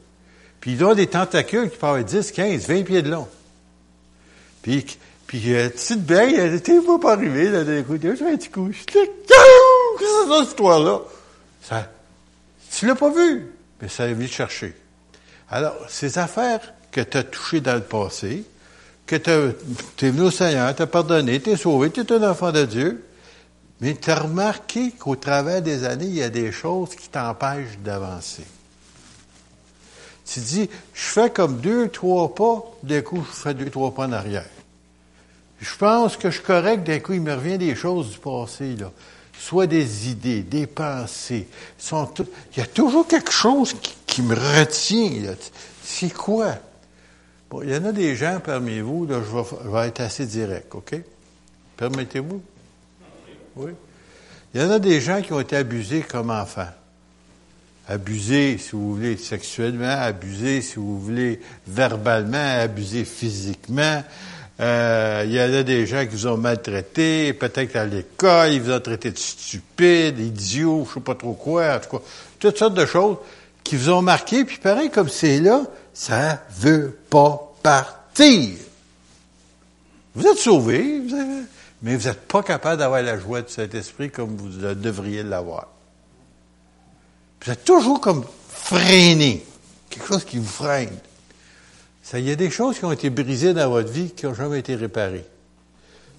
Puis 0.59 0.73
ils 0.73 0.83
ont 0.83 0.93
des 0.93 1.07
tentacules 1.07 1.69
qui 1.69 1.77
peuvent 1.77 1.99
être 1.99 2.05
10, 2.05 2.31
15, 2.31 2.67
20 2.67 2.83
pieds 2.83 3.01
de 3.01 3.09
long. 3.09 3.27
Puis, 4.61 4.85
puis 5.25 5.55
euh, 5.55 5.69
petite 5.69 6.03
belle, 6.03 6.35
elle 6.37 6.55
était 6.55 6.79
pas 7.01 7.13
arriver, 7.13 7.49
là, 7.49 7.63
d'un 7.63 7.81
coup, 7.83 7.97
je 8.01 8.15
fais 8.15 8.31
un 8.31 8.37
petit 8.37 8.49
coup. 8.49 8.69
Qu'est-ce 8.69 9.05
que 9.05 9.11
c'est 9.99 10.27
ça, 10.27 10.39
cette 10.39 10.49
histoire-là? 10.49 10.99
Ça, 11.63 11.89
tu 12.71 12.85
l'as 12.85 12.95
pas 12.95 13.09
vu, 13.09 13.51
mais 13.81 13.87
ça 13.87 14.03
a 14.03 14.07
venu 14.07 14.27
te 14.27 14.33
chercher. 14.33 14.75
Alors, 15.49 15.75
ces 15.87 16.17
affaires 16.17 16.73
que 16.91 17.01
tu 17.01 17.17
as 17.17 17.23
touchées 17.23 17.61
dans 17.61 17.75
le 17.75 17.81
passé, 17.81 18.43
que 19.09 19.15
tu 19.15 20.05
es 20.05 20.11
venu 20.11 20.27
au 20.27 20.31
Seigneur, 20.31 20.75
tu 20.75 20.83
as 20.83 20.87
pardonné, 20.87 21.41
tu 21.41 21.49
es 21.49 21.57
sauvé, 21.57 21.89
tu 21.89 22.01
es 22.01 22.11
un 22.11 22.29
enfant 22.29 22.51
de 22.51 22.63
Dieu, 22.63 23.03
mais 23.81 23.95
tu 23.95 24.11
as 24.11 24.19
remarqué 24.19 24.91
qu'au 24.91 25.15
travers 25.15 25.63
des 25.63 25.83
années, 25.83 26.05
il 26.05 26.15
y 26.15 26.21
a 26.21 26.29
des 26.29 26.51
choses 26.51 26.89
qui 26.89 27.09
t'empêchent 27.09 27.79
d'avancer. 27.83 28.43
Tu 30.31 30.39
dis, 30.41 30.69
je 30.93 31.01
fais 31.01 31.31
comme 31.31 31.59
deux, 31.59 31.89
trois 31.89 32.35
pas, 32.35 32.63
d'un 32.83 33.01
coup, 33.01 33.25
je 33.27 33.35
fais 33.35 33.55
deux, 33.55 33.71
trois 33.71 33.91
pas 33.91 34.05
en 34.05 34.11
arrière. 34.11 34.45
Je 35.59 35.75
pense 35.75 36.15
que 36.15 36.29
je 36.29 36.35
suis 36.35 36.45
correct, 36.45 36.85
d'un 36.85 36.99
coup, 36.99 37.13
il 37.13 37.21
me 37.21 37.33
revient 37.33 37.57
des 37.57 37.73
choses 37.73 38.11
du 38.11 38.19
passé, 38.19 38.75
là. 38.75 38.91
Soit 39.39 39.67
des 39.67 40.09
idées, 40.09 40.41
des 40.41 40.67
pensées. 40.67 41.47
Il 41.91 42.57
y 42.57 42.61
a 42.61 42.65
toujours 42.65 43.07
quelque 43.07 43.31
chose 43.31 43.73
qui, 44.05 44.21
me 44.21 44.35
retient, 44.35 45.33
C'est 45.81 46.13
quoi? 46.13 46.57
Il 47.63 47.69
y 47.69 47.75
en 47.75 47.85
a 47.85 47.91
des 47.91 48.15
gens 48.15 48.39
parmi 48.43 48.79
vous, 48.79 49.05
là, 49.05 49.21
je 49.25 49.69
vais, 49.69 49.87
être 49.87 50.01
assez 50.01 50.25
direct, 50.25 50.73
OK? 50.75 50.95
Permettez-vous? 51.77 52.41
Oui. 53.55 53.71
Il 54.53 54.61
y 54.61 54.63
en 54.63 54.71
a 54.71 54.79
des 54.79 55.01
gens 55.01 55.21
qui 55.21 55.33
ont 55.33 55.39
été 55.39 55.55
abusés 55.55 56.01
comme 56.01 56.29
enfants 56.29 56.67
abuser, 57.89 58.59
si 58.59 58.71
vous 58.73 58.95
voulez, 58.95 59.17
sexuellement, 59.17 59.97
abuser, 59.99 60.61
si 60.61 60.75
vous 60.75 60.99
voulez, 60.99 61.39
verbalement, 61.67 62.61
abuser 62.61 63.03
physiquement. 63.03 64.03
Euh, 64.59 65.23
il 65.25 65.33
y 65.33 65.41
en 65.41 65.51
a 65.53 65.63
des 65.63 65.87
gens 65.87 66.05
qui 66.05 66.11
vous 66.11 66.27
ont 66.27 66.37
maltraité, 66.37 67.33
peut-être 67.33 67.75
à 67.75 67.85
l'école, 67.85 68.53
ils 68.53 68.61
vous 68.61 68.71
ont 68.71 68.79
traité 68.79 69.09
de 69.09 69.17
stupide, 69.17 70.19
idiot, 70.19 70.85
je 70.87 70.95
sais 70.95 70.99
pas 70.99 71.15
trop 71.15 71.33
quoi, 71.33 71.77
en 71.77 71.79
tout 71.79 71.97
cas, 71.97 72.03
toutes 72.39 72.57
sortes 72.57 72.75
de 72.75 72.85
choses 72.85 73.17
qui 73.63 73.75
vous 73.75 73.89
ont 73.89 74.01
marqué, 74.01 74.45
puis 74.45 74.57
pareil, 74.57 74.89
comme 74.89 75.09
c'est 75.09 75.39
là, 75.39 75.63
ça 75.93 76.43
veut 76.57 76.97
pas 77.09 77.53
partir. 77.61 78.55
Vous 80.15 80.25
êtes 80.25 80.37
sauvés, 80.37 81.01
mais 81.81 81.95
vous 81.95 82.07
n'êtes 82.07 82.27
pas 82.27 82.43
capable 82.43 82.79
d'avoir 82.79 83.01
la 83.01 83.17
joie 83.17 83.41
de 83.41 83.49
cet 83.49 83.75
esprit 83.75 84.09
comme 84.09 84.35
vous 84.35 84.49
devriez 84.75 85.23
l'avoir. 85.23 85.67
Vous 87.43 87.51
êtes 87.51 87.63
toujours 87.63 88.01
comme 88.01 88.25
freiné. 88.49 89.45
Quelque 89.89 90.07
chose 90.07 90.25
qui 90.25 90.37
vous 90.37 90.45
freine. 90.45 90.97
Ça, 92.03 92.19
il 92.19 92.27
y 92.27 92.31
a 92.31 92.35
des 92.35 92.49
choses 92.49 92.79
qui 92.79 92.85
ont 92.85 92.91
été 92.91 93.09
brisées 93.09 93.53
dans 93.53 93.69
votre 93.69 93.91
vie 93.91 94.11
qui 94.11 94.25
n'ont 94.25 94.33
jamais 94.33 94.59
été 94.59 94.75
réparées. 94.75 95.25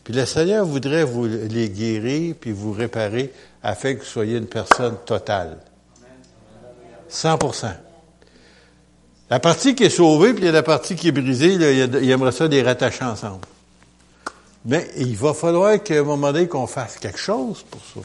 Puis 0.04 0.14
le 0.14 0.24
Seigneur 0.24 0.64
voudrait 0.64 1.04
vous 1.04 1.26
les 1.26 1.68
guérir 1.68 2.34
puis 2.40 2.52
vous 2.52 2.72
réparer 2.72 3.32
afin 3.62 3.94
que 3.94 4.00
vous 4.00 4.06
soyez 4.06 4.38
une 4.38 4.46
personne 4.46 4.96
totale. 5.04 5.58
100% 7.10 7.72
La 9.28 9.40
partie 9.40 9.74
qui 9.74 9.84
est 9.84 9.90
sauvée, 9.90 10.32
puis 10.34 10.44
il 10.44 10.50
la 10.50 10.62
partie 10.62 10.96
qui 10.96 11.08
est 11.08 11.12
brisée, 11.12 11.58
là, 11.58 11.70
il, 11.70 12.10
aimerait 12.10 12.32
ça 12.32 12.46
les 12.46 12.62
rattacher 12.62 13.04
ensemble. 13.04 13.46
Mais 14.64 14.90
il 14.96 15.16
va 15.16 15.34
falloir 15.34 15.82
qu'à 15.82 16.00
un 16.00 16.02
moment 16.02 16.32
donné, 16.32 16.46
qu'on 16.46 16.66
fasse 16.66 16.98
quelque 16.98 17.18
chose 17.18 17.64
pour 17.70 17.80
ça. 17.80 18.00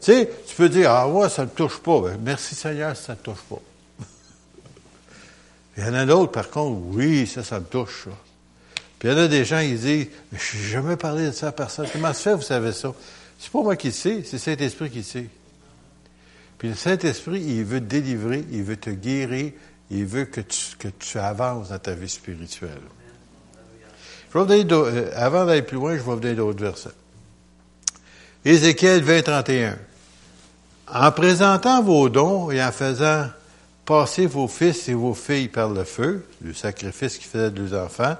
Tu 0.00 0.12
sais, 0.12 0.30
tu 0.48 0.56
peux 0.56 0.68
dire, 0.68 0.90
ah 0.90 1.08
ouais, 1.08 1.28
ça 1.28 1.44
ne 1.44 1.50
touche 1.50 1.78
pas. 1.78 2.00
Ben, 2.00 2.18
merci 2.22 2.54
Seigneur, 2.54 2.96
ça 2.96 3.12
ne 3.12 3.18
touche 3.18 3.42
pas. 3.48 3.60
il 5.76 5.84
y 5.84 5.86
en 5.86 5.94
a 5.94 6.04
d'autres, 6.06 6.32
par 6.32 6.50
contre, 6.50 6.80
oui, 6.86 7.26
ça, 7.26 7.44
ça 7.44 7.60
me 7.60 7.66
touche, 7.66 8.04
ça. 8.04 8.10
Puis 8.98 9.08
il 9.08 9.12
y 9.12 9.14
en 9.14 9.18
a 9.18 9.28
des 9.28 9.44
gens 9.44 9.60
qui 9.60 9.74
disent, 9.74 10.06
je 10.32 10.56
n'ai 10.56 10.64
jamais 10.64 10.96
parlé 10.96 11.26
de 11.26 11.32
ça 11.32 11.48
à 11.48 11.52
personne. 11.52 11.86
Comment 11.92 12.14
se 12.14 12.22
fait, 12.22 12.34
vous 12.34 12.42
savez 12.42 12.72
ça? 12.72 12.94
C'est 13.38 13.50
pas 13.50 13.60
moi 13.60 13.74
qui 13.74 13.88
le 13.88 13.92
sais, 13.92 14.22
c'est 14.24 14.38
Saint-Esprit 14.38 14.90
qui 14.90 14.98
le 14.98 15.02
sait. 15.02 15.26
Puis 16.62 16.68
le 16.68 16.76
Saint-Esprit, 16.76 17.40
il 17.40 17.64
veut 17.64 17.80
te 17.80 17.86
délivrer, 17.86 18.44
il 18.52 18.62
veut 18.62 18.76
te 18.76 18.90
guérir, 18.90 19.50
il 19.90 20.06
veut 20.06 20.26
que 20.26 20.40
tu, 20.40 20.76
que 20.78 20.86
tu 20.96 21.18
avances 21.18 21.70
dans 21.70 21.78
ta 21.80 21.92
vie 21.92 22.08
spirituelle. 22.08 22.78
Euh, 24.36 25.10
avant 25.16 25.44
d'aller 25.44 25.62
plus 25.62 25.74
loin, 25.74 25.90
je 25.94 25.96
vais 25.96 26.02
vous 26.04 26.20
donner 26.20 26.36
d'autres 26.36 26.62
versets. 26.62 26.90
Ézéchiel 28.44 29.02
20, 29.02 29.22
31. 29.22 29.76
En 30.86 31.10
présentant 31.10 31.82
vos 31.82 32.08
dons 32.08 32.52
et 32.52 32.62
en 32.62 32.70
faisant 32.70 33.26
passer 33.84 34.26
vos 34.26 34.46
fils 34.46 34.88
et 34.88 34.94
vos 34.94 35.14
filles 35.14 35.48
par 35.48 35.68
le 35.68 35.82
feu, 35.82 36.24
le 36.42 36.54
sacrifice 36.54 37.18
qui 37.18 37.24
faisait 37.24 37.50
deux 37.50 37.74
enfants, 37.74 38.16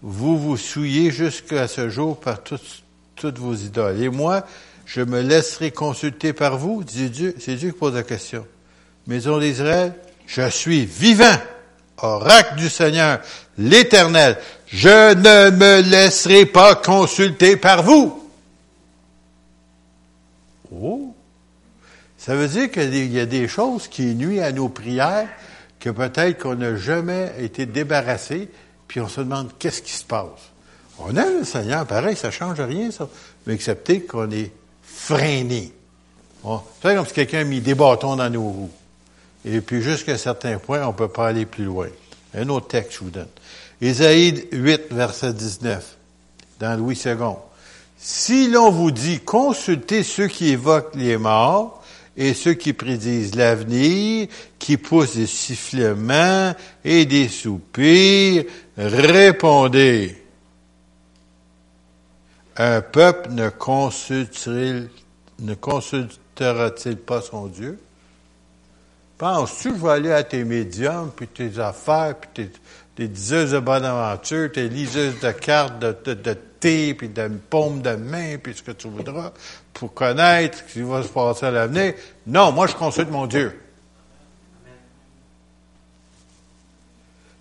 vous 0.00 0.38
vous 0.38 0.56
souillez 0.56 1.10
jusqu'à 1.10 1.66
ce 1.66 1.88
jour 1.88 2.20
par 2.20 2.40
toutes, 2.40 2.84
toutes 3.16 3.40
vos 3.40 3.56
idoles. 3.56 4.00
Et 4.00 4.10
moi, 4.10 4.46
je 4.86 5.00
me 5.00 5.20
laisserai 5.20 5.70
consulter 5.70 6.32
par 6.32 6.58
vous, 6.58 6.84
dit 6.84 7.10
Dieu. 7.10 7.34
C'est 7.38 7.54
Dieu 7.54 7.70
qui 7.70 7.78
pose 7.78 7.94
la 7.94 8.02
question. 8.02 8.46
Maison 9.06 9.38
d'Israël, 9.38 9.94
je 10.26 10.48
suis 10.48 10.86
vivant, 10.86 11.36
oracle 11.98 12.56
du 12.56 12.68
Seigneur, 12.68 13.20
l'Éternel. 13.58 14.38
Je 14.66 15.14
ne 15.14 15.50
me 15.50 15.80
laisserai 15.82 16.46
pas 16.46 16.74
consulter 16.74 17.56
par 17.56 17.82
vous. 17.82 18.28
Oh! 20.72 21.14
Ça 22.16 22.34
veut 22.34 22.48
dire 22.48 22.70
qu'il 22.70 23.12
y 23.12 23.20
a 23.20 23.26
des 23.26 23.48
choses 23.48 23.86
qui 23.86 24.14
nuisent 24.14 24.40
à 24.40 24.52
nos 24.52 24.70
prières, 24.70 25.28
que 25.78 25.90
peut-être 25.90 26.42
qu'on 26.42 26.54
n'a 26.54 26.76
jamais 26.76 27.34
été 27.38 27.66
débarrassé, 27.66 28.48
puis 28.88 29.00
on 29.00 29.08
se 29.08 29.20
demande 29.20 29.50
qu'est-ce 29.58 29.82
qui 29.82 29.92
se 29.92 30.04
passe? 30.04 30.50
On 30.98 31.16
a 31.16 31.26
le 31.26 31.44
Seigneur, 31.44 31.86
pareil, 31.86 32.16
ça 32.16 32.30
change 32.30 32.60
rien, 32.60 32.90
ça. 32.90 33.08
Mais 33.46 33.54
accepter 33.54 34.00
qu'on 34.00 34.30
est 34.30 34.52
freiné. 34.94 35.72
c'est 36.82 36.94
comme 36.94 37.06
si 37.06 37.12
quelqu'un 37.12 37.40
a 37.40 37.44
mis 37.44 37.60
des 37.60 37.74
bâtons 37.74 38.16
dans 38.16 38.30
nos 38.30 38.42
roues. 38.42 38.70
Et 39.44 39.60
puis, 39.60 39.82
jusqu'à 39.82 40.12
un 40.12 40.18
certain 40.18 40.58
point, 40.58 40.82
on 40.84 40.92
ne 40.92 40.96
peut 40.96 41.08
pas 41.08 41.28
aller 41.28 41.44
plus 41.44 41.64
loin. 41.64 41.88
Un 42.34 42.48
autre 42.48 42.68
texte, 42.68 42.94
je 42.94 42.98
vous 43.00 43.10
donne. 43.10 43.28
Ésaïe 43.80 44.46
8, 44.52 44.92
verset 44.92 45.34
19, 45.34 45.96
dans 46.60 46.78
Louis 46.78 46.98
II. 47.04 47.16
Si 47.98 48.48
l'on 48.48 48.70
vous 48.70 48.90
dit, 48.90 49.20
consultez 49.20 50.02
ceux 50.02 50.28
qui 50.28 50.50
évoquent 50.50 50.94
les 50.94 51.16
morts 51.16 51.82
et 52.16 52.32
ceux 52.32 52.54
qui 52.54 52.72
prédisent 52.72 53.34
l'avenir, 53.34 54.28
qui 54.58 54.76
poussent 54.76 55.16
des 55.16 55.26
sifflements 55.26 56.54
et 56.84 57.04
des 57.04 57.28
soupirs, 57.28 58.44
répondez. 58.76 60.23
Un 62.56 62.80
peuple 62.80 63.30
ne 63.30 63.48
consultera-t-il 65.54 66.96
pas 66.96 67.20
son 67.20 67.46
Dieu? 67.46 67.80
Penses-tu 69.18 69.70
que 69.70 69.76
je 69.76 69.82
vais 69.82 69.90
aller 69.90 70.12
à 70.12 70.22
tes 70.22 70.44
médiums, 70.44 71.10
puis 71.14 71.26
tes 71.26 71.58
affaires, 71.58 72.14
puis 72.16 72.30
tes, 72.34 72.50
tes 72.94 73.08
diseuses 73.08 73.52
de 73.52 73.58
bonne 73.58 73.84
aventure, 73.84 74.50
tes 74.52 74.68
liseuses 74.68 75.18
de 75.20 75.30
cartes, 75.32 75.78
de, 75.80 76.34
thé, 76.60 76.94
puis 76.94 77.08
de 77.08 77.28
paume 77.50 77.82
de 77.82 77.96
main, 77.96 78.38
puis 78.38 78.54
ce 78.54 78.62
que 78.62 78.72
tu 78.72 78.88
voudras, 78.88 79.32
pour 79.72 79.92
connaître 79.94 80.58
ce 80.58 80.72
qui 80.72 80.82
va 80.82 81.02
se 81.02 81.08
passer 81.08 81.46
à 81.46 81.50
l'avenir? 81.50 81.94
Non, 82.26 82.52
moi 82.52 82.66
je 82.66 82.74
consulte 82.74 83.10
mon 83.10 83.26
Dieu. 83.26 83.60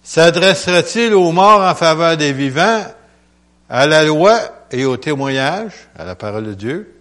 S'adressera-t-il 0.04 1.14
aux 1.14 1.32
morts 1.32 1.62
en 1.62 1.76
faveur 1.76 2.18
des 2.18 2.34
vivants, 2.34 2.86
à 3.70 3.88
la 3.88 4.04
loi 4.04 4.40
et 4.74 4.86
au 4.86 4.98
témoignage, 4.98 5.72
à 5.96 6.04
la 6.04 6.16
parole 6.16 6.46
de 6.48 6.54
Dieu. 6.56 6.96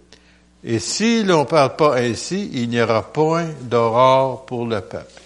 Et 0.63 0.79
si 0.79 1.25
l'on 1.25 1.41
ne 1.41 1.45
parle 1.45 1.75
pas 1.75 1.97
ainsi, 1.97 2.51
il 2.53 2.69
n'y 2.69 2.81
aura 2.81 3.13
point 3.13 3.49
d'aurore 3.63 4.45
pour 4.45 4.67
le 4.67 4.81
peuple. 4.81 5.23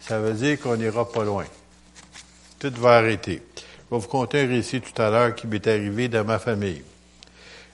Ça 0.00 0.18
veut 0.18 0.32
dire 0.32 0.58
qu'on 0.58 0.76
n'ira 0.76 1.06
pas 1.06 1.24
loin. 1.24 1.44
Tout 2.58 2.72
va 2.78 2.96
arrêter. 2.96 3.42
Je 3.56 3.94
vais 3.94 4.00
vous 4.00 4.08
conter 4.08 4.40
un 4.40 4.48
récit 4.48 4.80
tout 4.80 5.00
à 5.00 5.10
l'heure 5.10 5.34
qui 5.34 5.46
m'est 5.46 5.64
arrivé 5.66 6.08
dans 6.08 6.24
ma 6.24 6.38
famille. 6.38 6.82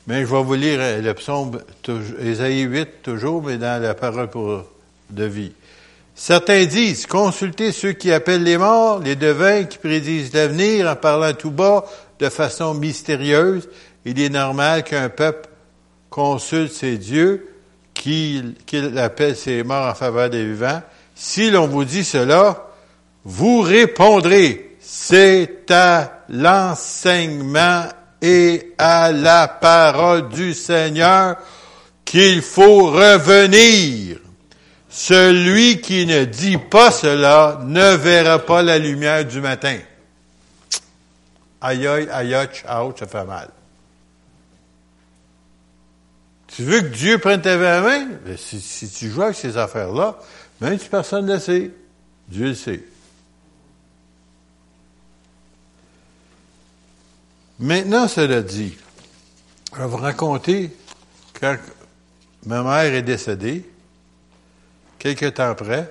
Mais 0.09 0.23
je 0.23 0.27
vais 0.27 0.43
vous 0.43 0.55
lire 0.55 0.81
le 1.01 1.15
psaume, 1.15 1.63
Ésaïe 2.21 2.63
8 2.63 3.03
toujours, 3.05 3.43
mais 3.43 3.57
dans 3.57 3.81
la 3.81 3.95
parole 3.95 4.29
pour, 4.29 4.65
de 5.11 5.25
vie. 5.25 5.53
Certains 6.15 6.65
disent, 6.65 7.07
consultez 7.07 7.73
ceux 7.73 7.93
qui 7.93 8.13
appellent 8.13 8.45
les 8.45 8.57
morts, 8.57 9.01
les 9.01 9.17
devins 9.17 9.65
qui 9.65 9.79
prédisent 9.79 10.33
l'avenir 10.33 10.89
en 10.89 10.95
parlant 10.95 11.33
tout 11.33 11.51
bas, 11.51 11.85
de 12.21 12.29
façon 12.29 12.75
mystérieuse. 12.75 13.69
Il 14.05 14.21
est 14.21 14.29
normal 14.29 14.85
qu'un 14.85 15.09
peuple 15.09 15.49
consulte 16.11 16.73
ses 16.73 16.99
dieux, 16.99 17.49
qu'il 17.95 18.55
appelle 18.97 19.35
ses 19.35 19.65
morts 19.65 19.89
en 19.89 19.95
faveur 19.95 20.31
des 20.31 20.45
vivants. 20.45 20.83
Si 21.17 21.51
l'on 21.51 21.67
vous 21.67 21.85
dit 21.85 22.05
cela, 22.05 22.69
vous 23.25 23.61
répondrez, 23.61 24.77
c'est 24.81 25.71
à 25.71 26.25
l'enseignement 26.29 27.89
et 28.23 28.73
à 28.79 29.11
la 29.11 29.49
parole 29.49 30.29
du 30.29 30.55
Seigneur 30.55 31.37
qu'il 32.05 32.43
faut 32.43 32.91
revenir. 32.91 34.19
Celui 34.97 35.81
qui 35.81 36.07
ne 36.07 36.25
dit 36.25 36.57
pas 36.57 36.93
cela 36.93 37.59
ne 37.65 37.97
verra 37.97 38.39
pas 38.39 38.63
la 38.63 38.79
lumière 38.79 39.25
du 39.25 39.41
matin. 39.41 39.77
Aïe, 41.61 41.85
aïe, 41.85 42.09
aïe, 42.13 42.37
out, 42.37 42.97
ça 42.97 43.09
fait 43.09 43.25
mal. 43.25 43.51
Tu 46.47 46.63
veux 46.63 46.81
que 46.81 46.95
Dieu 46.95 47.19
prenne 47.19 47.43
ta 47.43 47.57
main? 47.57 48.07
Ben, 48.25 48.37
si, 48.37 48.61
si, 48.61 48.89
tu 48.89 49.11
joues 49.11 49.23
avec 49.23 49.35
ces 49.35 49.57
affaires-là, 49.57 50.17
même 50.61 50.79
si 50.79 50.89
personne 50.89 51.27
ne 51.27 51.35
le 51.35 51.41
sait, 51.41 51.73
Dieu 52.29 52.47
le 52.47 52.55
sait. 52.55 52.85
Maintenant, 57.59 58.07
cela 58.07 58.43
dit, 58.43 58.77
je 59.75 59.81
vais 59.81 59.89
vous 59.89 59.97
raconter 59.97 60.71
quand 61.41 61.57
ma 62.47 62.63
mère 62.63 62.95
est 62.95 63.03
décédée, 63.03 63.69
quelques 65.05 65.35
temps 65.35 65.51
après, 65.51 65.91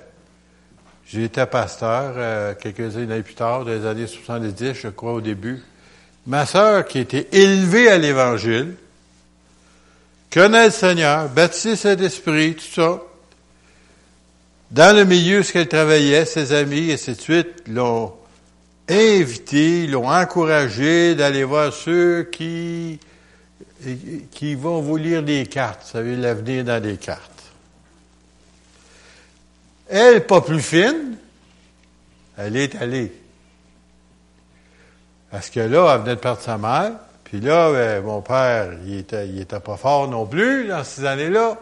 j'ai 1.06 1.24
été 1.24 1.46
pasteur 1.46 2.14
euh, 2.16 2.54
quelques 2.60 2.96
années 2.96 3.22
plus 3.22 3.34
tard, 3.34 3.64
dans 3.64 3.70
les 3.70 3.86
années 3.86 4.08
70, 4.08 4.74
je 4.74 4.88
crois, 4.88 5.12
au 5.12 5.20
début. 5.20 5.62
Ma 6.26 6.46
sœur, 6.46 6.84
qui 6.84 6.98
était 6.98 7.28
élevée 7.30 7.88
à 7.88 7.98
l'Évangile, 7.98 8.74
connaît 10.32 10.66
le 10.66 10.72
Seigneur, 10.72 11.28
baptisé 11.28 11.76
Saint-Esprit, 11.76 12.56
tout 12.56 12.80
ça. 12.80 13.00
Dans 14.72 14.96
le 14.96 15.04
milieu 15.04 15.42
où 15.42 15.44
elle 15.54 15.68
travaillait, 15.68 16.24
ses 16.24 16.52
amis, 16.52 16.90
et 16.90 16.94
ainsi 16.94 17.12
de 17.12 17.20
suite, 17.20 17.68
l'ont 17.68 18.14
invité, 18.88 19.86
l'ont 19.86 20.10
encouragé 20.10 21.14
d'aller 21.14 21.44
voir 21.44 21.72
ceux 21.72 22.24
qui, 22.32 22.98
qui 24.32 24.54
vont 24.56 24.80
vous 24.80 24.96
lire 24.96 25.22
des 25.22 25.46
cartes. 25.46 25.82
Vous 25.84 25.92
savez, 25.92 26.16
l'avenir 26.16 26.64
dans 26.64 26.82
des 26.82 26.96
cartes. 26.96 27.33
Elle, 29.88 30.26
pas 30.26 30.40
plus 30.40 30.60
fine, 30.60 31.16
elle 32.38 32.56
est 32.56 32.74
allée. 32.76 33.12
Parce 35.30 35.50
que 35.50 35.60
là, 35.60 35.94
elle 35.94 36.00
venait 36.02 36.14
de 36.14 36.20
perdre 36.20 36.40
sa 36.40 36.58
mère. 36.58 36.92
Puis 37.24 37.40
là, 37.40 37.72
ben, 37.72 38.04
mon 38.04 38.20
père, 38.22 38.70
il 38.86 38.98
était, 38.98 39.28
il 39.28 39.40
était 39.40 39.60
pas 39.60 39.76
fort 39.76 40.08
non 40.08 40.26
plus 40.26 40.68
dans 40.68 40.84
ces 40.84 41.04
années-là. 41.04 41.56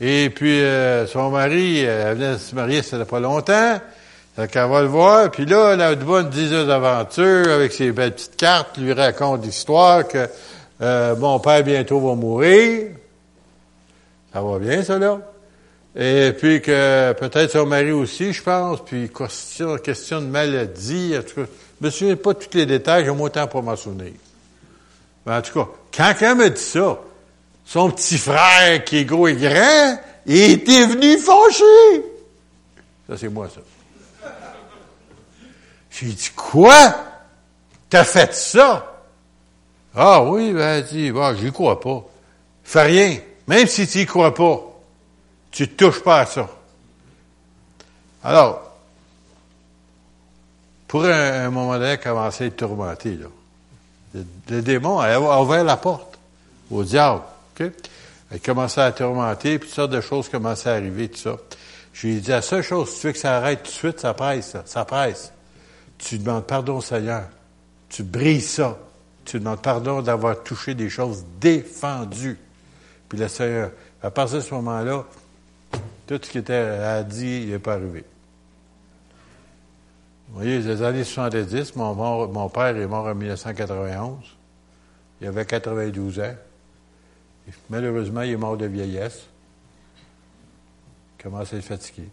Et 0.00 0.30
puis, 0.30 0.60
euh, 0.60 1.06
son 1.06 1.30
mari, 1.30 1.80
elle 1.80 2.16
venait 2.16 2.32
de 2.34 2.38
se 2.38 2.54
marier, 2.54 2.82
ça 2.82 3.04
pas 3.04 3.20
longtemps. 3.20 3.80
Donc, 4.36 4.54
elle 4.54 4.68
va 4.68 4.82
le 4.82 4.88
voir. 4.88 5.30
Puis 5.30 5.46
là, 5.46 5.72
elle 5.74 5.82
a 5.82 5.92
une 5.92 6.04
bonne 6.04 6.30
dizaine 6.30 6.66
d'aventures 6.66 7.48
avec 7.50 7.72
ses 7.72 7.92
belles 7.92 8.12
petites 8.12 8.36
cartes, 8.36 8.78
lui 8.78 8.92
raconte 8.92 9.44
l'histoire 9.44 10.06
que 10.06 10.28
euh, 10.80 11.16
mon 11.16 11.38
père 11.38 11.62
bientôt 11.62 12.00
va 12.00 12.14
mourir. 12.14 12.90
Ça 14.32 14.42
va 14.42 14.58
bien, 14.58 14.82
ça, 14.82 14.98
là? 14.98 15.18
Et 15.96 16.32
puis 16.32 16.60
que 16.60 17.12
peut-être 17.12 17.52
son 17.52 17.66
mari 17.66 17.92
aussi, 17.92 18.32
je 18.32 18.42
pense, 18.42 18.84
puis 18.84 19.08
question, 19.08 19.76
question 19.78 20.20
de 20.20 20.26
maladie, 20.26 21.14
en 21.16 21.22
tout 21.22 21.42
cas, 21.42 21.46
je 21.80 21.86
me 21.86 21.90
souviens 21.90 22.16
pas 22.16 22.32
de 22.32 22.38
tous 22.40 22.56
les 22.56 22.66
détails, 22.66 23.04
j'ai 23.04 23.12
moins 23.12 23.30
temps 23.30 23.46
pour 23.46 23.62
m'en 23.62 23.76
souvenir. 23.76 24.12
Mais 25.24 25.34
en 25.34 25.42
tout 25.42 25.52
cas, 25.52 25.70
quand 25.96 26.14
elle 26.20 26.34
me 26.34 26.50
dit 26.50 26.60
ça, 26.60 26.98
son 27.64 27.90
petit 27.90 28.18
frère 28.18 28.84
qui 28.84 28.98
est 28.98 29.04
gros 29.04 29.28
et 29.28 29.34
grand, 29.34 29.98
il 30.26 30.52
était 30.52 30.86
venu 30.86 31.16
fâché. 31.18 32.04
Ça, 33.08 33.16
c'est 33.16 33.28
moi, 33.28 33.48
ça. 33.48 33.60
J'ai 35.90 36.06
dit, 36.06 36.30
quoi? 36.34 36.94
T'as 37.88 38.04
fait 38.04 38.34
ça? 38.34 39.04
Ah 39.94 40.24
oui, 40.24 40.52
ben, 40.52 40.82
dit, 40.82 41.12
bon, 41.12 41.36
j'y 41.36 41.52
crois 41.52 41.80
pas. 41.80 42.04
Fais 42.64 42.82
rien. 42.82 43.18
Même 43.46 43.68
si 43.68 43.86
tu 43.86 44.00
y 44.00 44.06
crois 44.06 44.34
pas. 44.34 44.73
Tu 45.54 45.62
ne 45.62 45.68
touches 45.68 46.02
pas 46.02 46.22
à 46.22 46.26
ça. 46.26 46.50
Alors, 48.24 48.72
pour 50.88 51.04
un, 51.04 51.48
moment 51.50 51.78
donné, 51.78 51.96
commencer 51.96 52.44
à 52.44 52.46
être 52.48 52.56
tourmenté, 52.56 53.14
là. 53.14 53.26
Le, 54.48 54.62
démon 54.62 54.98
a, 54.98 55.18
ouvert 55.40 55.62
la 55.62 55.76
porte 55.76 56.18
au 56.70 56.82
diable. 56.82 57.22
Il 57.60 58.40
commençait 58.44 58.80
à 58.80 58.90
tourmenter, 58.90 59.60
puis 59.60 59.68
toutes 59.68 59.76
sortes 59.76 59.92
de 59.92 60.00
choses 60.00 60.28
commençaient 60.28 60.70
à 60.70 60.74
arriver, 60.74 61.08
tout 61.08 61.18
ça. 61.18 61.36
Je 61.92 62.08
lui 62.08 62.16
ai 62.16 62.20
dit, 62.20 62.30
la 62.30 62.42
seule 62.42 62.62
chose, 62.62 62.90
si 62.90 63.00
tu 63.00 63.06
veux 63.06 63.12
que 63.12 63.18
ça 63.20 63.36
arrête 63.36 63.62
tout 63.62 63.70
de 63.70 63.76
suite, 63.76 64.00
ça 64.00 64.12
presse, 64.12 64.50
ça, 64.50 64.62
ça 64.66 64.84
presse. 64.84 65.32
Tu 65.98 66.18
demandes 66.18 66.46
pardon 66.46 66.78
au 66.78 66.80
Seigneur. 66.80 67.28
Tu 67.88 68.02
brises 68.02 68.50
ça. 68.50 68.76
Tu 69.24 69.38
demandes 69.38 69.62
pardon 69.62 70.02
d'avoir 70.02 70.42
touché 70.42 70.74
des 70.74 70.90
choses 70.90 71.24
défendues. 71.40 72.38
Puis 73.08 73.18
le 73.18 73.28
Seigneur, 73.28 73.70
à 74.02 74.10
partir 74.10 74.38
de 74.38 74.42
ce 74.42 74.52
moment-là, 74.54 75.04
tout 76.06 76.20
ce 76.22 76.30
qui 76.30 76.38
était 76.38 77.04
dire, 77.04 77.42
il 77.42 77.50
n'est 77.50 77.58
pas 77.58 77.74
arrivé. 77.74 78.04
Vous 80.28 80.40
voyez, 80.40 80.58
les 80.58 80.82
années 80.82 81.04
70, 81.04 81.76
mon, 81.76 81.94
mon 82.28 82.48
père 82.48 82.76
est 82.76 82.86
mort 82.86 83.06
en 83.06 83.14
1991. 83.14 84.18
Il 85.20 85.28
avait 85.28 85.44
92 85.44 86.20
ans. 86.20 86.34
Malheureusement, 87.70 88.22
il 88.22 88.32
est 88.32 88.36
mort 88.36 88.56
de 88.56 88.66
vieillesse. 88.66 89.20
Il 91.18 91.22
commence 91.22 91.52
à 91.52 91.56
être 91.56 91.64
fatigué. 91.64 92.08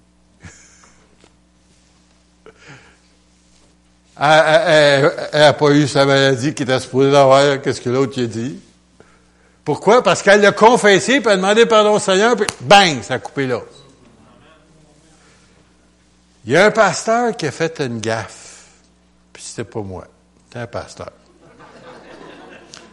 Elle 4.18 5.12
n'a 5.34 5.54
pas 5.54 5.72
eu 5.72 5.88
sa 5.88 6.06
maladie 6.06 6.54
qui 6.54 6.64
était 6.64 6.80
supposée 6.80 7.12
d'avoir, 7.12 7.62
qu'est-ce 7.62 7.82
que 7.82 7.90
l'autre 7.90 8.22
a 8.22 8.26
dit? 8.26 8.60
Pourquoi? 9.64 10.04
Parce 10.04 10.22
qu'elle 10.22 10.42
l'a 10.42 10.52
confessé, 10.52 11.22
puis 11.22 11.28
elle 11.28 11.34
a 11.34 11.36
demandé 11.38 11.66
pardon 11.66 11.94
au 11.94 12.00
Seigneur, 12.00 12.36
puis 12.36 12.48
bang, 12.62 13.02
ça 13.02 13.16
a 13.16 13.20
coupé 13.20 13.48
l'os. 13.48 13.81
Il 16.46 16.54
y 16.54 16.58
a 16.58 16.66
un 16.66 16.72
pasteur 16.72 17.38
qui 17.38 17.46
a 17.46 17.52
fait 17.52 17.80
une 17.82 18.00
gaffe, 18.00 18.66
puis 19.32 19.44
c'était 19.44 19.64
pas 19.64 19.82
moi, 19.82 20.08
c'était 20.46 20.60
un 20.60 20.68
pasteur. 20.68 21.12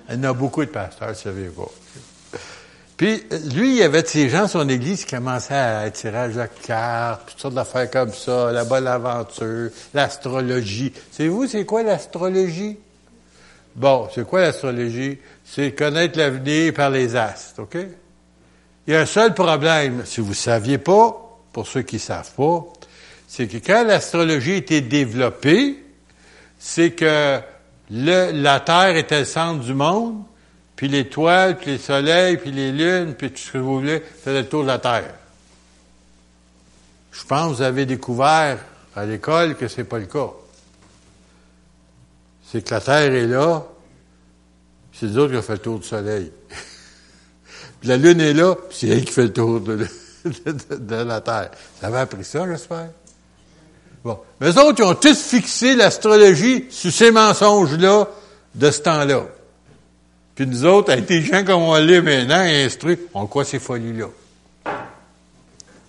Il 0.09 0.17
y 0.17 0.19
en 0.19 0.25
a 0.25 0.33
beaucoup 0.33 0.65
de 0.65 0.71
pasteurs, 0.71 1.15
savez 1.15 1.49
pas. 1.49 1.71
Puis, 2.97 3.25
lui, 3.55 3.71
il 3.71 3.77
y 3.77 3.83
avait 3.83 4.03
de 4.03 4.09
ces 4.09 4.29
gens, 4.29 4.49
son 4.49 4.69
église, 4.69 5.05
qui 5.05 5.15
commençaient 5.15 5.55
à 5.55 5.91
tirer 5.91 6.29
la 6.33 6.49
carte, 6.49 7.29
toutes 7.29 7.41
sortes 7.41 7.55
d'affaires 7.55 7.91
comme 7.91 8.13
ça, 8.13 8.51
la 8.51 8.65
bonne 8.65 8.87
aventure, 8.87 9.71
l'astrologie. 9.95 10.93
Savez-vous, 11.13 11.47
c'est 11.47 11.65
quoi 11.65 11.83
l'astrologie? 11.83 12.79
Bon, 13.77 14.09
c'est 14.13 14.27
quoi 14.27 14.41
l'astrologie? 14.41 15.19
C'est 15.45 15.73
connaître 15.73 16.19
l'avenir 16.19 16.75
par 16.75 16.91
les 16.91 17.15
astres, 17.15 17.63
OK? 17.63 17.77
Il 18.87 18.95
y 18.95 18.97
a 18.97 19.01
un 19.01 19.07
seul 19.07 19.33
problème, 19.33 20.03
si 20.05 20.21
vous 20.21 20.31
ne 20.31 20.35
saviez 20.35 20.79
pas, 20.79 21.39
pour 21.53 21.67
ceux 21.67 21.83
qui 21.83 21.97
ne 21.97 22.01
savent 22.01 22.33
pas, 22.33 22.67
c'est 23.29 23.47
que 23.47 23.59
quand 23.59 23.85
l'astrologie 23.85 24.55
été 24.55 24.81
développée, 24.81 25.85
c'est 26.59 26.93
que 26.93 27.39
le, 27.91 28.33
la 28.33 28.59
Terre 28.59 28.97
était 28.97 29.21
le 29.21 29.25
centre 29.27 29.63
du 29.63 29.75
monde, 29.75 30.23
puis 30.75 30.89
l'étoile, 30.89 31.59
puis 31.59 31.73
les 31.73 31.79
soleils, 31.79 32.39
puis 32.39 32.51
les 32.51 32.73
lunes, 32.73 33.15
puis 33.15 33.31
tout 33.31 33.39
ce 33.39 33.53
que 33.53 33.59
vous 33.59 33.81
voulez, 33.81 34.01
faisaient 34.01 34.43
le 34.43 34.49
tour 34.49 34.63
de 34.63 34.69
la 34.69 34.79
Terre. 34.79 35.15
Je 37.13 37.25
pense 37.25 37.53
que 37.53 37.57
vous 37.57 37.63
avez 37.63 37.85
découvert 37.85 38.59
à 38.97 39.05
l'école 39.05 39.57
que 39.57 39.69
c'est 39.69 39.85
pas 39.85 39.99
le 39.99 40.07
cas. 40.07 40.31
C'est 42.51 42.65
que 42.65 42.75
la 42.75 42.81
Terre 42.81 43.13
est 43.13 43.27
là, 43.27 43.63
c'est 44.93 45.07
les 45.07 45.19
autres 45.19 45.33
qui 45.33 45.39
ont 45.39 45.43
fait 45.43 45.53
le 45.53 45.59
tour 45.59 45.79
du 45.79 45.87
soleil. 45.87 46.33
la 47.83 47.99
Lune 47.99 48.23
est 48.23 48.33
là, 48.33 48.55
puis 48.55 48.79
c'est 48.79 48.89
elle 48.89 49.05
qui 49.05 49.13
fait 49.13 49.25
le 49.25 49.33
tour 49.35 49.61
de, 49.61 49.87
de, 50.25 50.95
la 50.95 51.21
Terre. 51.21 51.51
Vous 51.79 51.87
avez 51.87 51.99
appris 51.99 52.25
ça, 52.25 52.47
j'espère? 52.47 52.89
Bon. 54.05 54.19
Mais 54.41 54.51
eux 54.51 54.59
autres, 54.59 54.79
ils 54.79 54.85
ont 54.85 54.95
tous 54.95 55.21
fixé 55.21 55.75
l'astrologie 55.75 56.67
sur 56.71 56.93
ces 56.93 57.11
mensonges-là 57.11 58.09
de 58.55 58.71
ce 58.71 58.81
temps-là. 58.81 59.27
Puis 60.35 60.47
nous 60.47 60.65
autres, 60.65 60.95
gens 61.09 61.45
comme 61.45 61.63
on 61.63 61.75
l'est 61.75 62.01
maintenant, 62.01 62.41
instruits, 62.41 62.99
on 63.13 63.27
croit 63.27 63.45
ces 63.45 63.59
folies-là. 63.59 64.07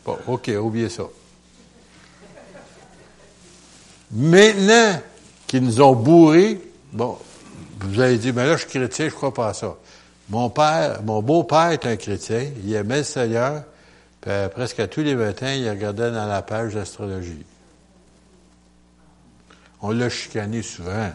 Bon, 0.05 0.17
OK, 0.27 0.49
oubliez 0.59 0.89
ça. 0.89 1.03
Maintenant 4.11 4.99
qu'ils 5.45 5.63
nous 5.63 5.81
ont 5.81 5.93
bourrés, 5.93 6.59
bon, 6.91 7.17
vous 7.79 7.99
avez 7.99 8.17
dit, 8.17 8.31
mais 8.31 8.47
là, 8.47 8.53
je 8.53 8.61
suis 8.61 8.69
chrétien, 8.69 9.07
je 9.07 9.13
crois 9.13 9.33
pas 9.33 9.49
à 9.49 9.53
ça. 9.53 9.75
Mon 10.29 10.49
père, 10.49 11.01
mon 11.03 11.21
beau-père 11.21 11.71
est 11.71 11.85
un 11.85 11.95
chrétien, 11.95 12.45
il 12.63 12.73
aimait 12.73 12.99
le 12.99 13.03
Seigneur, 13.03 13.63
puis 14.21 14.31
presque 14.51 14.79
à 14.79 14.87
tous 14.87 15.01
les 15.01 15.15
matins, 15.15 15.53
il 15.53 15.69
regardait 15.69 16.11
dans 16.11 16.25
la 16.25 16.41
page 16.41 16.73
d'astrologie. 16.73 17.45
On 19.81 19.91
l'a 19.91 20.09
chicané 20.09 20.61
souvent. 20.61 21.11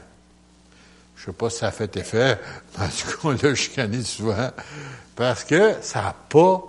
Je 1.16 1.26
sais 1.26 1.32
pas 1.32 1.50
si 1.50 1.58
ça 1.58 1.68
a 1.68 1.70
fait 1.70 1.96
effet, 1.96 2.38
mais 2.78 2.84
en 2.84 2.88
tout 2.88 3.08
cas, 3.08 3.16
on 3.24 3.30
l'a 3.30 3.54
chicané 3.54 4.02
souvent. 4.02 4.50
Parce 5.16 5.44
que 5.44 5.74
ça 5.80 6.02
n'a 6.02 6.16
pas 6.28 6.62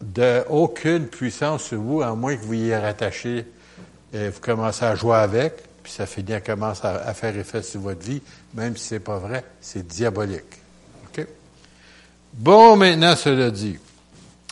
de, 0.00 0.44
aucune 0.48 1.06
puissance 1.06 1.64
sur 1.64 1.80
vous, 1.80 2.02
à 2.02 2.14
moins 2.14 2.36
que 2.36 2.42
vous 2.42 2.54
y 2.54 2.74
rattaché 2.74 3.46
et 4.12 4.28
vous 4.28 4.40
commencez 4.40 4.84
à 4.84 4.94
jouer 4.94 5.16
avec, 5.16 5.54
puis 5.82 5.92
ça 5.92 6.06
finit 6.06 6.34
à 6.34 6.40
commencer 6.40 6.86
à, 6.86 7.12
faire 7.14 7.36
effet 7.36 7.62
sur 7.62 7.80
votre 7.80 8.02
vie, 8.02 8.22
même 8.54 8.76
si 8.76 8.88
c'est 8.88 9.00
pas 9.00 9.18
vrai, 9.18 9.44
c'est 9.60 9.86
diabolique. 9.86 10.60
OK? 11.08 11.26
Bon, 12.34 12.76
maintenant, 12.76 13.16
cela 13.16 13.50
dit, 13.50 13.78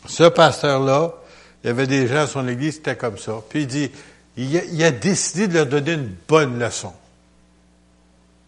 ce 0.07 0.25
pasteur-là, 0.25 1.15
il 1.63 1.69
y 1.69 1.71
avait 1.71 1.87
des 1.87 2.09
gens 2.09 2.23
à 2.23 2.27
son 2.27 2.47
église, 2.49 2.77
c'était 2.77 2.97
comme 2.97 3.19
ça. 3.19 3.41
Puis 3.49 3.63
il 3.63 3.67
dit, 3.69 3.91
il 4.37 4.85
a 4.85 4.91
décidé 4.91 5.49
de 5.49 5.55
leur 5.55 5.67
donner 5.67 5.93
une 5.93 6.15
bonne 6.27 6.59
leçon. 6.59 6.93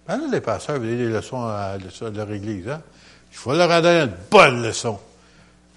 Maintenant, 0.09 0.31
les 0.31 0.41
pasteurs 0.41 0.79
veulent 0.79 0.99
des 0.99 1.09
leçons 1.09 1.43
à, 1.43 1.77
leur 2.13 2.31
église. 2.31 2.69
Hein? 2.69 2.83
Il 3.33 3.37
faut 3.37 3.55
leur 3.55 3.69
donner 3.83 4.03
une 4.03 4.17
bonne 4.31 4.63
leçon. 4.63 4.99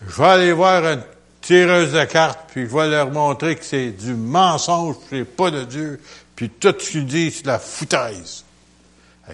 Je 0.05 0.22
vais 0.22 0.28
aller 0.28 0.51
voir 0.51 0.86
une 0.86 1.03
tireuse 1.41 1.93
de 1.93 2.03
cartes, 2.03 2.41
puis 2.49 2.68
je 2.68 2.76
vais 2.76 2.89
leur 2.89 3.10
montrer 3.10 3.55
que 3.55 3.64
c'est 3.64 3.91
du 3.91 4.14
mensonge, 4.14 4.95
c'est 5.10 5.24
pas 5.24 5.49
de 5.49 5.64
Dieu, 5.64 6.01
puis 6.36 6.49
tout 6.49 6.76
ce 6.78 6.91
qu'ils 6.91 7.05
disent, 7.05 7.38
c'est 7.38 7.43
de 7.43 7.47
la 7.47 7.60
foutaise. 7.60 8.43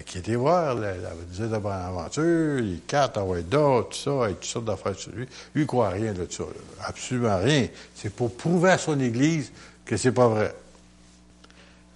Qui 0.06 0.18
était 0.18 0.34
voir 0.34 0.74
la, 0.74 0.94
la, 0.96 1.48
la 1.48 1.86
aventure, 1.86 2.60
les 2.60 2.80
cartes, 2.84 3.16
envoyer 3.16 3.44
d'autres, 3.44 3.90
tout 3.90 3.96
ça, 3.96 4.24
avec 4.24 4.40
toutes 4.40 4.50
sortes 4.50 4.64
d'affaires 4.64 4.98
sur 4.98 5.12
lui. 5.12 5.24
Lui, 5.54 5.62
il 5.62 5.66
croit 5.66 5.90
rien 5.90 6.12
de 6.12 6.26
ça. 6.28 6.42
Absolument 6.82 7.38
rien. 7.38 7.68
C'est 7.94 8.12
pour 8.12 8.34
prouver 8.34 8.72
à 8.72 8.78
son 8.78 8.98
Église 8.98 9.52
que 9.84 9.96
c'est 9.96 10.10
pas 10.10 10.26
vrai. 10.26 10.52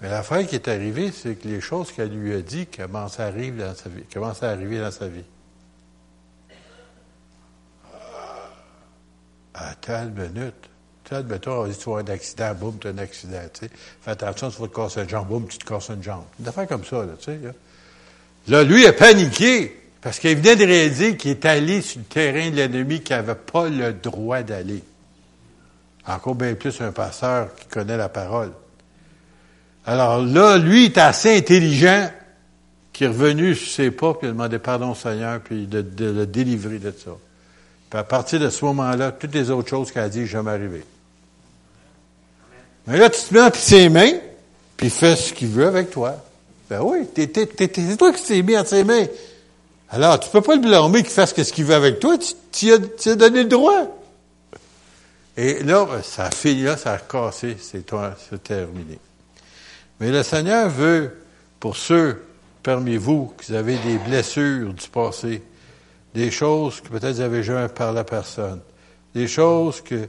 Mais 0.01 0.09
l'affaire 0.09 0.47
qui 0.47 0.55
est 0.55 0.69
arrivée, 0.69 1.11
c'est 1.13 1.35
que 1.35 1.49
les 1.49 1.61
choses 1.61 1.91
qu'elle 1.93 2.11
lui 2.11 2.35
a 2.35 2.41
dit 2.41 2.67
commencent 2.67 3.19
à 3.19 3.27
arriver 3.27 3.65
dans 3.65 3.75
sa 3.75 3.89
vie. 3.89 4.05
Commencent 4.13 4.43
à 4.43 4.51
arriver 4.51 4.79
dans 4.79 4.91
sa 4.91 5.09
vie. 5.09 5.25
À 9.55 9.75
telle 9.75 10.11
minute. 10.11 10.55
Tu 11.03 11.11
sais, 11.11 11.17
admettons, 11.17 11.63
on 11.63 11.67
dit, 11.67 11.77
tu 11.77 11.91
un 11.91 12.07
accident, 12.07 12.55
boum, 12.55 12.79
tu 12.79 12.87
as 12.87 12.91
un 12.91 12.99
accident, 12.99 13.41
tu 13.53 13.67
sais. 13.67 13.71
Fais 14.03 14.11
attention, 14.11 14.51
tu 14.51 14.61
vas 14.61 14.69
te 14.69 14.75
casser 14.75 15.01
une 15.01 15.09
jambe, 15.09 15.27
boum, 15.27 15.49
tu 15.49 15.59
te 15.59 15.65
casses 15.65 15.89
une 15.89 16.03
jambe. 16.03 16.25
Une 16.39 16.47
affaire 16.47 16.69
comme 16.69 16.85
ça, 16.85 16.99
là, 16.99 17.15
tu 17.19 17.25
sais. 17.25 17.39
Là, 17.39 17.53
là 18.47 18.63
lui, 18.63 18.83
il 18.83 18.87
a 18.87 18.93
paniqué. 18.93 19.75
Parce 20.01 20.21
qu'il 20.21 20.37
venait 20.37 20.55
de 20.55 20.65
réaliser 20.65 21.17
qu'il 21.17 21.33
est 21.33 21.45
allé 21.45 21.83
sur 21.83 21.99
le 21.99 22.05
terrain 22.05 22.51
de 22.51 22.57
l'ennemi 22.57 23.03
qui 23.03 23.13
n'avait 23.13 23.35
pas 23.35 23.69
le 23.69 23.93
droit 23.93 24.43
d'aller. 24.43 24.83
Encore 26.07 26.37
bien 26.37 26.55
plus 26.55 26.81
un 26.81 26.93
pasteur 26.93 27.55
qui 27.57 27.67
connaît 27.67 27.97
la 27.97 28.09
parole. 28.09 28.53
Alors 29.87 30.23
là, 30.23 30.59
lui, 30.59 30.87
est 30.87 30.99
assez 30.99 31.37
intelligent 31.37 32.11
qui 32.93 33.05
est 33.05 33.09
revenu 33.09 33.55
sur 33.55 33.71
ses 33.71 33.91
pas, 33.91 34.15
puis 34.15 34.27
il 34.27 34.31
a 34.31 34.33
demandé 34.33 34.59
pardon 34.59 34.91
au 34.91 34.95
Seigneur, 34.95 35.41
puis 35.41 35.67
de, 35.67 35.85
le 35.99 36.27
délivrer 36.27 36.79
de 36.79 36.91
ça. 36.91 37.13
Puis 37.89 37.99
à 37.99 38.05
partir 38.05 38.41
de 38.41 38.51
ce 38.51 38.65
moment-là, 38.65 39.13
toutes 39.13 39.35
les 39.35 39.51
autres 39.51 39.69
choses 39.69 39.93
qu'il 39.93 40.01
a 40.01 40.09
dit, 40.09 40.27
jamais 40.27 40.51
arrivé. 40.51 40.85
Mais 42.87 42.99
là, 42.99 43.09
tu 43.09 43.21
te 43.21 43.33
mets 43.33 43.41
entre 43.41 43.57
ses 43.57 43.89
mains, 43.89 44.15
puis 44.77 44.89
il 44.89 44.91
fait 44.91 45.17
ce 45.17 45.33
qu'il 45.33 45.49
veut 45.49 45.67
avec 45.67 45.91
toi. 45.91 46.17
Ben 46.69 46.81
oui, 46.83 47.07
c'est 47.15 47.97
toi 47.97 48.13
qui 48.13 48.23
t'es 48.23 48.43
mis 48.43 48.59
entre 48.59 48.71
ses 48.71 48.85
mains. 48.85 49.07
Alors, 49.91 50.21
tu 50.21 50.29
peux 50.29 50.43
pas 50.43 50.57
le 50.57 50.61
blâmer 50.61 51.03
qu'il 51.03 51.13
fasse 51.13 51.35
ce 51.35 51.53
qu'il 51.53 51.65
veut 51.65 51.75
avec 51.75 51.99
toi, 51.99 52.17
tu, 52.53 52.73
as, 52.73 52.79
tu 52.79 53.11
as 53.11 53.15
donné 53.15 53.45
le 53.45 53.49
droit. 53.49 53.87
Et 55.37 55.63
là, 55.63 55.87
ça 56.03 56.25
a 56.25 56.31
fini 56.33 56.63
là, 56.63 56.77
ça 56.77 56.95
a 56.95 56.99
cassé, 56.99 57.57
c'est 57.61 57.87
terminé. 58.43 58.99
Mais 60.01 60.11
le 60.11 60.23
Seigneur 60.23 60.69
veut, 60.69 61.13
pour 61.59 61.77
ceux 61.77 62.23
parmi 62.63 62.97
vous 62.97 63.33
qui 63.41 63.55
avez 63.55 63.77
des 63.79 63.99
blessures 63.99 64.73
du 64.73 64.89
passé, 64.89 65.43
des 66.15 66.31
choses 66.31 66.81
que 66.81 66.89
peut-être 66.89 67.17
vous 67.17 67.21
avez 67.21 67.43
jamais 67.43 67.69
par 67.69 67.93
la 67.93 68.05
personne, 68.05 68.61
des 69.15 69.27
choses 69.27 69.81
que 69.81 70.09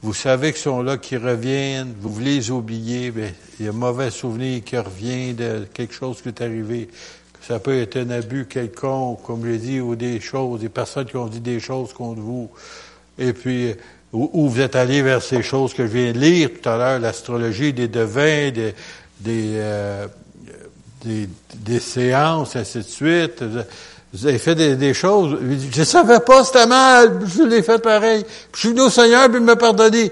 vous 0.00 0.14
savez 0.14 0.52
qui 0.52 0.60
sont 0.60 0.82
là, 0.82 0.96
qui 0.96 1.16
reviennent, 1.16 1.92
vous 2.00 2.10
voulez 2.10 2.36
les 2.36 2.50
oublier, 2.50 3.12
mais 3.14 3.34
il 3.58 3.66
y 3.66 3.68
a 3.68 3.72
un 3.72 3.74
mauvais 3.74 4.10
souvenir 4.10 4.62
qui 4.64 4.78
revient 4.78 5.34
de 5.34 5.66
quelque 5.74 5.92
chose 5.92 6.22
qui 6.22 6.28
est 6.28 6.40
arrivé. 6.40 6.88
Ça 7.40 7.58
peut 7.58 7.80
être 7.80 7.96
un 7.96 8.10
abus 8.10 8.46
quelconque, 8.46 9.22
comme 9.24 9.44
je 9.44 9.50
l'ai 9.50 9.58
dit, 9.58 9.80
ou 9.80 9.96
des 9.96 10.20
choses, 10.20 10.60
des 10.60 10.68
personnes 10.68 11.06
qui 11.06 11.16
ont 11.16 11.26
dit 11.26 11.40
des 11.40 11.58
choses 11.58 11.92
contre 11.92 12.20
vous. 12.20 12.48
Et 13.18 13.32
puis, 13.32 13.74
où, 14.12 14.48
vous 14.48 14.60
êtes 14.60 14.76
allé 14.76 15.02
vers 15.02 15.20
ces 15.20 15.42
choses 15.42 15.74
que 15.74 15.86
je 15.86 15.92
viens 15.92 16.12
de 16.12 16.18
lire 16.18 16.50
tout 16.62 16.68
à 16.68 16.76
l'heure, 16.76 17.00
l'astrologie, 17.00 17.72
des 17.72 17.88
devins, 17.88 18.50
des, 18.50 18.74
des, 19.20 19.52
euh, 19.56 20.06
des, 21.04 21.28
des, 21.56 21.80
séances, 21.80 22.56
ainsi 22.56 22.78
de 22.78 22.82
suite. 22.82 23.42
Vous 24.12 24.26
avez 24.26 24.38
fait 24.38 24.54
des, 24.54 24.94
choses. 24.94 25.38
Je 25.70 25.80
ne 25.80 25.84
savais 25.84 26.20
pas, 26.20 26.44
c'était 26.44 26.66
mal. 26.66 27.20
Je 27.26 27.42
l'ai 27.42 27.62
fait 27.62 27.78
pareil. 27.78 28.24
Je 28.54 28.58
suis 28.58 28.68
venu 28.70 28.82
au 28.82 28.90
Seigneur, 28.90 29.28
puis 29.28 29.38
il 29.38 29.44
m'a 29.44 29.56
pardonné. 29.56 30.10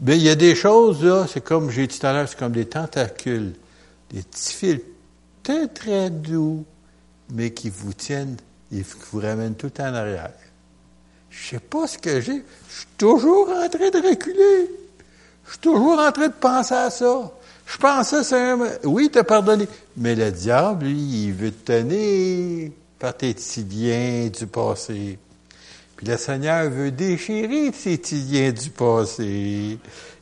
Mais 0.00 0.16
il 0.16 0.22
y 0.22 0.30
a 0.30 0.34
des 0.34 0.54
choses, 0.54 1.04
là, 1.04 1.26
c'est 1.30 1.42
comme 1.42 1.70
j'ai 1.70 1.86
dit 1.86 1.98
tout 1.98 2.06
à 2.06 2.12
l'heure, 2.12 2.28
c'est 2.28 2.38
comme 2.38 2.52
des 2.52 2.64
tentacules. 2.64 3.52
Des 4.10 4.22
petits 4.22 4.54
fils 4.54 4.80
très, 5.42 5.68
très 5.68 6.10
doux, 6.10 6.64
mais 7.32 7.52
qui 7.52 7.70
vous 7.70 7.92
tiennent 7.92 8.36
et 8.72 8.78
qui 8.78 8.84
vous 9.12 9.20
ramènent 9.20 9.54
tout 9.54 9.72
en 9.80 9.94
arrière. 9.94 10.32
Je 11.30 11.50
sais 11.50 11.60
pas 11.60 11.86
ce 11.86 11.98
que 11.98 12.20
j'ai. 12.20 12.44
Je 12.68 12.76
suis 12.76 12.86
toujours 12.96 13.48
en 13.50 13.68
train 13.68 13.90
de 13.90 14.08
reculer. 14.08 14.70
Je 15.44 15.50
suis 15.50 15.60
toujours 15.60 15.98
en 15.98 16.10
train 16.12 16.28
de 16.28 16.32
penser 16.32 16.74
à 16.74 16.90
ça. 16.90 17.30
Je 17.66 17.78
pensais, 17.78 18.22
c'est 18.22 18.54
oui, 18.84 19.10
t'as 19.10 19.24
pardonné. 19.24 19.66
Mais 19.96 20.14
le 20.14 20.30
diable, 20.30 20.86
lui, 20.86 21.26
il 21.26 21.32
veut 21.32 21.50
te 21.50 21.72
tenir 21.72 22.70
par 22.98 23.16
tes 23.16 23.34
petits 23.34 23.62
biens 23.62 24.28
du 24.28 24.46
passé. 24.46 25.18
Puis 25.96 26.06
le 26.06 26.16
Seigneur 26.16 26.70
veut 26.70 26.90
déchirer 26.90 27.70
ces 27.72 28.00
liens 28.30 28.52
du 28.52 28.70
passé. 28.70 29.78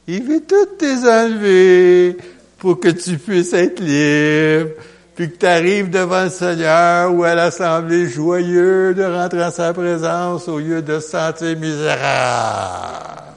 Il 0.06 0.22
veut 0.24 0.42
tout 0.46 0.84
enlever 1.06 2.16
pour 2.58 2.78
que 2.78 2.88
tu 2.88 3.18
puisses 3.18 3.52
être 3.52 3.80
libre, 3.80 4.70
puis 5.14 5.30
que 5.30 5.36
tu 5.36 5.46
arrives 5.46 5.90
devant 5.90 6.24
le 6.24 6.30
Seigneur 6.30 7.12
ou 7.14 7.24
à 7.24 7.34
l'assemblée 7.34 8.08
joyeux 8.08 8.94
de 8.94 9.04
rentrer 9.04 9.44
en 9.44 9.50
sa 9.50 9.72
présence 9.72 10.48
au 10.48 10.58
lieu 10.58 10.82
de 10.82 11.00
se 11.00 11.10
sentir 11.10 11.56
misérable. 11.58 13.31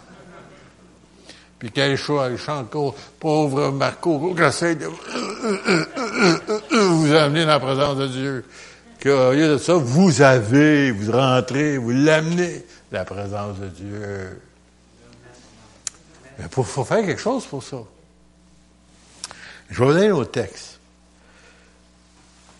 Puis 1.66 1.74
quel 1.74 1.97
choix, 1.97 2.30
chante 2.38 2.68
encore, 2.68 2.93
pauvre 3.20 3.72
Marco, 3.72 4.36
j'essaie 4.38 4.76
de 4.76 4.86
vous 4.86 7.11
amener 7.11 7.41
dans 7.41 7.53
la 7.53 7.59
présence 7.59 7.97
de 7.97 8.07
Dieu. 8.07 8.45
Qu'au 9.01 9.32
lieu 9.32 9.47
de 9.47 9.57
ça, 9.57 9.74
vous 9.74 10.22
avez, 10.22 10.91
vous 10.91 11.11
rentrez, 11.11 11.80
vous 11.80 11.89
l'amenez 11.89 12.63
dans 12.91 12.99
la 12.99 13.05
présence 13.05 13.57
de 13.57 13.68
Dieu. 13.70 14.39
Mais 16.38 16.45
il 16.45 16.51
faut 16.51 16.84
faire 16.84 17.03
quelque 17.03 17.20
chose 17.20 17.47
pour 17.47 17.63
ça. 17.63 17.78
Je 19.72 19.84
vais 19.84 19.89
aller 19.89 20.11
au 20.11 20.26
texte. 20.26 20.80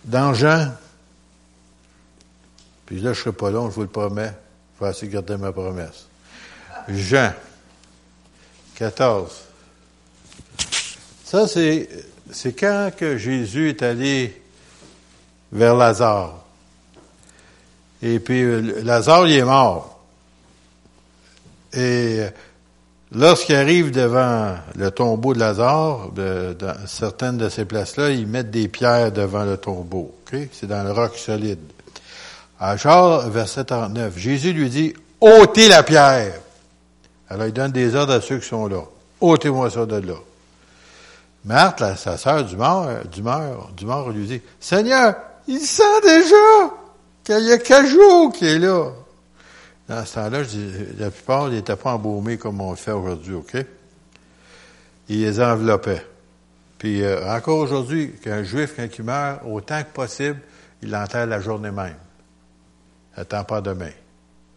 Dans 0.04 0.34
Jean, 0.34 0.72
puis 2.88 2.96
là, 2.96 3.14
je 3.14 3.20
ne 3.20 3.24
serai 3.24 3.34
pas 3.34 3.52
long, 3.52 3.70
je 3.70 3.76
vous 3.76 3.82
le 3.82 3.88
promets. 3.88 4.34
Je 4.80 4.84
vais 4.84 4.90
essayer 4.90 5.10
de 5.10 5.14
garder 5.14 5.38
ma 5.38 5.52
promesse. 5.52 6.08
Jean 6.90 7.32
14. 8.76 9.32
Ça, 11.24 11.48
c'est, 11.48 11.90
c'est 12.32 12.54
quand 12.54 12.92
que 12.96 13.18
Jésus 13.18 13.70
est 13.70 13.82
allé 13.82 14.42
vers 15.52 15.76
Lazare. 15.76 16.44
Et 18.02 18.20
puis, 18.20 18.62
Lazare, 18.84 19.28
il 19.28 19.38
est 19.38 19.44
mort. 19.44 20.00
Et 21.74 22.26
Lorsqu'ils 23.18 23.56
arrivent 23.56 23.92
devant 23.92 24.56
le 24.76 24.92
tombeau 24.92 25.34
de 25.34 25.40
Lazare, 25.40 26.10
dans 26.12 26.76
certaines 26.88 27.38
de 27.38 27.48
ces 27.48 27.64
places-là, 27.64 28.10
ils 28.10 28.28
mettent 28.28 28.52
des 28.52 28.68
pierres 28.68 29.12
devant 29.12 29.46
le 29.46 29.56
tombeau. 29.56 30.14
C'est 30.52 30.68
dans 30.68 30.84
le 30.84 30.92
roc 30.92 31.16
solide. 31.16 31.60
À 32.60 32.76
Jean, 32.76 33.30
verset 33.30 33.66
39, 33.66 34.18
Jésus 34.18 34.52
lui 34.52 34.70
dit, 34.70 34.94
ôtez 35.22 35.70
la 35.70 35.84
pierre. 35.84 36.34
Alors 37.30 37.48
il 37.48 37.54
donne 37.54 37.72
des 37.72 37.96
ordres 37.96 38.14
à 38.14 38.22
ceux 38.22 38.40
qui 38.40 38.48
sont 38.48 38.68
là. 38.68 38.82
ôtez-moi 39.20 39.70
ça 39.70 39.86
de 39.86 39.96
là. 39.96 40.16
Marthe, 41.46 41.98
sa 41.98 42.18
sœur 42.18 42.44
du 42.44 42.58
mort, 42.58 42.88
du 43.12 43.22
mort, 43.22 43.72
du 44.12 44.20
lui 44.20 44.28
dit, 44.28 44.42
Seigneur, 44.60 45.16
il 45.48 45.60
sent 45.60 46.02
déjà 46.04 46.74
qu'il 47.24 47.46
y 47.46 47.52
a 47.52 47.86
jours 47.86 48.34
qu'il 48.34 48.48
est 48.48 48.60
là. 48.60 48.92
Dans 49.88 50.04
ce 50.04 50.16
temps-là, 50.16 50.40
la 50.98 51.12
plupart 51.12 51.50
n'étaient 51.50 51.76
pas 51.76 51.94
embaumés 51.94 52.38
comme 52.38 52.60
on 52.62 52.72
le 52.72 52.76
fait 52.76 52.92
aujourd'hui, 52.92 53.36
OK? 53.36 53.56
Ils 55.10 55.22
les 55.22 55.40
enveloppaient. 55.40 56.06
Puis 56.80 57.04
euh, 57.04 57.32
encore 57.32 57.60
aujourd'hui, 57.60 58.14
qu'un 58.24 58.44
juif, 58.44 58.74
quand 58.76 58.88
il 58.98 59.04
meurt, 59.04 59.42
autant 59.46 59.84
que 59.84 59.94
possible, 59.94 60.40
il 60.82 60.90
l'enterre 60.90 61.28
la 61.28 61.40
journée 61.40 61.72
même. 61.72 61.96
Il 63.16 63.20
n'attend 63.20 63.44
pas 63.44 63.62
demain. 63.62 63.92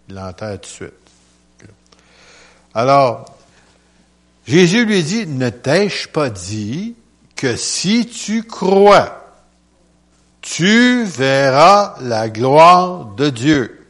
Il 0.08 0.14
l'enterre 0.14 0.58
tout 0.60 0.62
de 0.62 0.66
suite. 0.66 1.07
Alors, 2.74 3.34
Jésus 4.46 4.84
lui 4.84 5.02
dit, 5.02 5.26
ne 5.26 5.50
t'ai-je 5.50 6.08
pas 6.08 6.30
dit 6.30 6.94
que 7.36 7.56
si 7.56 8.06
tu 8.06 8.42
crois, 8.42 9.24
tu 10.40 11.04
verras 11.04 11.96
la 12.00 12.28
gloire 12.28 13.06
de 13.16 13.30
Dieu? 13.30 13.86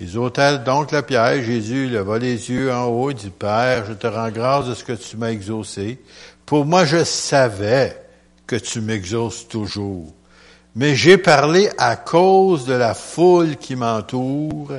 Ils 0.00 0.16
ôtèrent 0.16 0.64
donc 0.64 0.92
la 0.92 1.02
pierre. 1.02 1.42
Jésus 1.42 1.88
leva 1.88 2.18
les 2.18 2.50
yeux 2.50 2.72
en 2.72 2.86
haut 2.86 3.10
et 3.10 3.14
dit, 3.14 3.30
Père, 3.30 3.84
je 3.86 3.92
te 3.92 4.06
rends 4.06 4.30
grâce 4.30 4.66
de 4.66 4.74
ce 4.74 4.82
que 4.82 4.92
tu 4.92 5.16
m'as 5.16 5.30
exaucé. 5.30 6.00
Pour 6.46 6.64
moi, 6.64 6.84
je 6.84 7.04
savais 7.04 8.00
que 8.46 8.56
tu 8.56 8.80
m'exauces 8.80 9.46
toujours. 9.46 10.12
Mais 10.74 10.94
j'ai 10.94 11.18
parlé 11.18 11.68
à 11.76 11.96
cause 11.96 12.64
de 12.64 12.74
la 12.74 12.94
foule 12.94 13.56
qui 13.56 13.76
m'entoure, 13.76 14.72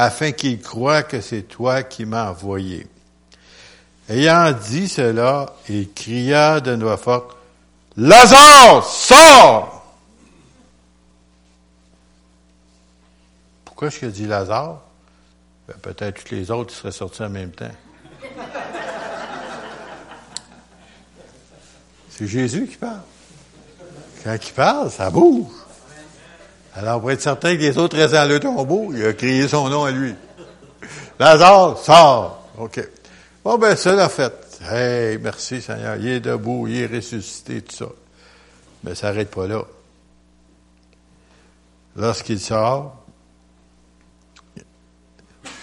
afin 0.00 0.30
qu'ils 0.30 0.60
croient 0.60 1.02
que 1.02 1.20
c'est 1.20 1.42
toi 1.42 1.82
qui 1.82 2.06
m'as 2.06 2.30
envoyé. 2.30 2.86
Ayant 4.08 4.52
dit 4.52 4.88
cela, 4.88 5.56
il 5.68 5.92
cria 5.92 6.60
d'une 6.60 6.84
voix 6.84 6.96
forte, 6.96 7.36
Lazare, 7.96 8.84
sors! 8.84 9.96
Pourquoi 13.64 13.88
a 13.88 14.06
dit 14.06 14.26
Lazare? 14.26 14.80
Ben, 15.66 15.74
peut-être 15.82 16.22
tous 16.22 16.32
les 16.32 16.52
autres 16.52 16.72
seraient 16.72 16.92
sortis 16.92 17.24
en 17.24 17.30
même 17.30 17.50
temps. 17.50 17.66
C'est 22.08 22.28
Jésus 22.28 22.68
qui 22.68 22.76
parle. 22.76 23.00
Quand 24.22 24.36
il 24.40 24.52
parle, 24.52 24.92
ça 24.92 25.10
bouge. 25.10 25.57
Alors, 26.78 27.00
pour 27.00 27.10
être 27.10 27.20
certain 27.20 27.56
que 27.56 27.60
les 27.60 27.76
autres 27.76 27.96
restent 27.96 28.14
dans 28.14 28.28
le 28.28 28.38
tombeau, 28.38 28.92
il 28.94 29.04
a 29.04 29.12
crié 29.12 29.48
son 29.48 29.68
nom 29.68 29.82
à 29.82 29.90
lui. 29.90 30.14
Lazare, 31.18 31.76
sort. 31.76 32.48
OK. 32.56 32.80
Bon, 33.44 33.58
ben, 33.58 33.74
ça 33.74 33.96
l'a 33.96 34.08
fait. 34.08 34.32
Hey, 34.62 35.18
merci 35.18 35.60
Seigneur. 35.60 35.96
Il 35.96 36.06
est 36.06 36.20
debout, 36.20 36.68
il 36.68 36.82
est 36.82 36.86
ressuscité, 36.86 37.62
tout 37.62 37.74
ça. 37.74 37.86
Mais 38.84 38.94
ça 38.94 39.08
n'arrête 39.08 39.28
pas 39.28 39.48
là. 39.48 39.64
Lorsqu'il 41.96 42.38
sort, 42.38 43.04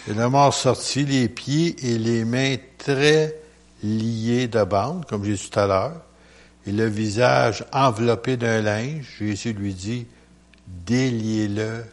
et 0.09 0.13
le 0.13 0.27
mort 0.27 0.53
sortit, 0.53 1.05
les 1.05 1.29
pieds 1.29 1.77
et 1.93 1.97
les 1.97 2.25
mains 2.25 2.57
très 2.77 3.39
liés 3.81 4.49
de 4.49 4.65
bande, 4.65 5.05
comme 5.05 5.23
j'ai 5.23 5.35
dit 5.35 5.49
tout 5.49 5.59
à 5.59 5.65
l'heure, 5.65 6.01
et 6.67 6.73
le 6.73 6.87
visage 6.87 7.63
enveloppé 7.71 8.35
d'un 8.35 8.61
linge. 8.61 9.15
Jésus 9.17 9.53
lui 9.53 9.73
dit, 9.73 10.07
déliez-le 10.67 11.85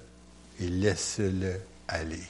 et 0.60 0.68
laissez-le 0.68 1.60
aller. 1.88 2.22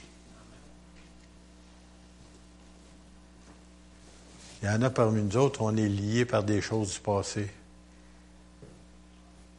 Il 4.61 4.67
y 4.67 4.69
en 4.69 4.81
a 4.81 4.89
parmi 4.89 5.21
nous 5.21 5.37
autres, 5.37 5.61
on 5.61 5.75
est 5.75 5.89
liés 5.89 6.25
par 6.25 6.43
des 6.43 6.61
choses 6.61 6.93
du 6.93 6.99
passé. 6.99 7.51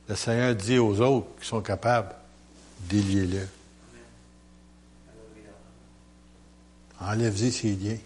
Le 0.09 0.15
Seigneur 0.15 0.55
dit 0.55 0.79
aux 0.79 1.01
autres 1.01 1.29
qui 1.41 1.47
sont 1.47 1.61
capables, 1.61 2.15
déliez-le. 2.81 3.47
Enlève-y 7.01 7.53
ses 7.53 7.75
liens. 7.75 7.99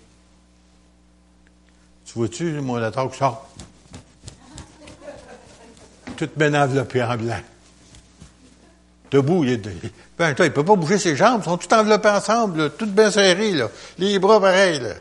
Tu 2.04 2.14
vois-tu, 2.14 2.60
mon 2.60 2.76
attaque 2.76 3.14
sort? 3.14 3.48
Tout 6.16 6.30
bien 6.36 6.54
enveloppé 6.54 7.02
en 7.02 7.16
blanc. 7.16 7.40
Debout, 9.10 9.44
il 9.44 9.52
est. 9.52 9.62
Ben, 10.18 10.34
toi, 10.34 10.46
il 10.46 10.52
peut 10.52 10.64
pas 10.64 10.76
bouger 10.76 10.98
ses 10.98 11.16
jambes, 11.16 11.42
ils 11.42 11.44
sont 11.44 11.56
tout 11.56 11.72
enveloppés 11.72 12.08
ensemble, 12.08 12.70
tout 12.70 12.86
bien 12.86 13.10
serrés, 13.10 13.52
là. 13.52 13.70
Les 13.98 14.18
bras 14.18 14.40
pareils, 14.40 14.80
là. 14.80 14.94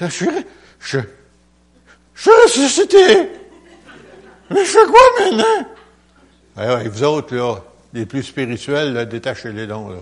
Je 0.00 0.06
suis. 0.06 0.28
Je. 0.80 0.98
Je 2.14 2.22
suis 2.22 2.30
ressuscité! 2.44 3.28
Mais 4.50 4.64
je 4.64 4.70
fais 4.70 4.86
quoi 4.86 5.00
maintenant? 5.20 5.68
Ouais, 6.56 6.74
ouais, 6.74 6.88
vous 6.88 7.02
autres, 7.02 7.34
là, 7.34 7.56
les 7.92 8.06
plus 8.06 8.22
spirituels, 8.22 9.06
détachez 9.08 9.52
les 9.52 9.66
dons, 9.66 9.90
là. 9.90 9.98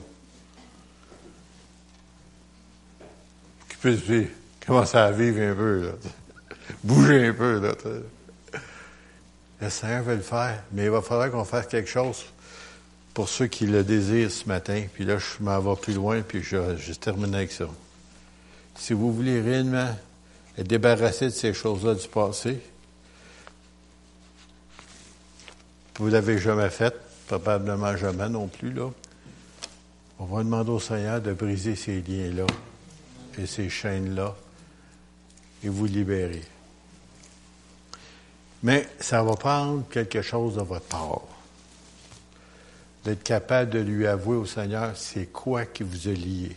puisse 3.85 4.29
commencer 4.67 4.97
à 4.97 5.11
vivre 5.11 5.43
un 5.43 5.55
peu, 5.55 5.83
là. 5.83 5.93
bouger 6.83 7.27
un 7.27 7.33
peu. 7.35 7.61
Là, 7.61 7.75
le 9.61 9.71
Seigneur 9.71 10.03
veut 10.03 10.17
le 10.17 10.23
faire, 10.23 10.63
mais 10.73 10.85
il 10.85 10.91
va 10.91 11.03
falloir 11.03 11.31
qu'on 11.31 11.45
fasse 11.45 11.67
quelque 11.67 11.89
chose 11.89 12.25
pour 13.15 13.29
ceux 13.29 13.47
qui 13.47 13.67
le 13.67 13.85
désirent 13.85 14.31
ce 14.31 14.47
matin. 14.47 14.85
Puis 14.93 15.05
là, 15.05 15.19
je 15.19 15.43
m'en 15.43 15.61
vais 15.61 15.81
plus 15.81 15.95
loin, 15.95 16.21
puis 16.23 16.43
je, 16.43 16.93
termine 16.95 17.35
avec 17.35 17.53
ça. 17.53 17.67
Si 18.77 18.93
vous 18.93 19.13
voulez 19.13 19.41
réellement 19.41 19.97
être 20.59 20.67
débarrassé 20.67 21.27
de 21.27 21.31
ces 21.31 21.55
choses-là 21.55 21.95
du 21.95 22.09
passé, 22.09 22.59
vous 25.97 26.09
l'avez 26.09 26.39
jamais 26.39 26.71
fait, 26.71 26.95
probablement 27.29 27.97
jamais 27.97 28.29
non 28.29 28.49
plus, 28.49 28.73
là. 28.73 28.91
On 30.19 30.27
va 30.27 30.43
demander 30.43 30.71
au 30.71 30.81
Seigneur 30.81 31.21
de 31.21 31.33
briser 31.33 31.77
ces 31.77 32.01
liens-là 32.01 32.47
et 33.39 33.47
ces 33.47 33.69
chaînes-là 33.69 34.35
et 35.63 35.69
vous 35.69 35.87
libérer. 35.87 36.43
Mais 38.65 38.89
ça 38.99 39.23
va 39.23 39.35
prendre 39.35 39.85
quelque 39.91 40.23
chose 40.23 40.57
de 40.57 40.63
votre 40.63 40.87
part. 40.87 41.21
D'être 43.05 43.23
capable 43.23 43.71
de 43.71 43.79
lui 43.79 44.07
avouer 44.07 44.37
au 44.37 44.47
Seigneur, 44.47 44.93
c'est 44.97 45.27
quoi 45.27 45.67
qui 45.67 45.83
vous 45.83 46.09
a 46.09 46.13
lié? 46.13 46.57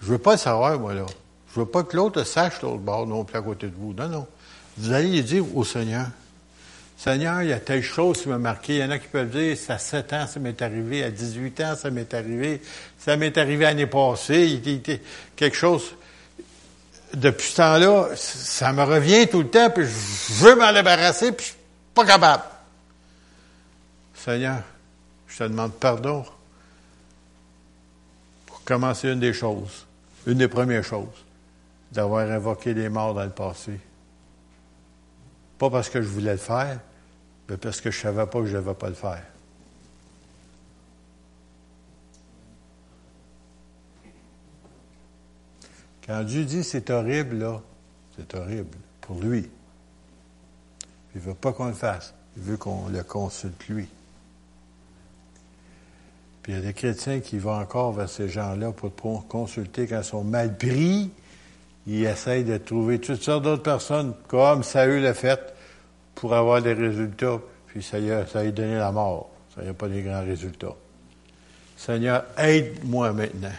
Je 0.00 0.06
veux 0.06 0.18
pas 0.18 0.32
le 0.32 0.38
savoir, 0.38 0.78
moi, 0.78 0.94
là. 0.94 1.06
Je 1.52 1.58
veux 1.58 1.66
pas 1.66 1.82
que 1.82 1.96
l'autre 1.96 2.22
sache 2.22 2.62
l'autre 2.62 2.78
bord 2.78 3.08
non 3.08 3.24
plus 3.24 3.36
à 3.36 3.42
côté 3.42 3.66
de 3.66 3.74
vous. 3.76 3.92
Non, 3.94 4.08
non. 4.08 4.26
Vous 4.78 4.92
allez 4.92 5.10
lui 5.10 5.22
dire 5.24 5.56
au 5.56 5.64
Seigneur, 5.64 6.06
Seigneur, 6.96 7.42
il 7.42 7.48
y 7.48 7.52
a 7.52 7.58
telle 7.58 7.82
chose 7.82 8.22
qui 8.22 8.28
m'a 8.28 8.38
marqué. 8.38 8.76
Il 8.76 8.80
y 8.80 8.84
en 8.84 8.90
a 8.90 9.00
qui 9.00 9.08
peuvent 9.08 9.28
dire, 9.28 9.56
à 9.70 9.78
7 9.78 10.12
ans, 10.12 10.26
ça 10.28 10.38
m'est 10.38 10.62
arrivé, 10.62 11.02
à 11.02 11.10
18 11.10 11.60
ans, 11.62 11.74
ça 11.74 11.90
m'est 11.90 12.14
arrivé, 12.14 12.62
ça 12.96 13.16
m'est 13.16 13.36
arrivé 13.36 13.64
l'année 13.64 13.86
passée, 13.88 14.46
il 14.46 14.68
était 14.68 15.02
quelque 15.34 15.56
chose. 15.56 15.94
Depuis 17.14 17.48
ce 17.48 17.56
temps-là, 17.56 18.08
ça 18.14 18.72
me 18.72 18.84
revient 18.84 19.26
tout 19.28 19.42
le 19.42 19.48
temps, 19.48 19.70
puis 19.70 19.84
je 19.84 20.44
veux 20.44 20.54
m'en 20.54 20.72
débarrasser, 20.72 21.32
puis 21.32 21.46
je 21.46 21.50
suis 21.50 21.60
pas 21.92 22.06
capable. 22.06 22.44
Seigneur, 24.14 24.62
je 25.26 25.38
te 25.38 25.44
demande 25.44 25.72
pardon 25.72 26.24
pour 28.46 28.62
commencer 28.64 29.08
une 29.08 29.20
des 29.20 29.32
choses, 29.32 29.86
une 30.26 30.38
des 30.38 30.48
premières 30.48 30.84
choses, 30.84 31.24
d'avoir 31.90 32.30
invoqué 32.30 32.74
les 32.74 32.88
morts 32.88 33.14
dans 33.14 33.24
le 33.24 33.30
passé. 33.30 33.80
Pas 35.58 35.70
parce 35.70 35.88
que 35.88 36.00
je 36.00 36.08
voulais 36.08 36.32
le 36.32 36.38
faire, 36.38 36.78
mais 37.48 37.56
parce 37.56 37.80
que 37.80 37.90
je 37.90 37.98
savais 37.98 38.26
pas 38.26 38.40
que 38.40 38.46
je 38.46 38.56
ne 38.56 38.62
devais 38.62 38.74
pas 38.74 38.88
le 38.88 38.94
faire. 38.94 39.22
Quand 46.10 46.24
Dieu 46.24 46.44
dit 46.44 46.64
c'est 46.64 46.90
horrible, 46.90 47.38
là, 47.38 47.60
c'est 48.16 48.34
horrible 48.34 48.76
pour 49.00 49.20
lui. 49.20 49.48
Il 51.14 51.20
ne 51.20 51.26
veut 51.26 51.34
pas 51.34 51.52
qu'on 51.52 51.66
le 51.66 51.72
fasse. 51.72 52.14
Il 52.36 52.42
veut 52.42 52.56
qu'on 52.56 52.88
le 52.88 53.04
consulte 53.04 53.68
lui. 53.68 53.86
Puis 56.42 56.52
il 56.52 56.56
y 56.56 56.58
a 56.58 56.62
des 56.62 56.72
chrétiens 56.72 57.20
qui 57.20 57.38
vont 57.38 57.54
encore 57.54 57.92
vers 57.92 58.08
ces 58.08 58.28
gens-là 58.28 58.72
pour 58.72 59.28
consulter 59.28 59.86
quand 59.86 59.98
ils 59.98 60.04
sont 60.04 60.24
mal 60.24 60.58
pris. 60.58 61.12
Ils 61.86 62.04
essayent 62.04 62.42
de 62.42 62.56
trouver 62.56 62.98
toutes 62.98 63.22
sortes 63.22 63.44
d'autres 63.44 63.62
personnes, 63.62 64.12
comme 64.26 64.64
Saül 64.64 65.04
l'a 65.04 65.14
fait, 65.14 65.54
pour 66.16 66.34
avoir 66.34 66.60
des 66.60 66.72
résultats. 66.72 67.38
Puis 67.68 67.84
ça 67.84 68.00
y 68.00 68.10
a, 68.10 68.26
ça 68.26 68.40
a 68.40 68.50
donné 68.50 68.74
la 68.74 68.90
mort. 68.90 69.30
Ça 69.54 69.62
n'y 69.62 69.68
a 69.68 69.74
pas 69.74 69.86
des 69.86 70.02
grands 70.02 70.24
résultats. 70.24 70.74
Seigneur, 71.76 72.24
aide-moi 72.36 73.12
maintenant. 73.12 73.52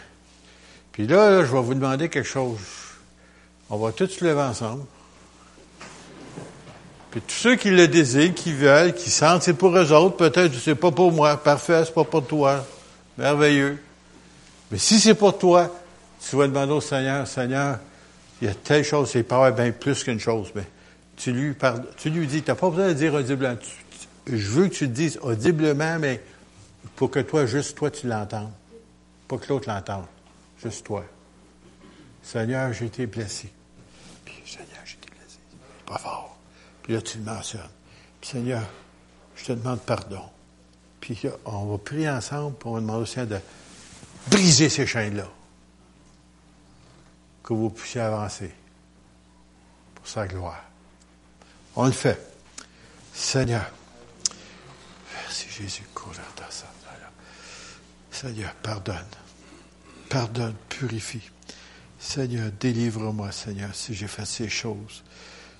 Puis 0.92 1.06
là, 1.06 1.44
je 1.44 1.50
vais 1.50 1.62
vous 1.62 1.74
demander 1.74 2.08
quelque 2.08 2.28
chose. 2.28 2.58
On 3.70 3.78
va 3.78 3.92
tous 3.92 4.08
se 4.08 4.24
lever 4.24 4.42
ensemble. 4.42 4.84
Puis 7.10 7.20
tous 7.22 7.34
ceux 7.34 7.56
qui 7.56 7.70
le 7.70 7.88
désirent, 7.88 8.34
qui 8.34 8.52
veulent, 8.52 8.94
qui 8.94 9.10
sentent, 9.10 9.42
c'est 9.42 9.54
pour 9.54 9.76
eux 9.76 9.92
autres, 9.92 10.16
peut-être, 10.16 10.54
c'est 10.58 10.74
pas 10.74 10.90
pour 10.90 11.12
moi. 11.12 11.36
Parfait, 11.36 11.82
c'est 11.84 11.94
pas 11.94 12.04
pour 12.04 12.26
toi. 12.26 12.64
Merveilleux. 13.18 13.78
Mais 14.70 14.78
si 14.78 14.98
c'est 14.98 15.14
pour 15.14 15.36
toi, 15.36 15.70
tu 16.28 16.36
vas 16.36 16.46
demander 16.46 16.72
au 16.72 16.80
Seigneur, 16.80 17.26
Seigneur, 17.26 17.78
il 18.40 18.48
y 18.48 18.50
a 18.50 18.54
telle 18.54 18.84
chose, 18.84 19.10
c'est 19.10 19.22
pas 19.22 19.50
bien 19.50 19.70
plus 19.70 20.02
qu'une 20.04 20.18
chose, 20.20 20.50
mais 20.54 20.64
tu 21.16 21.32
lui, 21.32 21.52
parles, 21.52 21.84
tu 21.96 22.10
lui 22.10 22.26
dis, 22.26 22.42
tu 22.42 22.50
n'as 22.50 22.54
pas 22.54 22.70
besoin 22.70 22.88
de 22.88 22.94
dire 22.94 23.14
audiblement. 23.14 23.56
je 24.26 24.48
veux 24.50 24.68
que 24.68 24.74
tu 24.74 24.84
le 24.86 24.92
dises 24.92 25.18
audiblement, 25.22 25.98
mais 25.98 26.20
pour 26.96 27.10
que 27.10 27.20
toi, 27.20 27.46
juste 27.46 27.76
toi, 27.76 27.90
tu 27.90 28.06
l'entendes. 28.06 28.50
Pas 29.28 29.36
que 29.38 29.48
l'autre 29.48 29.68
l'entende. 29.68 30.04
Juste 30.62 30.86
toi. 30.86 31.04
Seigneur, 32.22 32.72
j'ai 32.72 32.86
été 32.86 33.06
blessé. 33.06 33.52
Puis, 34.24 34.42
Seigneur, 34.46 34.80
j'ai 34.84 34.94
été 34.94 35.08
blessé. 35.10 35.38
Pas 35.84 35.98
fort. 35.98 36.38
Puis 36.82 36.92
là, 36.92 37.02
tu 37.02 37.18
le 37.18 37.24
mentionnes. 37.24 37.62
Puis, 38.20 38.30
Seigneur, 38.30 38.62
je 39.36 39.44
te 39.46 39.52
demande 39.52 39.80
pardon. 39.80 40.22
Puis 41.00 41.20
on 41.44 41.66
va 41.66 41.78
prier 41.78 42.08
ensemble 42.08 42.56
pour 42.56 42.76
demander 42.76 43.02
au 43.02 43.06
Seigneur 43.06 43.40
de 43.40 43.44
briser 44.30 44.68
ces 44.68 44.86
chaînes-là. 44.86 45.28
Que 47.42 47.54
vous 47.54 47.70
puissiez 47.70 48.02
avancer 48.02 48.54
pour 49.96 50.06
sa 50.06 50.28
gloire. 50.28 50.62
On 51.74 51.86
le 51.86 51.92
fait. 51.92 52.20
Seigneur, 53.12 53.68
merci 55.12 55.48
Jésus, 55.50 55.82
Seigneur, 58.12 58.54
pardonne. 58.62 59.21
Pardonne, 60.12 60.52
purifie. 60.68 61.30
Seigneur, 61.98 62.50
délivre-moi, 62.60 63.32
Seigneur, 63.32 63.74
si 63.74 63.94
j'ai 63.94 64.08
fait 64.08 64.26
ces 64.26 64.50
choses. 64.50 65.02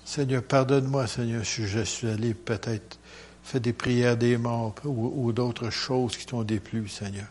Seigneur, 0.05 0.43
pardonne-moi, 0.43 1.07
Seigneur, 1.07 1.43
si 1.43 1.65
je 1.65 1.79
suis 1.79 2.07
allé 2.07 2.35
peut-être 2.35 2.99
Fais 3.43 3.59
des 3.59 3.73
prières 3.73 4.15
des 4.15 4.37
morts 4.37 4.75
ou, 4.85 5.33
d'autres 5.33 5.71
choses 5.71 6.15
qui 6.17 6.27
t'ont 6.27 6.43
déplu, 6.43 6.87
Seigneur. 6.87 7.25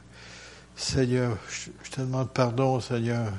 Seigneur, 0.74 1.38
je, 1.48 1.90
te 1.92 2.00
demande 2.00 2.30
pardon, 2.30 2.80
Seigneur. 2.80 3.32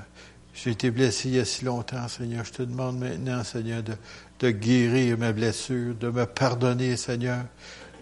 J'ai 0.54 0.72
été 0.72 0.90
blessé 0.90 1.28
il 1.28 1.36
y 1.36 1.40
a 1.40 1.46
si 1.46 1.66
longtemps, 1.66 2.08
Seigneur. 2.08 2.46
Je 2.46 2.54
te 2.54 2.64
demande 2.64 3.00
maintenant, 3.00 3.44
Seigneur, 3.44 3.84
de, 3.84 3.96
de 4.40 4.50
guérir 4.50 5.18
mes 5.18 5.34
blessures, 5.34 5.94
de 5.96 6.10
me 6.10 6.26
pardonner, 6.26 6.96
Seigneur, 6.96 7.44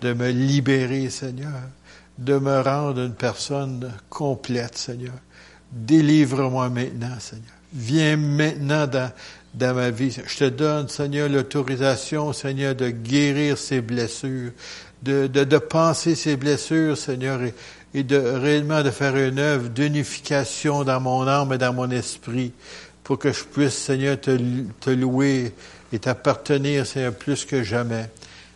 de 0.01 0.13
me 0.13 0.29
libérer, 0.29 1.09
Seigneur, 1.09 1.59
de 2.19 2.37
me 2.37 2.61
rendre 2.61 3.01
une 3.01 3.15
personne 3.15 3.91
complète, 4.09 4.77
Seigneur. 4.77 5.15
Délivre-moi 5.71 6.69
maintenant, 6.69 7.17
Seigneur. 7.19 7.45
Viens 7.73 8.17
maintenant 8.17 8.85
dans, 8.87 9.11
dans 9.53 9.73
ma 9.73 9.89
vie. 9.89 10.15
Je 10.25 10.37
te 10.37 10.49
donne, 10.49 10.89
Seigneur, 10.89 11.29
l'autorisation, 11.29 12.33
Seigneur, 12.33 12.75
de 12.75 12.89
guérir 12.89 13.57
ces 13.57 13.81
blessures, 13.81 14.51
de, 15.01 15.27
de, 15.27 15.43
de 15.45 15.57
penser 15.57 16.15
ces 16.15 16.35
blessures, 16.35 16.97
Seigneur, 16.97 17.39
et, 17.93 18.03
de 18.03 18.17
réellement 18.17 18.83
de 18.83 18.91
faire 18.91 19.15
une 19.15 19.39
œuvre 19.39 19.69
d'unification 19.69 20.83
dans 20.83 20.99
mon 20.99 21.27
âme 21.27 21.53
et 21.53 21.57
dans 21.57 21.73
mon 21.73 21.89
esprit, 21.89 22.51
pour 23.03 23.17
que 23.17 23.31
je 23.31 23.43
puisse, 23.43 23.73
Seigneur, 23.73 24.19
te, 24.19 24.37
te 24.79 24.89
louer 24.89 25.53
et 25.93 25.99
t'appartenir, 25.99 26.85
Seigneur, 26.85 27.13
plus 27.13 27.45
que 27.45 27.63
jamais. 27.63 28.09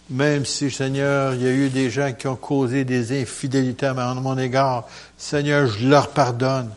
Même 0.09 0.45
si, 0.45 0.70
Seigneur, 0.70 1.34
il 1.34 1.41
y 1.43 1.47
a 1.47 1.51
eu 1.51 1.70
des 1.70 1.89
gens 1.89 2.13
qui 2.13 2.28
ont 2.28 2.36
causé 2.36 2.84
des 2.86 3.20
infidélités 3.20 3.88
à 3.88 3.93
mon 3.93 4.38
égard, 4.38 4.88
Seigneur, 5.18 5.68
je 5.68 5.88
leur 5.88 6.09
pardonne. 6.09 6.70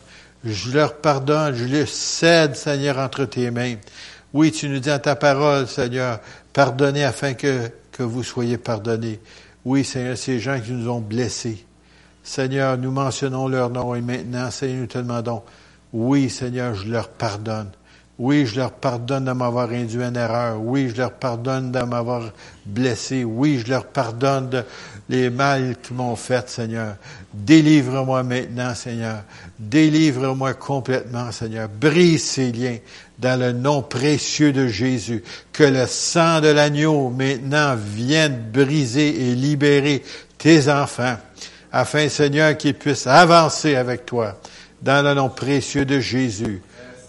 Je 0.43 0.71
leur 0.71 0.97
pardonne, 0.97 1.53
je 1.53 1.65
les 1.65 1.85
cède, 1.85 2.55
Seigneur, 2.55 2.97
entre 2.97 3.25
tes 3.25 3.51
mains. 3.51 3.75
Oui, 4.33 4.51
tu 4.51 4.69
nous 4.69 4.79
dis 4.79 4.91
en 4.91 4.99
ta 4.99 5.15
parole, 5.15 5.67
Seigneur, 5.67 6.19
pardonnez 6.53 7.03
afin 7.03 7.33
que, 7.33 7.69
que 7.91 8.03
vous 8.03 8.23
soyez 8.23 8.57
pardonnés. 8.57 9.19
Oui, 9.65 9.83
Seigneur, 9.83 10.17
ces 10.17 10.39
gens 10.39 10.59
qui 10.59 10.71
nous 10.71 10.89
ont 10.89 11.01
blessés. 11.01 11.65
Seigneur, 12.23 12.77
nous 12.77 12.91
mentionnons 12.91 13.47
leur 13.47 13.69
nom 13.69 13.95
et 13.95 14.01
maintenant, 14.01 14.49
Seigneur, 14.51 14.81
nous 14.81 14.87
te 14.87 14.97
demandons, 14.97 15.43
oui, 15.91 16.29
Seigneur, 16.29 16.75
je 16.75 16.87
leur 16.87 17.09
pardonne. 17.09 17.71
Oui, 18.19 18.45
je 18.45 18.57
leur 18.57 18.73
pardonne 18.73 19.23
de 19.23 19.31
m'avoir 19.31 19.69
induit 19.69 20.03
en 20.03 20.13
erreur. 20.13 20.61
Oui, 20.61 20.89
je 20.89 20.97
leur 20.97 21.13
pardonne 21.13 21.71
de 21.71 21.79
m'avoir 21.79 22.33
blessé. 22.65 23.23
Oui, 23.23 23.63
je 23.65 23.71
leur 23.71 23.85
pardonne 23.85 24.65
les 25.07 25.29
mal 25.29 25.77
qu'ils 25.81 25.95
m'ont 25.95 26.17
fait, 26.17 26.49
Seigneur. 26.49 26.97
Délivre-moi 27.33 28.23
maintenant, 28.23 28.75
Seigneur. 28.75 29.23
Délivre-moi 29.57 30.53
complètement, 30.55 31.31
Seigneur. 31.31 31.69
Brise 31.69 32.25
ces 32.25 32.51
liens 32.51 32.77
dans 33.19 33.39
le 33.39 33.53
nom 33.53 33.81
précieux 33.83 34.51
de 34.51 34.67
Jésus. 34.67 35.23
Que 35.53 35.63
le 35.63 35.87
sang 35.87 36.41
de 36.41 36.49
l'agneau 36.49 37.09
maintenant 37.09 37.77
vienne 37.77 38.49
briser 38.51 39.29
et 39.29 39.33
libérer 39.33 40.03
tes 40.37 40.69
enfants, 40.69 41.15
afin, 41.71 42.09
Seigneur, 42.09 42.57
qu'ils 42.57 42.73
puissent 42.73 43.07
avancer 43.07 43.75
avec 43.75 44.05
toi 44.05 44.37
dans 44.81 45.05
le 45.05 45.13
nom 45.13 45.29
précieux 45.29 45.85
de 45.85 46.01
Jésus. 46.01 46.61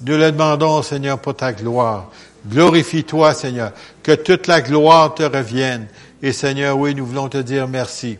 Nous 0.02 0.16
le 0.16 0.32
demandons, 0.32 0.82
Seigneur, 0.82 1.18
pour 1.18 1.36
ta 1.36 1.52
gloire. 1.52 2.10
Glorifie-toi, 2.46 3.34
Seigneur. 3.34 3.72
Que 4.02 4.12
toute 4.12 4.46
la 4.46 4.60
gloire 4.60 5.14
te 5.14 5.22
revienne. 5.22 5.86
Et 6.22 6.32
Seigneur, 6.32 6.78
oui, 6.78 6.94
nous 6.94 7.06
voulons 7.06 7.28
te 7.28 7.38
dire 7.38 7.68
merci. 7.68 8.18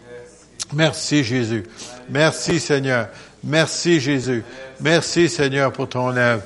Merci, 0.73 1.25
Jésus. 1.25 1.65
Merci, 2.09 2.61
Seigneur. 2.61 3.09
Merci, 3.43 3.99
Jésus. 3.99 4.45
Merci, 4.81 5.29
Seigneur, 5.29 5.73
pour 5.73 5.89
ton 5.89 6.17
œuvre. 6.17 6.43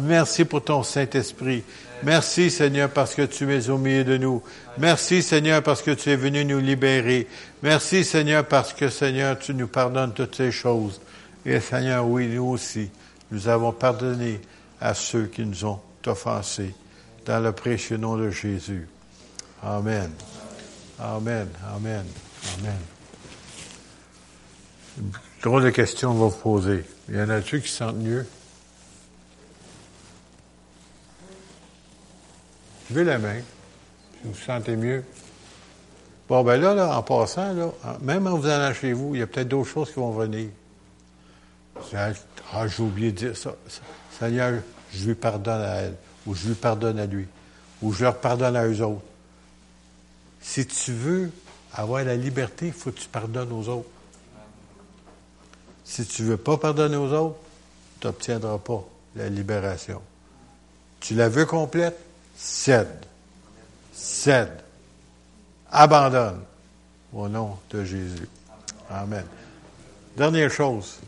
Merci 0.00 0.44
pour 0.44 0.62
ton 0.62 0.82
Saint-Esprit. 0.82 1.62
Merci, 2.02 2.50
Seigneur, 2.50 2.90
parce 2.90 3.14
que 3.14 3.22
tu 3.22 3.50
es 3.54 3.70
au 3.70 3.78
milieu 3.78 4.04
de 4.04 4.18
nous. 4.18 4.42
Merci, 4.76 5.22
Seigneur, 5.22 5.62
parce 5.62 5.80
que 5.80 5.92
tu 5.92 6.10
es 6.10 6.16
venu 6.16 6.44
nous 6.44 6.60
libérer. 6.60 7.26
Merci, 7.62 8.04
Seigneur, 8.04 8.44
parce 8.44 8.74
que, 8.74 8.90
Seigneur, 8.90 9.38
tu 9.38 9.54
nous 9.54 9.68
pardonnes 9.68 10.12
toutes 10.12 10.36
ces 10.36 10.52
choses. 10.52 11.00
Et, 11.46 11.60
Seigneur, 11.60 12.06
oui, 12.06 12.28
nous 12.28 12.44
aussi, 12.44 12.90
nous 13.30 13.48
avons 13.48 13.72
pardonné 13.72 14.40
à 14.84 14.92
ceux 14.92 15.24
qui 15.24 15.46
nous 15.46 15.64
ont 15.64 15.80
offensés. 16.06 16.74
Dans 17.24 17.40
le 17.40 17.52
précieux 17.52 17.96
nom 17.96 18.18
de 18.18 18.28
Jésus. 18.28 18.86
Amen. 19.62 20.10
Amen. 21.00 21.48
Amen. 21.74 22.04
Amen. 22.58 22.76
Une 24.98 25.60
de 25.62 25.70
question 25.70 26.10
on 26.10 26.14
va 26.14 26.26
vous 26.26 26.36
poser. 26.36 26.84
Il 27.08 27.16
y 27.16 27.20
en 27.20 27.30
a-tu 27.30 27.62
qui 27.62 27.68
se 27.68 27.78
sentent 27.78 27.96
mieux? 27.96 28.26
Levez 32.90 33.04
la 33.04 33.18
main. 33.18 33.40
vous 34.22 34.32
vous 34.32 34.38
sentez 34.38 34.76
mieux. 34.76 35.02
Bon, 36.28 36.44
ben 36.44 36.60
là, 36.60 36.74
là 36.74 36.98
en 36.98 37.02
passant, 37.02 37.72
même 38.02 38.26
en 38.26 38.36
vous 38.36 38.46
allant 38.46 38.74
chez 38.74 38.92
vous, 38.92 39.14
il 39.14 39.20
y 39.20 39.22
a 39.22 39.26
peut-être 39.26 39.48
d'autres 39.48 39.70
choses 39.70 39.88
qui 39.88 39.98
vont 39.98 40.12
venir. 40.12 40.50
Ah, 41.94 42.68
j'ai 42.68 42.82
oublié 42.82 43.12
de 43.12 43.16
dire 43.16 43.36
ça. 43.36 43.54
Seigneur, 44.18 44.60
je 44.96 45.08
lui 45.08 45.14
pardonne 45.14 45.62
à 45.62 45.74
elle, 45.76 45.96
ou 46.26 46.34
je 46.34 46.48
lui 46.48 46.54
pardonne 46.54 46.98
à 46.98 47.06
lui, 47.06 47.26
ou 47.82 47.92
je 47.92 48.04
leur 48.04 48.18
pardonne 48.18 48.56
à 48.56 48.66
eux 48.66 48.80
autres. 48.82 49.02
Si 50.40 50.66
tu 50.66 50.92
veux 50.92 51.30
avoir 51.72 52.04
la 52.04 52.16
liberté, 52.16 52.66
il 52.66 52.72
faut 52.72 52.90
que 52.90 53.00
tu 53.00 53.08
pardonnes 53.08 53.52
aux 53.52 53.68
autres. 53.68 53.88
Si 55.84 56.04
tu 56.06 56.22
ne 56.22 56.28
veux 56.28 56.36
pas 56.36 56.56
pardonner 56.56 56.96
aux 56.96 57.12
autres, 57.12 57.38
tu 58.00 58.06
n'obtiendras 58.06 58.58
pas 58.58 58.84
la 59.16 59.28
libération. 59.28 60.00
Tu 61.00 61.14
la 61.14 61.28
veux 61.28 61.46
complète? 61.46 61.98
Cède. 62.36 63.04
Cède. 63.92 64.62
Abandonne. 65.70 66.40
Au 67.12 67.28
nom 67.28 67.58
de 67.70 67.84
Jésus. 67.84 68.28
Amen. 68.90 69.24
Dernière 70.16 70.50
chose. 70.50 70.98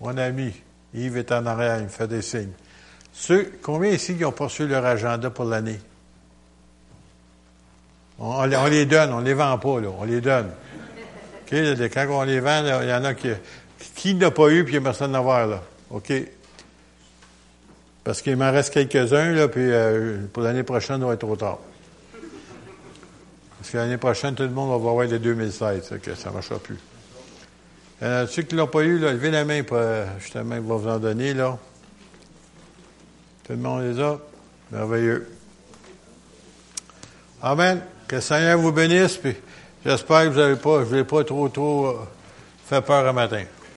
Mon 0.00 0.16
ami, 0.16 0.52
Yves 0.94 1.18
est 1.18 1.32
en 1.32 1.46
arrière, 1.46 1.78
il 1.78 1.84
me 1.84 1.88
fait 1.88 2.08
des 2.08 2.22
signes. 2.22 2.52
Ceux, 3.12 3.52
combien 3.62 3.90
ici 3.90 4.16
qui 4.16 4.24
ont 4.24 4.32
poursuivi 4.32 4.70
leur 4.70 4.84
agenda 4.84 5.30
pour 5.30 5.44
l'année? 5.44 5.80
On, 8.18 8.44
les 8.44 8.84
donne, 8.86 9.12
on 9.12 9.20
les 9.20 9.34
vend 9.34 9.56
pas, 9.58 9.80
là, 9.80 9.88
on 9.98 10.04
les 10.04 10.20
donne. 10.20 10.50
Quand 11.50 12.06
on 12.10 12.22
les 12.22 12.40
vend, 12.40 12.62
il 12.82 12.88
y 12.88 12.92
en 12.92 13.04
a 13.04 13.14
qui. 13.14 13.28
Qui 13.94 14.14
n'a 14.14 14.30
pas 14.30 14.50
eu, 14.50 14.64
puis 14.64 14.74
il 14.74 14.80
n'y 14.80 14.86
a 14.86 14.90
personne 14.90 15.14
à 15.14 15.20
voir, 15.20 15.46
là? 15.46 15.62
OK? 15.90 16.12
Parce 18.04 18.22
qu'il 18.22 18.36
m'en 18.36 18.50
reste 18.50 18.72
quelques-uns, 18.72 19.32
là, 19.32 19.48
puis 19.48 19.62
euh, 19.62 20.18
pour 20.32 20.42
l'année 20.42 20.62
prochaine, 20.62 21.00
ça 21.00 21.06
va 21.06 21.14
être 21.14 21.20
trop 21.20 21.36
tard. 21.36 21.58
Parce 23.58 23.70
que 23.70 23.76
l'année 23.76 23.98
prochaine, 23.98 24.34
tout 24.34 24.42
le 24.42 24.50
monde 24.50 24.70
va 24.70 24.76
voir 24.76 25.04
les 25.04 25.18
2016, 25.18 25.98
que 26.02 26.14
ça 26.14 26.30
ne 26.30 26.34
marchera 26.34 26.58
plus. 26.58 26.78
Ceux 28.00 28.42
qui 28.42 28.54
ne 28.54 28.60
l'ont 28.60 28.66
pas 28.66 28.82
eu, 28.82 28.98
levez 28.98 29.30
la 29.30 29.44
main 29.44 29.62
pour, 29.62 29.76
euh, 29.76 30.06
justement, 30.18 30.54
il 30.54 30.62
va 30.62 30.76
vous 30.76 30.88
en 30.88 30.98
donner, 30.98 31.34
là. 31.34 31.58
Tout 33.50 33.56
le 33.56 33.62
monde 33.62 33.82
les 33.82 34.00
a. 34.00 34.16
Merveilleux. 34.70 35.28
Amen. 37.42 37.82
Que 38.06 38.14
le 38.14 38.20
Seigneur 38.20 38.56
vous 38.60 38.70
bénisse, 38.70 39.18
j'espère 39.84 40.32
que 40.32 40.52
vous 40.52 40.56
pas, 40.56 40.84
je 40.88 40.94
ne 40.94 41.02
pas 41.02 41.24
trop, 41.24 41.48
trop 41.48 41.96
fait 42.68 42.80
peur 42.80 43.08
un 43.08 43.12
matin. 43.12 43.42